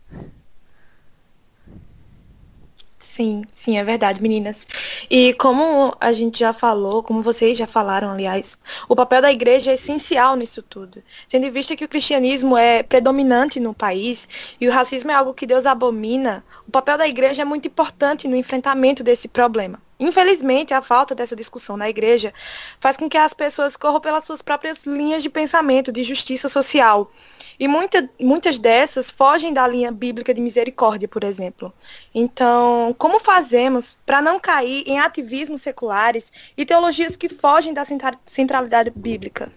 Sim, 3.20 3.44
sim, 3.52 3.76
é 3.76 3.84
verdade, 3.84 4.22
meninas. 4.22 4.66
E 5.10 5.34
como 5.34 5.94
a 6.00 6.10
gente 6.10 6.38
já 6.38 6.54
falou, 6.54 7.02
como 7.02 7.20
vocês 7.20 7.58
já 7.58 7.66
falaram, 7.66 8.10
aliás, 8.10 8.56
o 8.88 8.96
papel 8.96 9.20
da 9.20 9.30
igreja 9.30 9.70
é 9.70 9.74
essencial 9.74 10.36
nisso 10.36 10.62
tudo. 10.62 11.02
Tendo 11.28 11.44
em 11.44 11.50
vista 11.50 11.76
que 11.76 11.84
o 11.84 11.88
cristianismo 11.88 12.56
é 12.56 12.82
predominante 12.82 13.60
no 13.60 13.74
país 13.74 14.26
e 14.58 14.66
o 14.66 14.72
racismo 14.72 15.10
é 15.10 15.14
algo 15.14 15.34
que 15.34 15.44
Deus 15.44 15.66
abomina, 15.66 16.42
o 16.66 16.70
papel 16.70 16.96
da 16.96 17.06
igreja 17.06 17.42
é 17.42 17.44
muito 17.44 17.68
importante 17.68 18.26
no 18.26 18.36
enfrentamento 18.36 19.04
desse 19.04 19.28
problema. 19.28 19.78
Infelizmente, 19.98 20.72
a 20.72 20.80
falta 20.80 21.14
dessa 21.14 21.36
discussão 21.36 21.76
na 21.76 21.90
igreja 21.90 22.32
faz 22.80 22.96
com 22.96 23.06
que 23.06 23.18
as 23.18 23.34
pessoas 23.34 23.76
corram 23.76 24.00
pelas 24.00 24.24
suas 24.24 24.40
próprias 24.40 24.84
linhas 24.86 25.22
de 25.22 25.28
pensamento, 25.28 25.92
de 25.92 26.02
justiça 26.02 26.48
social. 26.48 27.12
E 27.60 27.68
muita, 27.68 28.08
muitas 28.18 28.58
dessas 28.58 29.10
fogem 29.10 29.52
da 29.52 29.68
linha 29.68 29.92
bíblica 29.92 30.32
de 30.32 30.40
misericórdia, 30.40 31.06
por 31.06 31.22
exemplo. 31.22 31.72
Então, 32.14 32.94
como 32.98 33.20
fazemos 33.20 33.98
para 34.06 34.22
não 34.22 34.40
cair 34.40 34.82
em 34.86 34.98
ativismos 34.98 35.60
seculares 35.60 36.32
e 36.56 36.64
teologias 36.64 37.16
que 37.16 37.28
fogem 37.28 37.74
da 37.74 37.84
centralidade 38.26 38.90
bíblica? 38.96 39.52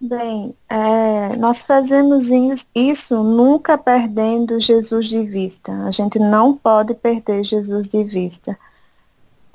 Bem, 0.00 0.54
é, 0.68 1.36
nós 1.36 1.62
fazemos 1.62 2.28
isso 2.74 3.22
nunca 3.22 3.78
perdendo 3.78 4.60
Jesus 4.60 5.06
de 5.06 5.22
vista. 5.24 5.72
A 5.86 5.90
gente 5.92 6.18
não 6.18 6.56
pode 6.56 6.94
perder 6.94 7.44
Jesus 7.44 7.88
de 7.88 8.04
vista. 8.04 8.58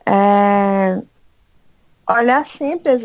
É, 0.06 1.02
olhar 2.10 2.46
sempre 2.46 2.92
as, 2.92 3.04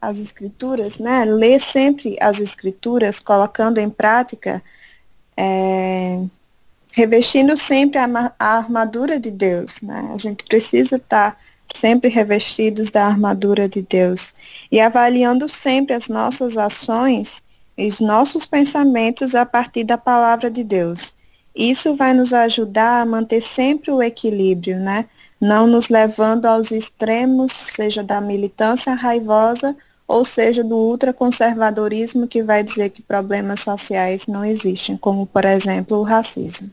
as 0.00 0.18
escrituras, 0.18 0.98
né? 0.98 1.24
ler 1.24 1.60
sempre 1.60 2.16
as 2.20 2.40
escrituras, 2.40 3.20
colocando 3.20 3.78
em 3.78 3.90
prática, 3.90 4.62
é, 5.36 6.22
revestindo 6.92 7.56
sempre 7.56 7.98
a, 7.98 8.34
a, 8.38 8.56
armadura 8.58 9.18
de 9.18 9.30
Deus. 9.30 9.80
Né? 9.80 10.10
A 10.12 10.16
gente 10.16 10.44
precisa 10.44 10.96
estar 10.96 11.38
sempre 11.74 12.10
revestidos 12.10 12.90
da 12.90 13.06
armadura 13.06 13.68
de 13.68 13.82
Deus 13.82 14.34
e 14.70 14.80
avaliando 14.80 15.48
sempre 15.48 15.94
as 15.94 16.08
nossas 16.08 16.58
ações 16.58 17.42
e 17.76 17.86
os 17.86 18.00
nossos 18.00 18.44
pensamentos 18.46 19.34
a 19.34 19.46
partir 19.46 19.84
da 19.84 19.96
palavra 19.96 20.50
de 20.50 20.64
Deus. 20.64 21.14
Isso 21.60 21.94
vai 21.94 22.14
nos 22.14 22.32
ajudar 22.32 23.02
a 23.02 23.04
manter 23.04 23.42
sempre 23.42 23.90
o 23.90 24.02
equilíbrio, 24.02 24.80
né? 24.80 25.06
Não 25.38 25.66
nos 25.66 25.90
levando 25.90 26.46
aos 26.46 26.70
extremos, 26.70 27.52
seja 27.52 28.02
da 28.02 28.18
militância 28.18 28.94
raivosa 28.94 29.76
ou 30.08 30.24
seja 30.24 30.64
do 30.64 30.74
ultraconservadorismo 30.74 32.26
que 32.26 32.42
vai 32.42 32.64
dizer 32.64 32.88
que 32.88 33.02
problemas 33.02 33.60
sociais 33.60 34.26
não 34.26 34.42
existem, 34.42 34.96
como 34.96 35.26
por 35.26 35.44
exemplo 35.44 35.98
o 35.98 36.02
racismo. 36.02 36.70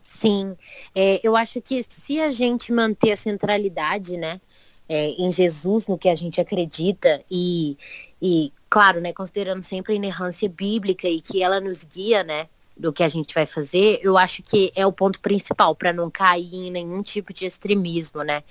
Sim, 0.00 0.56
é, 0.94 1.18
eu 1.24 1.34
acho 1.34 1.60
que 1.60 1.82
se 1.88 2.20
a 2.20 2.30
gente 2.30 2.72
manter 2.72 3.10
a 3.10 3.16
centralidade, 3.16 4.16
né, 4.16 4.40
é, 4.88 5.08
em 5.10 5.32
Jesus, 5.32 5.88
no 5.88 5.98
que 5.98 6.08
a 6.08 6.14
gente 6.14 6.40
acredita 6.40 7.20
e, 7.28 7.76
e, 8.22 8.52
claro, 8.74 9.00
né, 9.00 9.12
considerando 9.12 9.62
sempre 9.62 9.92
a 9.92 9.96
inerrância 9.96 10.48
bíblica 10.48 11.08
e 11.08 11.20
que 11.20 11.40
ela 11.40 11.60
nos 11.60 11.84
guia, 11.84 12.24
né, 12.24 12.48
do 12.76 12.92
que 12.92 13.04
a 13.04 13.08
gente 13.08 13.32
vai 13.32 13.46
fazer, 13.46 14.00
eu 14.02 14.18
acho 14.18 14.42
que 14.42 14.72
é 14.74 14.84
o 14.84 14.90
ponto 14.90 15.20
principal 15.20 15.76
para 15.76 15.92
não 15.92 16.10
cair 16.10 16.52
em 16.52 16.72
nenhum 16.72 17.00
tipo 17.00 17.32
de 17.32 17.46
extremismo, 17.46 18.24
né? 18.24 18.42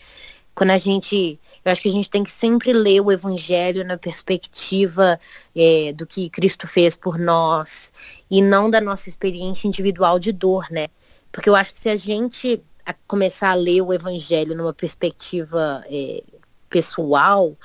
Quando 0.55 0.69
a 0.69 0.78
gente, 0.78 1.38
eu 1.65 1.69
acho 1.69 1.82
que 1.82 1.89
a 1.89 1.91
gente 1.91 2.09
tem 2.09 2.24
que 2.24 2.32
sempre 2.32 2.71
ler 2.71 3.01
o 3.01 3.11
Evangelho 3.11 3.84
na 3.84 3.97
perspectiva 3.97 5.19
é, 5.53 5.91
do 5.91 6.07
que 6.07 6.30
Cristo 6.30 6.67
fez 6.67 6.95
por 6.95 7.19
nós 7.19 7.91
e 8.32 8.41
não 8.41 8.69
da 8.69 8.80
nossa 8.80 9.09
experiência 9.09 9.67
individual 9.67 10.17
de 10.19 10.32
dor, 10.32 10.67
né? 10.71 10.88
Porque 11.34 11.49
eu 11.49 11.55
acho 11.55 11.74
que 11.74 11.82
se 11.82 11.89
a 11.89 11.97
gente 11.97 12.63
começar 13.07 13.49
a 13.51 13.55
ler 13.55 13.82
o 13.82 13.91
evangelho 13.91 14.55
numa 14.55 14.74
perspectiva 14.74 15.84
é, 15.89 16.24
pessoal, 16.69 17.57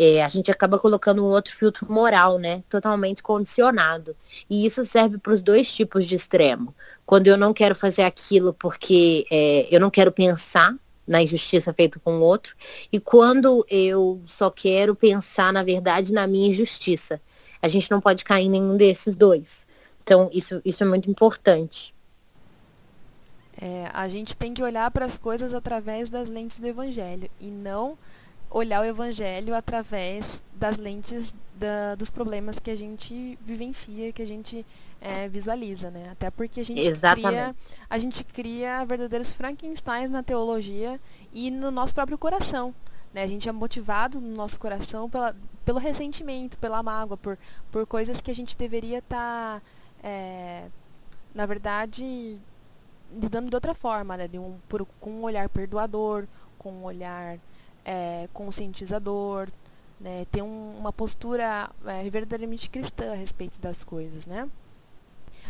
é, 0.00 0.22
a 0.22 0.28
gente 0.28 0.48
acaba 0.48 0.78
colocando 0.78 1.24
um 1.24 1.26
outro 1.28 1.52
filtro 1.52 1.90
moral, 1.92 2.38
né? 2.38 2.62
Totalmente 2.68 3.20
condicionado. 3.20 4.14
E 4.48 4.64
isso 4.64 4.84
serve 4.84 5.18
para 5.18 5.32
os 5.32 5.42
dois 5.42 5.72
tipos 5.72 6.06
de 6.06 6.14
extremo. 6.14 6.72
Quando 7.04 7.26
eu 7.26 7.36
não 7.36 7.52
quero 7.52 7.74
fazer 7.74 8.02
aquilo 8.02 8.54
porque 8.54 9.26
é, 9.28 9.66
eu 9.74 9.80
não 9.80 9.90
quero 9.90 10.12
pensar 10.12 10.72
na 11.04 11.20
injustiça 11.20 11.72
feita 11.72 11.98
com 11.98 12.18
o 12.18 12.20
outro, 12.20 12.54
e 12.92 13.00
quando 13.00 13.66
eu 13.68 14.20
só 14.26 14.50
quero 14.50 14.94
pensar, 14.94 15.52
na 15.52 15.62
verdade, 15.62 16.12
na 16.12 16.26
minha 16.26 16.48
injustiça. 16.48 17.20
A 17.60 17.66
gente 17.66 17.90
não 17.90 18.00
pode 18.00 18.24
cair 18.24 18.44
em 18.44 18.50
nenhum 18.50 18.76
desses 18.76 19.16
dois. 19.16 19.66
Então, 20.04 20.30
isso, 20.32 20.60
isso 20.64 20.84
é 20.84 20.86
muito 20.86 21.10
importante. 21.10 21.92
É, 23.60 23.90
a 23.92 24.06
gente 24.06 24.36
tem 24.36 24.54
que 24.54 24.62
olhar 24.62 24.88
para 24.92 25.04
as 25.04 25.18
coisas 25.18 25.52
através 25.52 26.08
das 26.08 26.28
lentes 26.28 26.60
do 26.60 26.66
Evangelho 26.68 27.28
e 27.40 27.50
não 27.50 27.98
olhar 28.50 28.80
o 28.80 28.84
Evangelho 28.84 29.54
através 29.54 30.42
das 30.54 30.76
lentes 30.76 31.34
da, 31.54 31.94
dos 31.94 32.10
problemas 32.10 32.58
que 32.58 32.70
a 32.70 32.76
gente 32.76 33.38
vivencia, 33.42 34.12
que 34.12 34.22
a 34.22 34.26
gente 34.26 34.64
é, 35.00 35.28
visualiza, 35.28 35.90
né? 35.90 36.10
Até 36.10 36.30
porque 36.30 36.60
a 36.60 36.64
gente 36.64 36.98
cria, 36.98 37.56
a 37.88 37.98
gente 37.98 38.24
cria 38.24 38.84
verdadeiros 38.84 39.32
Frankensteins 39.32 40.10
na 40.10 40.22
teologia 40.22 41.00
e 41.32 41.50
no 41.50 41.70
nosso 41.70 41.94
próprio 41.94 42.16
coração. 42.16 42.74
Né? 43.12 43.22
A 43.22 43.26
gente 43.26 43.48
é 43.48 43.52
motivado 43.52 44.20
no 44.20 44.34
nosso 44.34 44.58
coração 44.58 45.08
pela, 45.08 45.34
pelo 45.64 45.78
ressentimento, 45.78 46.58
pela 46.58 46.82
mágoa, 46.82 47.16
por, 47.16 47.38
por 47.70 47.86
coisas 47.86 48.20
que 48.20 48.30
a 48.30 48.34
gente 48.34 48.56
deveria 48.56 48.98
estar, 48.98 49.60
tá, 49.60 49.62
é, 50.02 50.66
na 51.34 51.46
verdade, 51.46 52.38
lidando 53.20 53.48
de 53.48 53.56
outra 53.56 53.74
forma, 53.74 54.16
né? 54.16 54.28
De 54.28 54.38
um, 54.38 54.56
por, 54.68 54.86
com 55.00 55.10
um 55.10 55.22
olhar 55.22 55.48
perdoador, 55.48 56.26
com 56.58 56.72
um 56.72 56.84
olhar 56.84 57.38
é, 57.88 58.28
conscientizador, 58.34 59.48
né? 59.98 60.26
Ter 60.30 60.42
um, 60.42 60.76
uma 60.78 60.92
postura 60.92 61.70
é, 61.86 62.08
verdadeiramente 62.10 62.68
cristã 62.68 63.12
a 63.12 63.16
respeito 63.16 63.58
das 63.58 63.82
coisas, 63.82 64.26
né? 64.26 64.46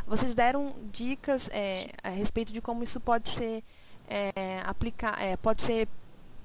Vocês 0.06 0.36
deram 0.36 0.76
dicas 0.92 1.50
é, 1.52 1.90
a 2.00 2.10
respeito 2.10 2.52
de 2.52 2.60
como 2.60 2.84
isso 2.84 3.00
pode 3.00 3.28
ser 3.28 3.64
é, 4.08 4.32
é, 5.18 5.36
pode 5.36 5.62
ser 5.62 5.88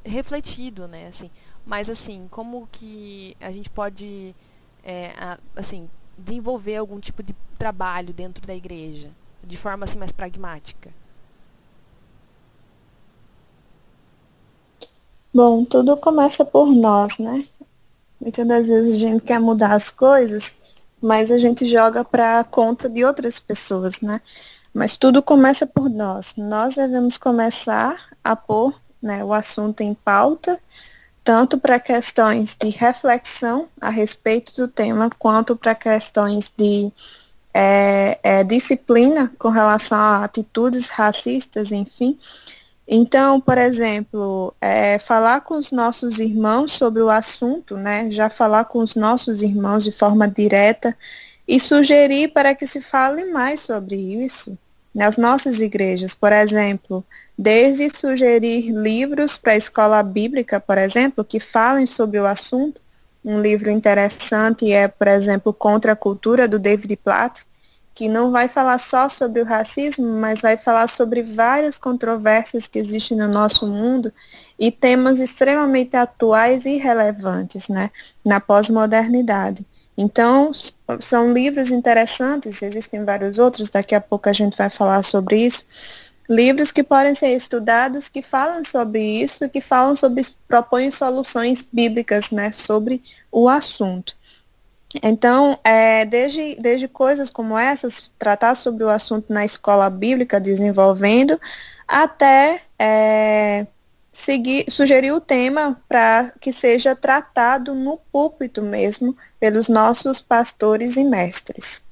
refletido, 0.03 0.87
né? 0.87 1.07
Assim, 1.07 1.29
mas 1.63 1.89
assim, 1.89 2.27
como 2.31 2.67
que 2.71 3.37
a 3.39 3.51
gente 3.51 3.69
pode, 3.69 4.35
é, 4.83 5.13
a, 5.15 5.39
assim, 5.55 5.87
desenvolver 6.17 6.77
algum 6.77 6.99
tipo 6.99 7.21
de 7.21 7.35
trabalho 7.57 8.13
dentro 8.13 8.45
da 8.45 8.55
igreja 8.55 9.11
de 9.43 9.57
forma 9.57 9.83
assim 9.83 9.99
mais 9.99 10.11
pragmática? 10.11 10.91
Bom, 15.33 15.65
tudo 15.65 15.97
começa 15.97 16.45
por 16.45 16.67
nós, 16.75 17.17
né? 17.17 17.43
Muitas 18.21 18.47
das 18.47 18.67
vezes 18.67 18.95
a 18.95 18.99
gente 18.99 19.23
quer 19.23 19.39
mudar 19.39 19.73
as 19.73 19.89
coisas, 19.89 20.61
mas 21.01 21.31
a 21.31 21.39
gente 21.39 21.67
joga 21.67 22.05
para 22.05 22.43
conta 22.43 22.87
de 22.87 23.03
outras 23.03 23.39
pessoas, 23.39 23.99
né? 23.99 24.21
Mas 24.71 24.95
tudo 24.95 25.23
começa 25.23 25.65
por 25.65 25.89
nós. 25.89 26.35
Nós 26.37 26.75
devemos 26.75 27.17
começar 27.17 28.11
a 28.23 28.35
pôr 28.35 28.79
né, 29.01 29.23
o 29.23 29.33
assunto 29.33 29.81
em 29.81 29.95
pauta, 29.95 30.59
tanto 31.23 31.57
para 31.57 31.79
questões 31.79 32.55
de 32.55 32.69
reflexão 32.69 33.67
a 33.81 33.89
respeito 33.89 34.55
do 34.55 34.67
tema, 34.67 35.09
quanto 35.17 35.55
para 35.55 35.73
questões 35.73 36.53
de 36.55 36.91
é, 37.51 38.19
é, 38.21 38.43
disciplina 38.43 39.31
com 39.39 39.49
relação 39.49 39.97
a 39.97 40.23
atitudes 40.23 40.89
racistas, 40.89 41.71
enfim. 41.71 42.19
Então, 42.87 43.39
por 43.39 43.57
exemplo, 43.57 44.53
é, 44.59 44.99
falar 44.99 45.41
com 45.41 45.55
os 45.55 45.71
nossos 45.71 46.19
irmãos 46.19 46.73
sobre 46.73 47.01
o 47.01 47.09
assunto, 47.09 47.77
né? 47.77 48.11
Já 48.11 48.29
falar 48.29 48.65
com 48.65 48.79
os 48.79 48.95
nossos 48.95 49.41
irmãos 49.41 49.83
de 49.83 49.91
forma 49.91 50.27
direta 50.27 50.95
e 51.47 51.59
sugerir 51.59 52.29
para 52.29 52.53
que 52.53 52.67
se 52.67 52.81
fale 52.81 53.25
mais 53.25 53.61
sobre 53.61 53.95
isso 53.95 54.57
nas 54.93 55.17
nossas 55.17 55.59
igrejas, 55.59 56.13
por 56.13 56.31
exemplo, 56.31 57.03
desde 57.37 57.89
sugerir 57.89 58.69
livros 58.69 59.37
para 59.37 59.53
a 59.53 59.57
escola 59.57 60.03
bíblica, 60.03 60.59
por 60.59 60.77
exemplo, 60.77 61.23
que 61.23 61.39
falem 61.39 61.85
sobre 61.85 62.19
o 62.19 62.27
assunto. 62.27 62.79
Um 63.25 63.41
livro 63.41 63.71
interessante 63.71 64.71
é, 64.71 64.87
por 64.87 65.07
exemplo, 65.07 65.53
Contra 65.53 65.93
a 65.93 65.95
Cultura, 65.95 66.47
do 66.47 66.59
David 66.59 66.95
Platt, 66.97 67.45
que 67.93 68.09
não 68.09 68.31
vai 68.31 68.47
falar 68.47 68.77
só 68.77 69.07
sobre 69.07 69.41
o 69.41 69.45
racismo, 69.45 70.07
mas 70.07 70.41
vai 70.41 70.57
falar 70.57 70.87
sobre 70.87 71.21
várias 71.21 71.77
controvérsias 71.77 72.67
que 72.67 72.79
existem 72.79 73.15
no 73.17 73.27
nosso 73.27 73.67
mundo 73.67 74.11
e 74.57 74.71
temas 74.71 75.19
extremamente 75.19 75.95
atuais 75.95 76.65
e 76.65 76.77
relevantes 76.77 77.69
né, 77.69 77.91
na 78.25 78.39
pós-modernidade. 78.39 79.65
Então, 79.95 80.51
são 80.99 81.31
livros 81.31 81.69
interessantes, 81.69 82.63
existem 82.63 83.03
vários 83.03 83.37
outros, 83.37 83.69
daqui 83.69 83.93
a 83.93 84.01
pouco 84.01 84.27
a 84.27 84.33
gente 84.33 84.57
vai 84.57 84.69
falar 84.69 85.03
sobre 85.03 85.45
isso. 85.45 85.65
Livros 86.27 86.71
que 86.71 86.81
podem 86.81 87.13
ser 87.13 87.35
estudados, 87.35 88.09
que 88.09 88.21
falam 88.21 88.63
sobre 88.63 89.03
isso, 89.21 89.47
que 89.49 89.61
falam 89.61 89.95
sobre, 89.95 90.23
propõem 90.47 90.89
soluções 90.89 91.67
bíblicas 91.71 92.31
né, 92.31 92.51
sobre 92.51 93.03
o 93.31 93.47
assunto. 93.47 94.15
Então, 95.01 95.57
é, 95.63 96.05
desde, 96.05 96.55
desde 96.55 96.87
coisas 96.87 97.29
como 97.29 97.57
essas, 97.57 98.11
tratar 98.19 98.55
sobre 98.55 98.83
o 98.83 98.89
assunto 98.89 99.31
na 99.31 99.43
escola 99.43 99.89
bíblica, 99.89 100.39
desenvolvendo, 100.39 101.39
até 101.87 102.61
é, 102.77 103.65
seguir, 104.11 104.69
sugerir 104.69 105.11
o 105.11 105.19
tema 105.19 105.81
para 105.87 106.31
que 106.39 106.51
seja 106.51 106.95
tratado 106.95 107.73
no 107.73 107.97
púlpito 108.11 108.61
mesmo, 108.61 109.17
pelos 109.39 109.67
nossos 109.67 110.21
pastores 110.21 110.95
e 110.95 111.03
mestres. 111.03 111.83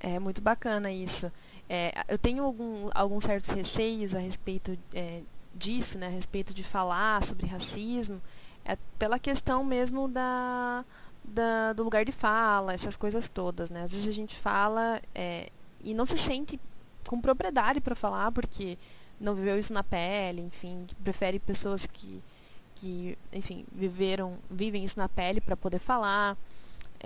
É 0.00 0.18
muito 0.18 0.42
bacana 0.42 0.90
isso. 0.90 1.30
É, 1.68 2.04
eu 2.08 2.18
tenho 2.18 2.44
algum, 2.44 2.90
alguns 2.94 3.24
certos 3.24 3.48
receios 3.50 4.14
a 4.14 4.18
respeito 4.18 4.76
é, 4.92 5.20
disso, 5.54 5.98
né, 5.98 6.08
a 6.08 6.10
respeito 6.10 6.52
de 6.52 6.62
falar 6.62 7.22
sobre 7.22 7.46
racismo, 7.46 8.20
é 8.64 8.76
pela 8.98 9.18
questão 9.18 9.64
mesmo 9.64 10.08
da, 10.08 10.84
da, 11.22 11.72
do 11.72 11.82
lugar 11.82 12.04
de 12.04 12.12
fala, 12.12 12.72
essas 12.72 12.96
coisas 12.96 13.28
todas, 13.28 13.70
né? 13.70 13.82
Às 13.82 13.92
vezes 13.92 14.08
a 14.08 14.12
gente 14.12 14.36
fala 14.36 15.00
é, 15.14 15.50
e 15.82 15.94
não 15.94 16.06
se 16.06 16.16
sente 16.16 16.58
com 17.06 17.20
propriedade 17.20 17.80
para 17.80 17.94
falar, 17.94 18.32
porque 18.32 18.78
não 19.20 19.34
viveu 19.34 19.58
isso 19.58 19.72
na 19.72 19.84
pele, 19.84 20.42
enfim, 20.42 20.86
prefere 21.02 21.38
pessoas 21.38 21.86
que, 21.86 22.22
que 22.74 23.18
enfim, 23.32 23.64
viveram, 23.72 24.38
vivem 24.50 24.84
isso 24.84 24.98
na 24.98 25.08
pele 25.08 25.40
para 25.40 25.56
poder 25.56 25.78
falar. 25.78 26.36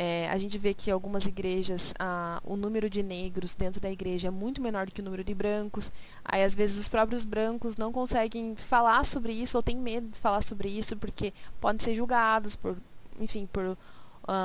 É, 0.00 0.28
a 0.30 0.38
gente 0.38 0.56
vê 0.58 0.72
que 0.72 0.92
algumas 0.92 1.26
igrejas, 1.26 1.92
ah, 1.98 2.40
o 2.44 2.54
número 2.54 2.88
de 2.88 3.02
negros 3.02 3.56
dentro 3.56 3.80
da 3.80 3.90
igreja 3.90 4.28
é 4.28 4.30
muito 4.30 4.62
menor 4.62 4.86
do 4.86 4.92
que 4.92 5.00
o 5.00 5.04
número 5.04 5.24
de 5.24 5.34
brancos. 5.34 5.90
Aí, 6.24 6.44
às 6.44 6.54
vezes, 6.54 6.78
os 6.78 6.86
próprios 6.86 7.24
brancos 7.24 7.76
não 7.76 7.90
conseguem 7.90 8.54
falar 8.54 9.04
sobre 9.04 9.32
isso 9.32 9.56
ou 9.56 9.62
têm 9.62 9.76
medo 9.76 10.06
de 10.06 10.16
falar 10.16 10.40
sobre 10.40 10.68
isso 10.68 10.96
porque 10.96 11.32
podem 11.60 11.84
ser 11.84 11.94
julgados 11.94 12.54
por, 12.54 12.76
enfim, 13.18 13.48
por 13.52 13.64
uh, 13.64 13.76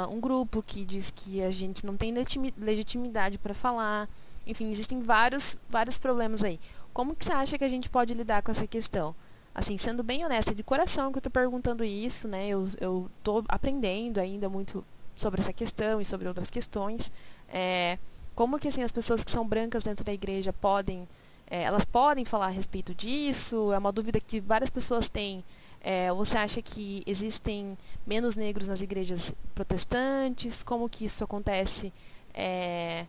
um 0.10 0.20
grupo 0.20 0.64
que 0.64 0.84
diz 0.84 1.12
que 1.12 1.44
a 1.44 1.52
gente 1.52 1.86
não 1.86 1.96
tem 1.96 2.12
legitimidade 2.58 3.38
para 3.38 3.54
falar. 3.54 4.10
Enfim, 4.48 4.72
existem 4.72 5.04
vários, 5.04 5.56
vários 5.70 6.00
problemas 6.00 6.44
aí. 6.44 6.60
Como 6.92 7.16
que 7.16 7.24
você 7.24 7.32
acha 7.32 7.60
que 7.60 7.64
a 7.64 7.70
gente 7.70 7.92
pode 7.92 8.16
lidar 8.16 8.42
com 8.42 8.50
essa 8.50 8.66
questão? 8.66 9.14
Assim, 9.54 9.78
sendo 9.78 10.02
bem 10.02 10.26
honesta, 10.26 10.56
de 10.56 10.64
coração 10.64 11.12
que 11.12 11.18
eu 11.18 11.20
estou 11.20 11.32
perguntando 11.32 11.84
isso, 11.84 12.28
né? 12.28 12.48
Eu, 12.48 12.68
eu 12.82 13.08
aprendendo 13.48 14.20
ainda 14.20 14.50
muito 14.50 14.84
sobre 15.16 15.42
essa 15.42 15.54
questão 15.54 16.02
e 16.02 16.06
sobre 16.06 16.28
outras 16.28 16.50
questões. 16.50 17.12
É, 17.48 17.98
como 18.36 18.58
que 18.60 18.68
assim 18.68 18.84
as 18.84 18.92
pessoas 18.92 19.24
que 19.24 19.32
são 19.32 19.48
brancas 19.48 19.84
dentro 19.84 20.04
da 20.04 20.14
igreja 20.14 20.52
podem, 20.52 21.08
é, 21.50 21.64
elas 21.64 21.86
podem 21.86 22.26
falar 22.26 22.48
a 22.48 22.50
respeito 22.50 22.94
disso? 22.94 23.72
É 23.72 23.78
uma 23.78 23.92
dúvida 23.92 24.20
que 24.20 24.40
várias 24.40 24.70
pessoas 24.70 25.08
têm. 25.10 25.44
É, 25.82 26.12
você 26.14 26.38
acha 26.38 26.62
que 26.62 27.04
existem 27.06 27.78
menos 28.08 28.36
negros 28.36 28.68
nas 28.68 28.82
igrejas 28.82 29.34
protestantes? 29.54 30.64
Como 30.64 30.90
que 30.90 31.06
isso 31.06 31.24
acontece 31.24 31.92
é, 32.34 33.06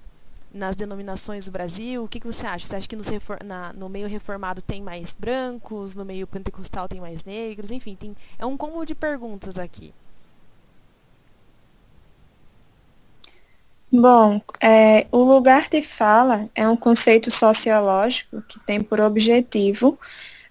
nas 0.53 0.75
denominações 0.75 1.47
do 1.47 1.53
Brasil? 1.53 2.05
O 2.05 2.09
que, 2.09 2.21
que 2.21 2.27
você 2.27 2.45
acha? 2.47 2.67
Você 2.67 2.77
acha 2.77 2.89
que 2.89 2.97
no, 2.97 3.03
na, 3.45 3.73
no, 3.73 3.89
meio 3.89 4.09
reformado 4.09 4.61
tem 4.61 4.83
mais 4.83 5.15
brancos, 5.19 5.95
no 5.95 6.05
meio 6.05 6.27
pentecostal 6.27 6.89
tem 6.89 7.01
mais 7.01 7.25
negros? 7.25 7.71
Enfim, 7.71 7.95
tem, 7.95 8.17
é 8.39 8.45
um 8.45 8.57
combo 8.57 8.85
de 8.85 8.95
perguntas 8.95 9.57
aqui. 9.57 9.95
Bom, 13.97 14.41
é, 14.61 15.07
o 15.13 15.19
lugar 15.23 15.69
de 15.69 15.81
fala 15.81 16.51
é 16.53 16.67
um 16.67 16.75
conceito 16.75 17.31
sociológico 17.31 18.43
que 18.49 18.59
tem 18.59 18.81
por 18.81 19.01
objetivo 19.01 19.97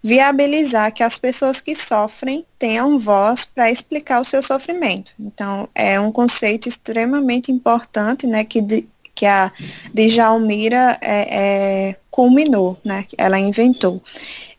viabilizar 0.01 0.93
que 0.93 1.03
as 1.03 1.17
pessoas 1.17 1.59
que 1.59 1.75
sofrem 1.75 2.45
tenham 2.57 2.97
voz 2.97 3.43
para 3.43 3.69
explicar 3.69 4.21
o 4.21 4.25
seu 4.25 4.41
sofrimento. 4.41 5.13
Então, 5.19 5.67
é 5.75 5.99
um 5.99 6.09
conceito 6.09 6.69
extremamente 6.69 7.51
importante, 7.51 8.25
né, 8.25 8.45
que, 8.45 8.61
de, 8.61 8.87
que 9.13 9.25
a 9.25 9.51
Djalmira 9.93 10.97
é, 11.01 11.89
é, 11.89 11.95
culminou, 12.09 12.79
né, 12.81 13.05
ela 13.17 13.37
inventou. 13.37 14.01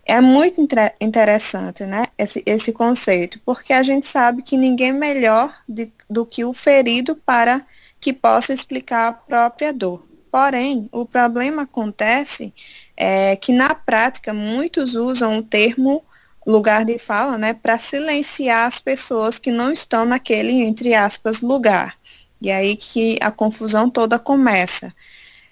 É 0.04 0.20
muito 0.20 0.60
interessante, 1.00 1.84
né, 1.84 2.04
esse, 2.18 2.42
esse 2.44 2.70
conceito, 2.70 3.40
porque 3.46 3.72
a 3.72 3.82
gente 3.82 4.06
sabe 4.06 4.42
que 4.42 4.58
ninguém 4.58 4.92
melhor 4.92 5.54
de, 5.66 5.90
do 6.08 6.26
que 6.26 6.44
o 6.44 6.52
ferido 6.52 7.16
para 7.16 7.64
que 8.04 8.12
possa 8.12 8.52
explicar 8.52 9.08
a 9.08 9.12
própria 9.14 9.72
dor. 9.72 10.06
Porém, 10.30 10.90
o 10.92 11.06
problema 11.06 11.62
acontece 11.62 12.52
é, 12.94 13.34
que 13.34 13.50
na 13.50 13.74
prática 13.74 14.34
muitos 14.34 14.94
usam 14.94 15.38
o 15.38 15.42
termo 15.42 16.04
lugar 16.46 16.84
de 16.84 16.98
fala, 16.98 17.38
né, 17.38 17.54
para 17.54 17.78
silenciar 17.78 18.66
as 18.66 18.78
pessoas 18.78 19.38
que 19.38 19.50
não 19.50 19.72
estão 19.72 20.04
naquele, 20.04 20.52
entre 20.52 20.92
aspas, 20.92 21.40
lugar. 21.40 21.96
E 22.42 22.50
aí 22.50 22.76
que 22.76 23.16
a 23.22 23.30
confusão 23.30 23.88
toda 23.88 24.18
começa. 24.18 24.94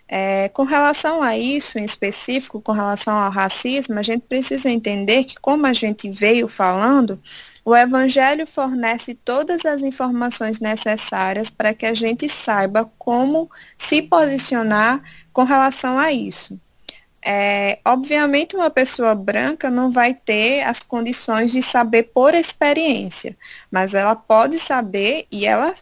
É, 0.06 0.50
com 0.50 0.64
relação 0.64 1.22
a 1.22 1.38
isso 1.38 1.78
em 1.78 1.84
específico, 1.86 2.60
com 2.60 2.72
relação 2.72 3.14
ao 3.14 3.30
racismo, 3.30 3.98
a 3.98 4.02
gente 4.02 4.26
precisa 4.28 4.68
entender 4.68 5.24
que, 5.24 5.36
como 5.40 5.66
a 5.66 5.72
gente 5.72 6.10
veio 6.10 6.46
falando, 6.46 7.18
o 7.64 7.76
Evangelho 7.76 8.46
fornece 8.46 9.14
todas 9.14 9.64
as 9.64 9.82
informações 9.82 10.58
necessárias 10.58 11.50
para 11.50 11.72
que 11.72 11.86
a 11.86 11.94
gente 11.94 12.28
saiba 12.28 12.90
como 12.98 13.50
se 13.78 14.02
posicionar 14.02 15.02
com 15.32 15.44
relação 15.44 15.98
a 15.98 16.12
isso. 16.12 16.58
É, 17.24 17.78
obviamente, 17.84 18.56
uma 18.56 18.68
pessoa 18.68 19.14
branca 19.14 19.70
não 19.70 19.90
vai 19.90 20.12
ter 20.12 20.62
as 20.62 20.80
condições 20.80 21.52
de 21.52 21.62
saber 21.62 22.10
por 22.12 22.34
experiência, 22.34 23.36
mas 23.70 23.94
ela 23.94 24.16
pode 24.16 24.58
saber 24.58 25.26
e 25.30 25.46
ela 25.46 25.72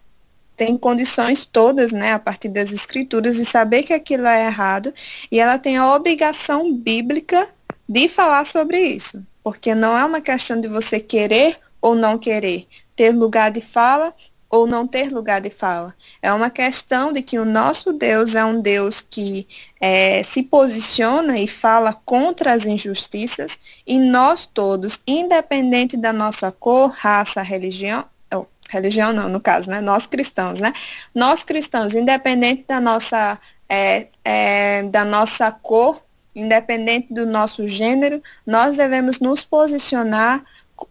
tem 0.55 0.77
condições 0.77 1.47
todas, 1.47 1.93
né, 1.93 2.13
a 2.13 2.19
partir 2.19 2.51
das 2.51 2.71
escrituras, 2.71 3.37
de 3.37 3.47
saber 3.47 3.83
que 3.83 3.95
aquilo 3.95 4.27
é 4.27 4.45
errado 4.45 4.93
e 5.33 5.41
ela 5.41 5.59
tem 5.59 5.79
a 5.79 5.95
obrigação 5.95 6.75
bíblica 6.75 7.49
de 7.89 8.07
falar 8.07 8.45
sobre 8.45 8.79
isso, 8.79 9.27
porque 9.43 9.75
não 9.75 9.97
é 9.97 10.05
uma 10.05 10.21
questão 10.21 10.61
de 10.61 10.69
você 10.69 11.01
querer 11.01 11.59
ou 11.81 11.95
não 11.95 12.19
querer, 12.19 12.67
ter 12.95 13.13
lugar 13.13 13.51
de 13.51 13.61
fala 13.61 14.15
ou 14.51 14.67
não 14.67 14.87
ter 14.87 15.13
lugar 15.13 15.41
de 15.41 15.49
fala. 15.49 15.95
É 16.21 16.33
uma 16.33 16.51
questão 16.51 17.13
de 17.13 17.23
que 17.23 17.39
o 17.39 17.45
nosso 17.45 17.93
Deus 17.93 18.35
é 18.35 18.45
um 18.45 18.61
Deus 18.61 19.01
que 19.01 19.47
é, 19.81 20.23
se 20.25 20.43
posiciona 20.43 21.39
e 21.39 21.47
fala 21.47 21.95
contra 22.05 22.53
as 22.53 22.67
injustiças 22.67 23.61
e 23.87 23.99
nós 24.01 24.47
todos, 24.47 25.01
independente 25.07 25.97
da 25.97 26.13
nossa 26.13 26.51
cor, 26.51 26.91
raça, 26.91 27.41
religião, 27.43 28.05
oh, 28.35 28.45
religião 28.69 29.13
não, 29.13 29.29
no 29.29 29.41
caso, 29.41 29.71
né? 29.71 29.81
Nós 29.81 30.09
cristãos, 30.09 30.61
né? 30.61 30.73
Nós 31.15 31.45
cristãos, 31.45 31.95
independente 31.95 32.65
da 32.67 32.81
nossa, 32.81 33.39
é, 33.69 34.09
é, 34.25 34.83
da 34.83 35.05
nossa 35.05 35.53
cor, 35.53 36.03
independente 36.35 37.15
do 37.15 37.25
nosso 37.25 37.69
gênero, 37.69 38.21
nós 38.45 38.77
devemos 38.77 39.21
nos 39.21 39.45
posicionar 39.45 40.43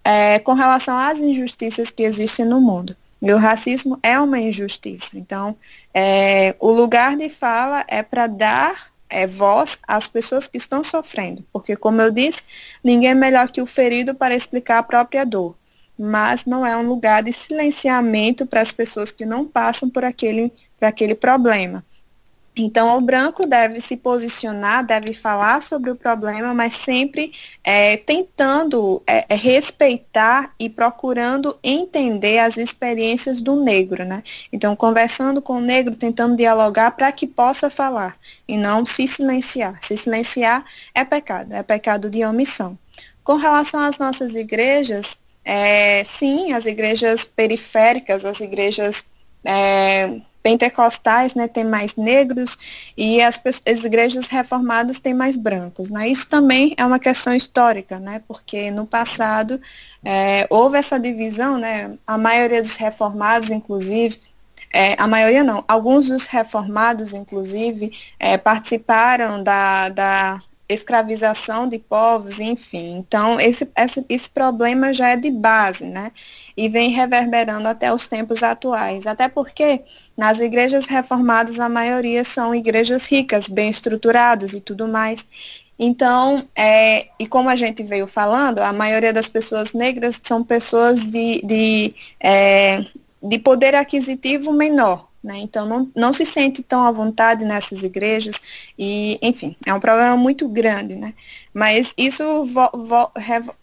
é, 0.04 0.40
com 0.40 0.54
relação 0.54 0.98
às 0.98 1.20
injustiças 1.20 1.90
que 1.92 2.04
existem 2.04 2.46
no 2.46 2.60
mundo. 2.60 2.96
E 3.22 3.32
o 3.34 3.38
racismo 3.38 4.00
é 4.02 4.20
uma 4.20 4.40
injustiça. 4.40 5.18
Então, 5.18 5.56
é, 5.94 6.56
o 6.60 6.72
lugar 6.72 7.18
de 7.18 7.28
fala 7.28 7.84
é 7.88 8.02
para 8.02 8.28
dar 8.28 8.92
é, 9.10 9.28
voz 9.28 9.80
às 9.88 10.08
pessoas 10.08 10.48
que 10.48 10.58
estão 10.58 10.84
sofrendo. 10.84 11.44
Porque, 11.52 11.76
como 11.76 12.02
eu 12.02 12.12
disse, 12.12 12.44
ninguém 12.84 13.12
é 13.12 13.16
melhor 13.16 13.50
que 13.50 13.62
o 13.62 13.66
ferido 13.66 14.16
para 14.16 14.36
explicar 14.36 14.78
a 14.78 14.84
própria 14.84 15.26
dor. 15.26 15.56
Mas 15.98 16.46
não 16.46 16.66
é 16.66 16.78
um 16.78 16.88
lugar 16.88 17.22
de 17.22 17.34
silenciamento 17.34 18.46
para 18.46 18.62
as 18.62 18.72
pessoas 18.72 19.12
que 19.12 19.26
não 19.26 19.46
passam 19.46 19.90
por 19.90 20.06
aquele, 20.06 20.50
por 20.78 20.86
aquele 20.86 21.14
problema. 21.14 21.84
Então, 22.62 22.98
o 22.98 23.02
branco 23.02 23.48
deve 23.48 23.80
se 23.80 23.96
posicionar, 23.96 24.86
deve 24.86 25.14
falar 25.14 25.62
sobre 25.62 25.92
o 25.92 25.96
problema, 25.96 26.54
mas 26.54 26.74
sempre 26.74 27.32
é, 27.64 27.96
tentando 27.96 29.02
é, 29.08 29.26
é, 29.30 29.36
respeitar 29.36 30.54
e 30.60 30.70
procurando 30.70 31.58
entender 31.64 32.40
as 32.40 32.58
experiências 32.58 33.40
do 33.40 33.56
negro, 33.56 34.04
né? 34.04 34.22
Então, 34.52 34.76
conversando 34.76 35.42
com 35.42 35.54
o 35.54 35.62
negro, 35.62 35.96
tentando 35.96 36.36
dialogar 36.36 36.92
para 36.92 37.14
que 37.14 37.26
possa 37.26 37.70
falar 37.70 38.18
e 38.46 38.58
não 38.58 38.84
se 38.84 39.08
silenciar. 39.08 39.78
Se 39.82 39.96
silenciar 39.96 40.66
é 40.94 41.06
pecado, 41.06 41.54
é 41.54 41.64
pecado 41.64 42.10
de 42.10 42.26
omissão. 42.26 42.78
Com 43.24 43.38
relação 43.38 43.80
às 43.80 43.98
nossas 43.98 44.36
igrejas, 44.36 45.22
é, 45.46 46.04
sim, 46.04 46.52
as 46.52 46.66
igrejas 46.66 47.24
periféricas, 47.24 48.26
as 48.26 48.42
igrejas 48.42 49.06
é, 49.46 50.20
pentecostais 50.42 51.36
né, 51.36 51.48
tem 51.48 51.64
mais 51.64 51.96
negros 51.96 52.92
e 52.98 53.22
as, 53.22 53.42
as, 53.46 53.84
igrejas 53.84 54.28
reformadas 54.28 55.00
têm 55.00 55.14
mais 55.14 55.38
brancos. 55.38 55.90
Né? 55.90 56.08
Isso 56.08 56.30
também 56.30 56.74
é 56.78 56.86
uma 56.86 57.00
questão 57.00 57.34
histórica, 57.34 58.00
né, 58.00 58.22
porque 58.28 58.72
no 58.72 58.86
passado 58.86 59.60
é, 60.04 60.48
houve 60.50 60.78
essa 60.78 61.00
divisão, 61.00 61.58
né, 61.58 61.94
a 62.06 62.18
maioria 62.18 62.62
dos 62.62 62.76
reformados, 62.76 63.50
inclusive, 63.50 64.20
é, 64.72 64.96
a 65.02 65.08
maioria 65.08 65.44
não, 65.44 65.64
alguns 65.68 66.10
dos 66.10 66.26
reformados, 66.26 67.14
inclusive, 67.14 67.92
é, 68.20 68.38
participaram 68.38 69.42
da, 69.42 69.90
da 69.90 70.42
escravização 70.70 71.68
de 71.68 71.80
povos, 71.80 72.40
enfim. 72.40 72.98
Então, 72.98 73.40
esse, 73.40 73.68
esse, 73.76 74.06
esse 74.08 74.30
problema 74.30 74.94
já 74.94 75.10
é 75.10 75.18
de 75.18 75.32
base, 75.32 75.88
né? 75.88 76.12
E 76.56 76.70
vem 76.70 76.92
reverberando 76.92 77.68
até 77.68 77.92
os 77.92 78.08
tempos 78.08 78.44
atuais. 78.44 79.08
Até 79.08 79.28
porque 79.28 79.82
nas 80.16 80.40
igrejas 80.40 80.86
reformadas 80.86 81.60
a 81.60 81.68
maioria 81.68 82.24
são 82.24 82.54
igrejas 82.54 83.08
ricas, 83.08 83.50
bem 83.50 83.70
estruturadas 83.70 84.54
e 84.54 84.62
tudo 84.62 84.88
mais. 84.88 85.28
Então, 85.80 86.48
é, 86.56 87.08
e 87.18 87.26
como 87.26 87.50
a 87.50 87.56
gente 87.56 87.84
veio 87.84 88.06
falando, 88.06 88.60
a 88.60 88.74
maioria 88.74 89.14
das 89.14 89.30
pessoas 89.30 89.74
negras 89.74 90.20
são 90.22 90.44
pessoas 90.44 91.06
de, 91.06 91.42
de, 91.42 91.94
é, 92.20 92.84
de 93.24 93.40
poder 93.40 93.74
aquisitivo 93.74 94.52
menor, 94.52 95.09
né? 95.24 95.38
Então, 95.38 95.66
não, 95.66 95.92
não 95.96 96.14
se 96.14 96.26
sente 96.26 96.64
tão 96.64 96.86
à 96.86 96.92
vontade 96.92 97.44
nessas 97.46 97.84
igrejas 97.84 98.72
e, 98.78 99.20
enfim, 99.22 99.56
é 99.66 99.74
um 99.74 99.80
problema 99.80 100.16
muito 100.16 100.48
grande, 100.48 100.96
né? 100.96 101.14
Mas 101.54 101.94
isso 101.98 102.44
vo, 102.46 102.70
vo, 102.74 103.12
revo, 103.16 103.54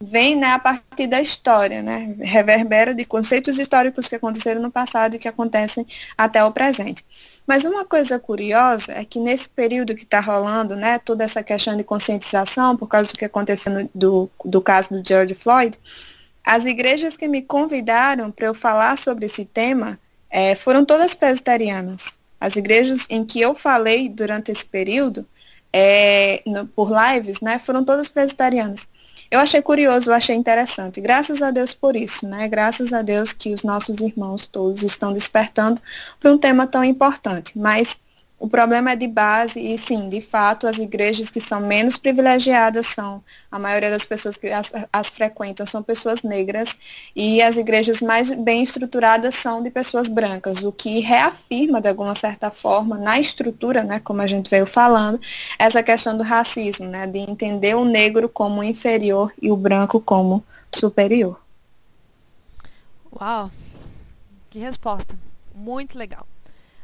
vem 0.00 0.36
né, 0.36 0.52
a 0.52 0.58
partir 0.58 1.06
da 1.06 1.20
história, 1.20 1.82
né? 1.82 2.16
Reverbera 2.20 2.94
de 2.94 3.04
conceitos 3.04 3.58
históricos 3.58 4.08
que 4.08 4.14
aconteceram 4.14 4.62
no 4.62 4.70
passado 4.70 5.16
e 5.16 5.18
que 5.18 5.28
acontecem 5.28 5.86
até 6.16 6.42
o 6.44 6.52
presente. 6.52 7.04
Mas 7.46 7.64
uma 7.64 7.84
coisa 7.84 8.18
curiosa 8.18 8.92
é 8.92 9.04
que 9.04 9.18
nesse 9.18 9.50
período 9.50 9.96
que 9.96 10.04
está 10.04 10.20
rolando, 10.20 10.76
né, 10.76 10.98
toda 11.00 11.24
essa 11.24 11.42
questão 11.42 11.76
de 11.76 11.82
conscientização, 11.82 12.76
por 12.76 12.86
causa 12.86 13.10
do 13.10 13.18
que 13.18 13.24
aconteceu 13.24 13.72
no, 13.72 13.90
do, 13.92 14.30
do 14.44 14.62
caso 14.62 14.90
do 14.90 15.06
George 15.06 15.34
Floyd, 15.34 15.76
as 16.44 16.64
igrejas 16.64 17.16
que 17.16 17.28
me 17.28 17.42
convidaram 17.42 18.30
para 18.30 18.46
eu 18.46 18.54
falar 18.54 18.96
sobre 18.96 19.26
esse 19.26 19.44
tema 19.44 19.98
é, 20.30 20.54
foram 20.54 20.84
todas 20.84 21.14
presbiterianas. 21.14 22.18
As 22.40 22.56
igrejas 22.56 23.06
em 23.10 23.24
que 23.24 23.40
eu 23.40 23.54
falei 23.54 24.08
durante 24.08 24.50
esse 24.50 24.64
período, 24.64 25.26
é, 25.72 26.42
no, 26.46 26.66
por 26.66 26.90
lives, 26.90 27.40
né, 27.40 27.58
foram 27.58 27.84
todas 27.84 28.08
presbiterianas. 28.08 28.88
Eu 29.30 29.38
achei 29.38 29.62
curioso, 29.62 30.10
eu 30.10 30.14
achei 30.14 30.34
interessante. 30.34 31.00
Graças 31.00 31.40
a 31.42 31.50
Deus 31.50 31.72
por 31.72 31.94
isso, 31.94 32.26
né? 32.26 32.48
Graças 32.48 32.92
a 32.92 33.00
Deus 33.00 33.32
que 33.32 33.54
os 33.54 33.62
nossos 33.62 34.00
irmãos 34.00 34.46
todos 34.46 34.82
estão 34.82 35.12
despertando 35.12 35.80
para 36.18 36.32
um 36.32 36.38
tema 36.38 36.66
tão 36.66 36.82
importante. 36.82 37.56
Mas 37.56 38.00
o 38.40 38.48
problema 38.48 38.92
é 38.92 38.96
de 38.96 39.06
base 39.06 39.60
e 39.60 39.76
sim, 39.76 40.08
de 40.08 40.22
fato, 40.22 40.66
as 40.66 40.78
igrejas 40.78 41.28
que 41.28 41.38
são 41.38 41.60
menos 41.60 41.98
privilegiadas 41.98 42.86
são, 42.86 43.22
a 43.52 43.58
maioria 43.58 43.90
das 43.90 44.06
pessoas 44.06 44.38
que 44.38 44.46
as, 44.48 44.72
as, 44.90 45.10
frequentam 45.10 45.66
são 45.66 45.82
pessoas 45.82 46.22
negras 46.22 46.78
e 47.14 47.42
as 47.42 47.58
igrejas 47.58 48.00
mais 48.00 48.32
bem 48.32 48.62
estruturadas 48.62 49.34
são 49.34 49.62
de 49.62 49.70
pessoas 49.70 50.08
brancas, 50.08 50.64
o 50.64 50.72
que 50.72 51.00
reafirma 51.00 51.82
de 51.82 51.90
alguma 51.90 52.14
certa 52.14 52.50
forma 52.50 52.96
na 52.96 53.20
estrutura, 53.20 53.84
né, 53.84 54.00
como 54.00 54.22
a 54.22 54.26
gente 54.26 54.50
veio 54.50 54.66
falando, 54.66 55.20
essa 55.58 55.82
questão 55.82 56.16
do 56.16 56.24
racismo, 56.24 56.86
né, 56.86 57.06
de 57.06 57.18
entender 57.18 57.76
o 57.76 57.84
negro 57.84 58.26
como 58.26 58.64
inferior 58.64 59.30
e 59.42 59.50
o 59.50 59.56
branco 59.56 60.00
como 60.00 60.42
superior. 60.74 61.38
Uau, 63.12 63.50
que 64.48 64.58
resposta, 64.58 65.14
muito 65.54 65.98
legal. 65.98 66.26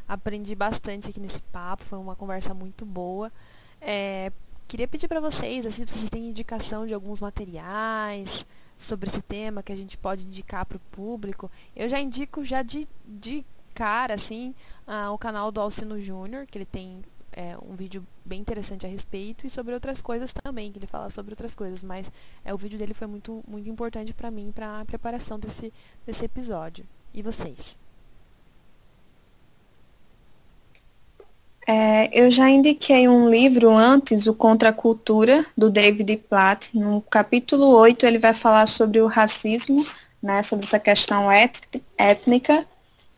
Aprendi 0.08 0.54
bastante 0.54 1.10
aqui 1.10 1.20
nesse 1.20 1.42
papo, 1.42 1.84
foi 1.84 1.98
uma 1.98 2.14
conversa 2.14 2.54
muito 2.54 2.84
boa. 2.84 3.32
É, 3.80 4.32
queria 4.68 4.86
pedir 4.86 5.08
para 5.08 5.20
vocês, 5.20 5.66
assim, 5.66 5.86
se 5.86 5.92
vocês 5.92 6.10
têm 6.10 6.28
indicação 6.28 6.86
de 6.86 6.94
alguns 6.94 7.20
materiais 7.20 8.46
sobre 8.76 9.08
esse 9.08 9.22
tema 9.22 9.62
que 9.62 9.72
a 9.72 9.76
gente 9.76 9.96
pode 9.96 10.26
indicar 10.26 10.64
para 10.66 10.76
o 10.76 10.80
público. 10.90 11.50
Eu 11.74 11.88
já 11.88 11.98
indico 11.98 12.44
já 12.44 12.62
de, 12.62 12.86
de 13.06 13.44
cara, 13.74 14.14
assim, 14.14 14.54
uh, 14.86 15.12
o 15.12 15.18
canal 15.18 15.50
do 15.50 15.60
Alcino 15.60 16.00
Júnior, 16.00 16.46
que 16.46 16.58
ele 16.58 16.64
tem 16.64 17.02
é, 17.32 17.56
um 17.62 17.76
vídeo 17.76 18.04
bem 18.24 18.40
interessante 18.40 18.86
a 18.86 18.88
respeito 18.88 19.46
e 19.46 19.50
sobre 19.50 19.74
outras 19.74 20.00
coisas 20.00 20.32
também, 20.32 20.72
que 20.72 20.78
ele 20.78 20.86
fala 20.86 21.10
sobre 21.10 21.32
outras 21.32 21.54
coisas, 21.54 21.82
mas 21.82 22.10
é, 22.44 22.52
o 22.52 22.56
vídeo 22.56 22.78
dele 22.78 22.94
foi 22.94 23.06
muito, 23.06 23.44
muito 23.46 23.68
importante 23.68 24.14
para 24.14 24.30
mim, 24.30 24.50
para 24.52 24.80
a 24.80 24.84
preparação 24.84 25.38
desse, 25.38 25.72
desse 26.04 26.24
episódio. 26.24 26.86
E 27.12 27.22
vocês? 27.22 27.78
É, 31.68 32.08
eu 32.12 32.30
já 32.30 32.48
indiquei 32.48 33.08
um 33.08 33.28
livro 33.28 33.70
antes, 33.76 34.26
o 34.28 34.34
Contra 34.34 34.68
a 34.68 34.72
Cultura, 34.72 35.44
do 35.56 35.68
David 35.68 36.16
Platt. 36.28 36.70
No 36.72 37.00
capítulo 37.00 37.66
8, 37.76 38.06
ele 38.06 38.18
vai 38.18 38.32
falar 38.32 38.66
sobre 38.66 39.00
o 39.00 39.06
racismo, 39.08 39.84
né, 40.22 40.42
sobre 40.44 40.64
essa 40.64 40.78
questão 40.78 41.28
étnica. 41.98 42.64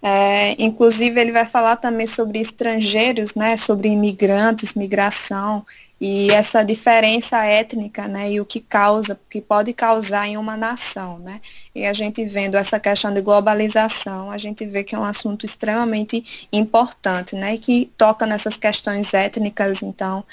É, 0.00 0.56
inclusive, 0.62 1.20
ele 1.20 1.32
vai 1.32 1.44
falar 1.44 1.76
também 1.76 2.06
sobre 2.06 2.38
estrangeiros, 2.38 3.34
né, 3.34 3.56
sobre 3.56 3.88
imigrantes, 3.88 4.72
migração 4.74 5.64
e 6.00 6.30
essa 6.30 6.62
diferença 6.62 7.44
étnica, 7.44 8.06
né, 8.06 8.30
e 8.30 8.40
o 8.40 8.46
que 8.46 8.60
causa, 8.60 9.20
que 9.28 9.40
pode 9.40 9.72
causar 9.72 10.28
em 10.28 10.36
uma 10.36 10.56
nação, 10.56 11.18
né, 11.18 11.40
e 11.74 11.84
a 11.84 11.92
gente 11.92 12.24
vendo 12.24 12.56
essa 12.56 12.78
questão 12.78 13.12
de 13.12 13.20
globalização, 13.20 14.30
a 14.30 14.38
gente 14.38 14.64
vê 14.64 14.84
que 14.84 14.94
é 14.94 14.98
um 14.98 15.04
assunto 15.04 15.44
extremamente 15.44 16.48
importante, 16.52 17.34
né, 17.34 17.54
e 17.54 17.58
que 17.58 17.92
toca 17.96 18.26
nessas 18.26 18.56
questões 18.56 19.12
étnicas, 19.12 19.82
então, 19.82 20.24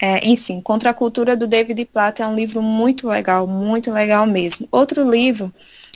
é, 0.00 0.26
enfim, 0.26 0.60
Contra 0.60 0.90
a 0.90 0.94
Cultura 0.94 1.36
do 1.36 1.46
David 1.46 1.84
Platt 1.86 2.22
é 2.22 2.26
um 2.26 2.34
livro 2.34 2.62
muito 2.62 3.06
legal, 3.08 3.46
muito 3.46 3.92
legal 3.92 4.26
mesmo. 4.26 4.66
Outro 4.72 5.08
livro 5.08 5.52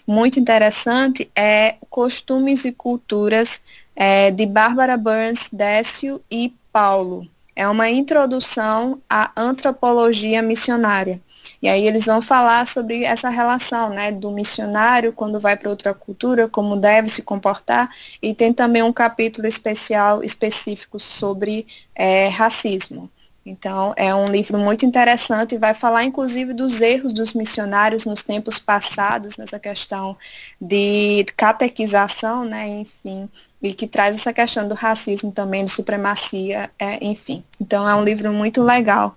muito 0.06 0.38
interessante 0.38 1.30
é 1.34 1.76
Costumes 1.88 2.66
e 2.66 2.72
Culturas, 2.72 3.62
é, 3.96 4.30
de 4.30 4.44
Bárbara 4.44 4.98
Burns, 4.98 5.48
Décio 5.50 6.20
e 6.30 6.52
Paulo 6.70 7.26
é 7.56 7.68
uma 7.68 7.88
introdução 7.88 9.00
à 9.08 9.30
antropologia 9.36 10.42
missionária. 10.42 11.20
E 11.62 11.68
aí 11.68 11.86
eles 11.86 12.06
vão 12.06 12.20
falar 12.20 12.66
sobre 12.66 13.04
essa 13.04 13.28
relação, 13.28 13.90
né, 13.90 14.10
do 14.10 14.30
missionário 14.30 15.12
quando 15.12 15.38
vai 15.38 15.56
para 15.56 15.70
outra 15.70 15.94
cultura, 15.94 16.48
como 16.48 16.76
deve 16.76 17.08
se 17.08 17.22
comportar, 17.22 17.88
e 18.20 18.34
tem 18.34 18.52
também 18.52 18.82
um 18.82 18.92
capítulo 18.92 19.46
especial 19.46 20.22
específico 20.22 20.98
sobre 20.98 21.66
é, 21.94 22.28
racismo. 22.28 23.10
Então, 23.46 23.92
é 23.96 24.14
um 24.14 24.30
livro 24.30 24.56
muito 24.58 24.86
interessante 24.86 25.54
e 25.54 25.58
vai 25.58 25.74
falar, 25.74 26.02
inclusive, 26.02 26.54
dos 26.54 26.80
erros 26.80 27.12
dos 27.12 27.34
missionários 27.34 28.06
nos 28.06 28.22
tempos 28.22 28.58
passados, 28.58 29.36
nessa 29.36 29.58
questão 29.58 30.16
de 30.58 31.26
catequização, 31.36 32.44
né, 32.44 32.66
enfim, 32.68 33.28
e 33.64 33.72
que 33.72 33.88
traz 33.88 34.14
essa 34.14 34.30
questão 34.30 34.68
do 34.68 34.74
racismo 34.74 35.32
também, 35.32 35.64
de 35.64 35.70
supremacia, 35.70 36.70
é, 36.78 37.02
enfim. 37.02 37.42
Então 37.58 37.88
é 37.88 37.94
um 37.94 38.04
livro 38.04 38.30
muito 38.30 38.62
legal. 38.62 39.16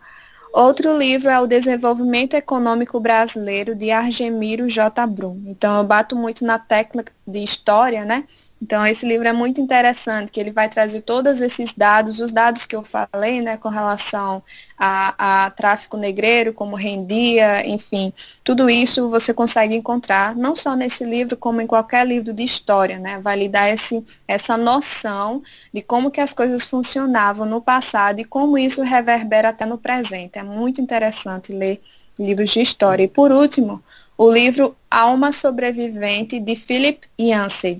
Outro 0.54 0.98
livro 0.98 1.30
é 1.30 1.38
o 1.38 1.45
Desenvolvimento 1.45 2.34
Econômico 2.34 2.98
Brasileiro, 2.98 3.76
de 3.76 3.91
Argemiro 3.91 4.70
J. 4.70 5.06
Brum. 5.06 5.43
Então 5.45 5.78
eu 5.78 5.84
bato 5.84 6.16
muito 6.16 6.45
na 6.45 6.58
tecla 6.58 7.04
de 7.28 7.43
história, 7.43 8.06
né? 8.06 8.24
Então, 8.60 8.86
esse 8.86 9.05
livro 9.05 9.28
é 9.28 9.34
muito 9.34 9.62
interessante, 9.62 10.32
que 10.32 10.39
ele 10.39 10.51
vai 10.51 10.68
trazer 10.68 11.01
todos 11.01 11.41
esses 11.41 11.74
dados, 11.74 12.20
os 12.20 12.32
dados 12.32 12.66
que 12.66 12.76
eu 12.76 12.84
falei, 12.84 13.39
né, 13.39 13.55
com 13.55 13.70
relação 13.70 14.41
a, 14.76 15.45
a, 15.45 15.51
tráfico 15.51 15.95
negreiro, 15.95 16.51
como 16.51 16.76
rendia, 16.76 17.66
enfim, 17.68 18.12
tudo 18.43 18.68
isso 18.68 19.10
você 19.10 19.32
consegue 19.32 19.76
encontrar, 19.76 20.36
não 20.36 20.55
só 20.55 20.76
nesse 20.76 21.05
livro, 21.05 21.38
como 21.38 21.62
em 21.62 21.68
qualquer 21.68 22.05
livro 22.05 22.34
de 22.34 22.43
história, 22.43 22.99
né, 22.99 23.20
vai 23.20 23.38
lhe 23.38 23.47
dar 23.47 23.70
esse, 23.70 24.03
essa 24.28 24.58
noção 24.58 25.43
de 25.72 25.84
como 25.84 26.10
que 26.10 26.20
as 26.20 26.34
coisas 26.34 26.66
funcionavam 26.66 27.45
no 27.45 27.62
passado 27.62 28.20
e 28.20 28.26
como 28.26 28.58
isso 28.58 28.82
reverbera 28.82 29.49
até 29.49 29.68
no 29.68 29.78
presente. 29.78 30.39
É 30.39 30.43
muito 30.43 30.82
interessante 30.82 31.53
ler 31.53 31.80
livros 32.18 32.49
de 32.49 32.62
história. 32.62 33.03
E, 33.03 33.08
por 33.08 33.32
último, 33.32 33.84
o 34.18 34.32
livro 34.32 34.76
Alma 34.89 35.32
Sobrevivente, 35.32 36.39
de 36.39 36.55
Philip 36.55 37.08
Yancey 37.20 37.80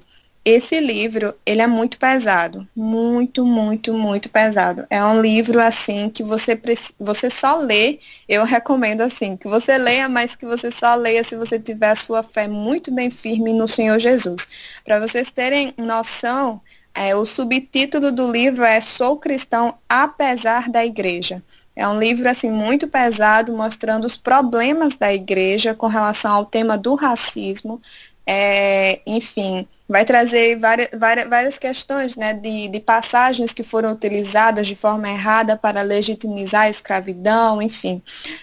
esse 0.49 0.79
livro, 0.79 1.35
ele 1.45 1.61
é 1.61 1.67
muito 1.67 1.99
pesado, 1.99 2.65
muito, 2.73 3.45
muito, 3.45 3.93
muito 3.93 4.29
pesado. 4.29 4.87
É 4.89 5.03
um 5.03 5.19
livro 5.19 5.59
assim 5.59 6.09
que 6.09 6.23
você 6.23 6.57
você 6.97 7.29
só 7.29 7.57
lê, 7.57 7.99
eu 8.29 8.45
recomendo 8.45 9.01
assim, 9.01 9.35
que 9.35 9.45
você 9.49 9.77
leia, 9.77 10.07
mas 10.07 10.37
que 10.37 10.45
você 10.45 10.71
só 10.71 10.95
leia 10.95 11.21
se 11.21 11.35
você 11.35 11.59
tiver 11.59 11.89
a 11.89 11.95
sua 11.97 12.23
fé 12.23 12.47
muito 12.47 12.93
bem 12.93 13.09
firme 13.09 13.51
no 13.51 13.67
Senhor 13.67 13.99
Jesus. 13.99 14.47
Para 14.85 15.01
vocês 15.01 15.29
terem 15.31 15.73
noção, 15.77 16.61
é, 16.95 17.13
o 17.13 17.25
subtítulo 17.25 18.09
do 18.09 18.31
livro 18.31 18.63
é 18.63 18.79
Sou 18.79 19.17
cristão 19.17 19.77
apesar 19.89 20.69
da 20.69 20.85
igreja. 20.85 21.43
É 21.75 21.85
um 21.85 21.99
livro 21.99 22.29
assim 22.29 22.49
muito 22.49 22.87
pesado, 22.87 23.53
mostrando 23.53 24.05
os 24.05 24.15
problemas 24.15 24.95
da 24.95 25.13
igreja 25.13 25.75
com 25.75 25.87
relação 25.87 26.31
ao 26.33 26.45
tema 26.45 26.77
do 26.77 26.95
racismo. 26.95 27.81
É, 28.25 29.01
enfim, 29.05 29.67
vai 29.88 30.03
trazer 30.03 30.57
várias, 30.57 30.89
várias, 30.93 31.29
várias 31.29 31.57
questões 31.57 32.15
né, 32.15 32.33
de, 32.33 32.67
de 32.67 32.79
passagens 32.79 33.53
que 33.53 33.63
foram 33.63 33.91
utilizadas 33.91 34.67
de 34.67 34.75
forma 34.75 35.09
errada 35.09 35.55
para 35.55 35.81
legitimizar 35.81 36.63
a 36.63 36.69
escravidão, 36.69 37.61
enfim. 37.61 38.01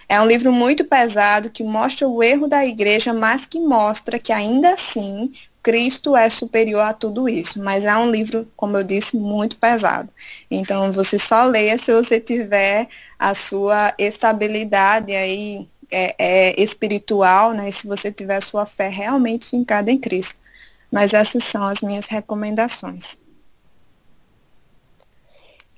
É 0.08 0.20
um 0.20 0.26
livro 0.26 0.52
muito 0.52 0.84
pesado 0.84 1.50
que 1.50 1.62
mostra 1.62 2.08
o 2.08 2.22
erro 2.22 2.48
da 2.48 2.64
igreja, 2.64 3.12
mas 3.12 3.44
que 3.44 3.60
mostra 3.60 4.18
que 4.18 4.32
ainda 4.32 4.72
assim 4.72 5.30
Cristo 5.62 6.14
é 6.14 6.28
superior 6.28 6.82
a 6.82 6.92
tudo 6.92 7.26
isso, 7.26 7.58
mas 7.62 7.86
é 7.86 7.96
um 7.96 8.10
livro, 8.10 8.46
como 8.54 8.76
eu 8.76 8.84
disse, 8.84 9.16
muito 9.16 9.56
pesado. 9.56 10.10
Então, 10.50 10.92
você 10.92 11.18
só 11.18 11.44
leia 11.44 11.78
se 11.78 11.90
você 11.90 12.20
tiver 12.20 12.86
a 13.18 13.34
sua 13.34 13.94
estabilidade 13.98 15.14
aí 15.14 15.66
é, 15.90 16.14
é, 16.18 16.62
espiritual, 16.62 17.52
né? 17.52 17.70
Se 17.70 17.86
você 17.86 18.12
tiver 18.12 18.36
a 18.36 18.40
sua 18.42 18.66
fé 18.66 18.88
realmente 18.88 19.46
fincada 19.46 19.90
em 19.90 19.98
Cristo. 19.98 20.43
Mas 20.94 21.12
essas 21.12 21.42
são 21.42 21.64
as 21.64 21.80
minhas 21.80 22.06
recomendações. 22.06 23.18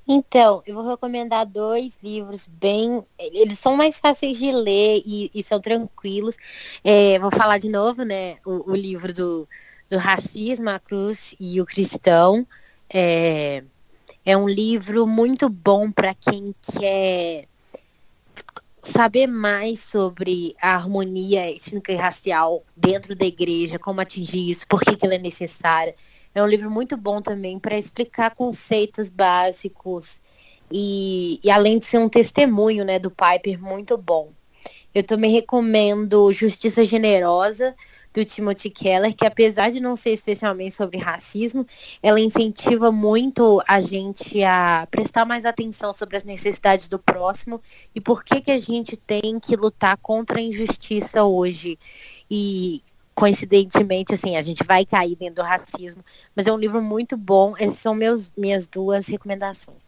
Então, 0.07 0.63
eu 0.67 0.75
vou 0.75 0.87
recomendar 0.87 1.47
dois 1.47 1.99
livros 2.03 2.47
bem. 2.47 3.03
Eles 3.19 3.59
são 3.59 3.75
mais 3.75 3.99
fáceis 3.99 4.37
de 4.37 4.53
ler 4.53 5.03
e, 5.07 5.31
e 5.35 5.43
são 5.43 5.59
tranquilos. 5.59 6.37
É, 6.85 7.19
vou 7.19 7.31
falar 7.31 7.57
de 7.57 7.71
novo, 7.71 8.05
né? 8.05 8.37
O, 8.45 8.73
o 8.73 8.77
livro 8.77 9.15
do 9.15 9.49
do 9.89 9.99
racismo, 9.99 10.69
a 10.69 10.79
cruz 10.79 11.35
e 11.39 11.61
o 11.61 11.65
cristão. 11.65 12.47
É, 12.93 13.63
é 14.25 14.37
um 14.37 14.49
livro 14.49 15.07
muito 15.07 15.49
bom 15.49 15.91
para 15.91 16.15
quem 16.15 16.55
quer 16.61 17.49
saber 18.87 19.27
mais 19.27 19.81
sobre 19.81 20.55
a 20.63 20.75
harmonia 20.75 21.51
étnica 21.51 21.93
e 21.93 21.97
racial 21.97 22.65
dentro 22.77 23.15
da 23.17 23.27
igreja, 23.27 23.79
como 23.79 24.01
atingir 24.01 24.49
isso, 24.49 24.67
por 24.67 24.81
que, 24.81 24.97
que 24.97 25.05
ela 25.05 25.17
é 25.17 25.19
necessária. 25.19 25.95
É 26.35 26.43
um 26.43 26.47
livro 26.47 26.71
muito 26.71 26.97
bom 26.97 27.21
também 27.21 27.59
para 27.59 27.77
explicar 27.77 28.35
conceitos 28.35 29.11
básicos 29.11 30.21
e, 30.71 31.41
e, 31.43 31.51
além 31.51 31.79
de 31.79 31.85
ser 31.85 31.99
um 31.99 32.09
testemunho 32.09 32.85
né, 32.85 32.99
do 32.99 33.11
Piper 33.11 33.61
muito 33.61 33.97
bom. 33.97 34.33
Eu 34.95 35.03
também 35.03 35.33
recomendo 35.33 36.33
Justiça 36.33 36.85
Generosa, 36.85 37.75
do 38.17 38.25
Timothy 38.25 38.71
Keller, 38.71 39.15
que 39.15 39.27
apesar 39.27 39.71
de 39.71 39.79
não 39.79 39.95
ser 39.95 40.11
especialmente 40.11 40.75
sobre 40.75 40.97
racismo, 40.97 41.67
ela 42.03 42.19
incentiva 42.19 42.91
muito 42.91 43.63
a 43.69 43.79
gente 43.79 44.43
a 44.43 44.89
prestar 44.91 45.27
mais 45.27 45.45
atenção 45.45 45.93
sobre 45.93 46.17
as 46.17 46.25
necessidades 46.25 46.89
do 46.89 46.99
próximo 46.99 47.61
e 47.95 48.01
por 48.01 48.25
que, 48.25 48.41
que 48.41 48.51
a 48.51 48.59
gente 48.59 48.97
tem 48.97 49.39
que 49.39 49.55
lutar 49.55 49.99
contra 49.99 50.39
a 50.39 50.43
injustiça 50.43 51.25
hoje. 51.25 51.79
E 52.31 52.83
coincidentemente, 53.15 54.15
assim, 54.15 54.35
a 54.35 54.43
gente 54.43 54.65
vai 54.65 54.87
cair 54.87 55.15
dentro 55.15 55.37
do 55.37 55.43
racismo, 55.43 56.03
mas 56.35 56.47
é 56.47 56.53
um 56.53 56.59
livro 56.59 56.81
muito 56.81 57.19
bom. 57.19 57.55
Essas 57.59 57.81
são 57.81 57.95
meus, 57.95 58.33
minhas 58.35 58.67
duas 58.67 59.09
recomendações. 59.09 59.85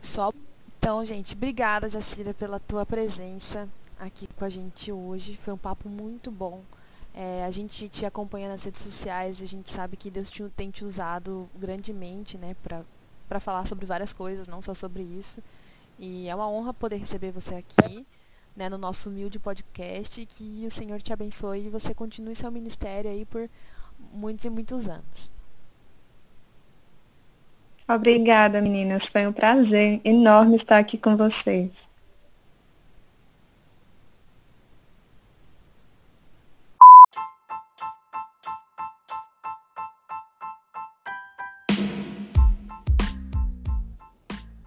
Só 0.00 0.32
então, 0.78 1.04
gente, 1.04 1.34
obrigada, 1.34 1.88
Jacira, 1.88 2.32
pela 2.32 2.60
tua 2.60 2.86
presença 2.86 3.68
aqui 3.98 4.26
com 4.26 4.44
a 4.44 4.48
gente 4.48 4.92
hoje. 4.92 5.36
Foi 5.36 5.52
um 5.54 5.58
papo 5.58 5.88
muito 5.88 6.30
bom. 6.30 6.62
É, 7.14 7.44
a 7.44 7.50
gente 7.50 7.88
te 7.88 8.04
acompanha 8.04 8.48
nas 8.48 8.64
redes 8.64 8.82
sociais, 8.82 9.40
a 9.40 9.46
gente 9.46 9.70
sabe 9.70 9.96
que 9.96 10.10
Deus 10.10 10.30
te, 10.30 10.42
tem 10.54 10.70
te 10.70 10.84
usado 10.84 11.48
grandemente, 11.54 12.36
né, 12.36 12.54
para 12.62 13.40
falar 13.40 13.66
sobre 13.66 13.86
várias 13.86 14.12
coisas, 14.12 14.46
não 14.46 14.60
só 14.60 14.74
sobre 14.74 15.02
isso. 15.02 15.42
E 15.98 16.28
é 16.28 16.34
uma 16.34 16.46
honra 16.46 16.74
poder 16.74 16.96
receber 16.96 17.30
você 17.30 17.54
aqui, 17.54 18.06
né, 18.54 18.68
no 18.68 18.76
nosso 18.76 19.08
humilde 19.08 19.38
podcast, 19.38 20.20
e 20.20 20.26
que 20.26 20.66
o 20.66 20.70
Senhor 20.70 21.00
te 21.00 21.10
abençoe 21.10 21.66
e 21.66 21.70
você 21.70 21.94
continue 21.94 22.34
seu 22.34 22.50
ministério 22.50 23.10
aí 23.10 23.24
por 23.24 23.48
muitos 24.12 24.44
e 24.44 24.50
muitos 24.50 24.86
anos. 24.86 25.30
Obrigada, 27.88 28.60
meninas. 28.60 29.06
Foi 29.06 29.26
um 29.26 29.32
prazer 29.32 30.02
enorme 30.04 30.56
estar 30.56 30.76
aqui 30.76 30.98
com 30.98 31.16
vocês. 31.16 31.88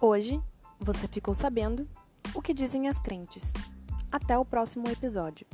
Hoje 0.02 0.40
você 0.78 1.06
ficou 1.06 1.34
sabendo 1.34 1.86
o 2.34 2.40
que 2.40 2.54
dizem 2.54 2.88
as 2.88 2.98
crentes. 2.98 3.52
Até 4.10 4.38
o 4.38 4.46
próximo 4.46 4.88
episódio. 4.88 5.46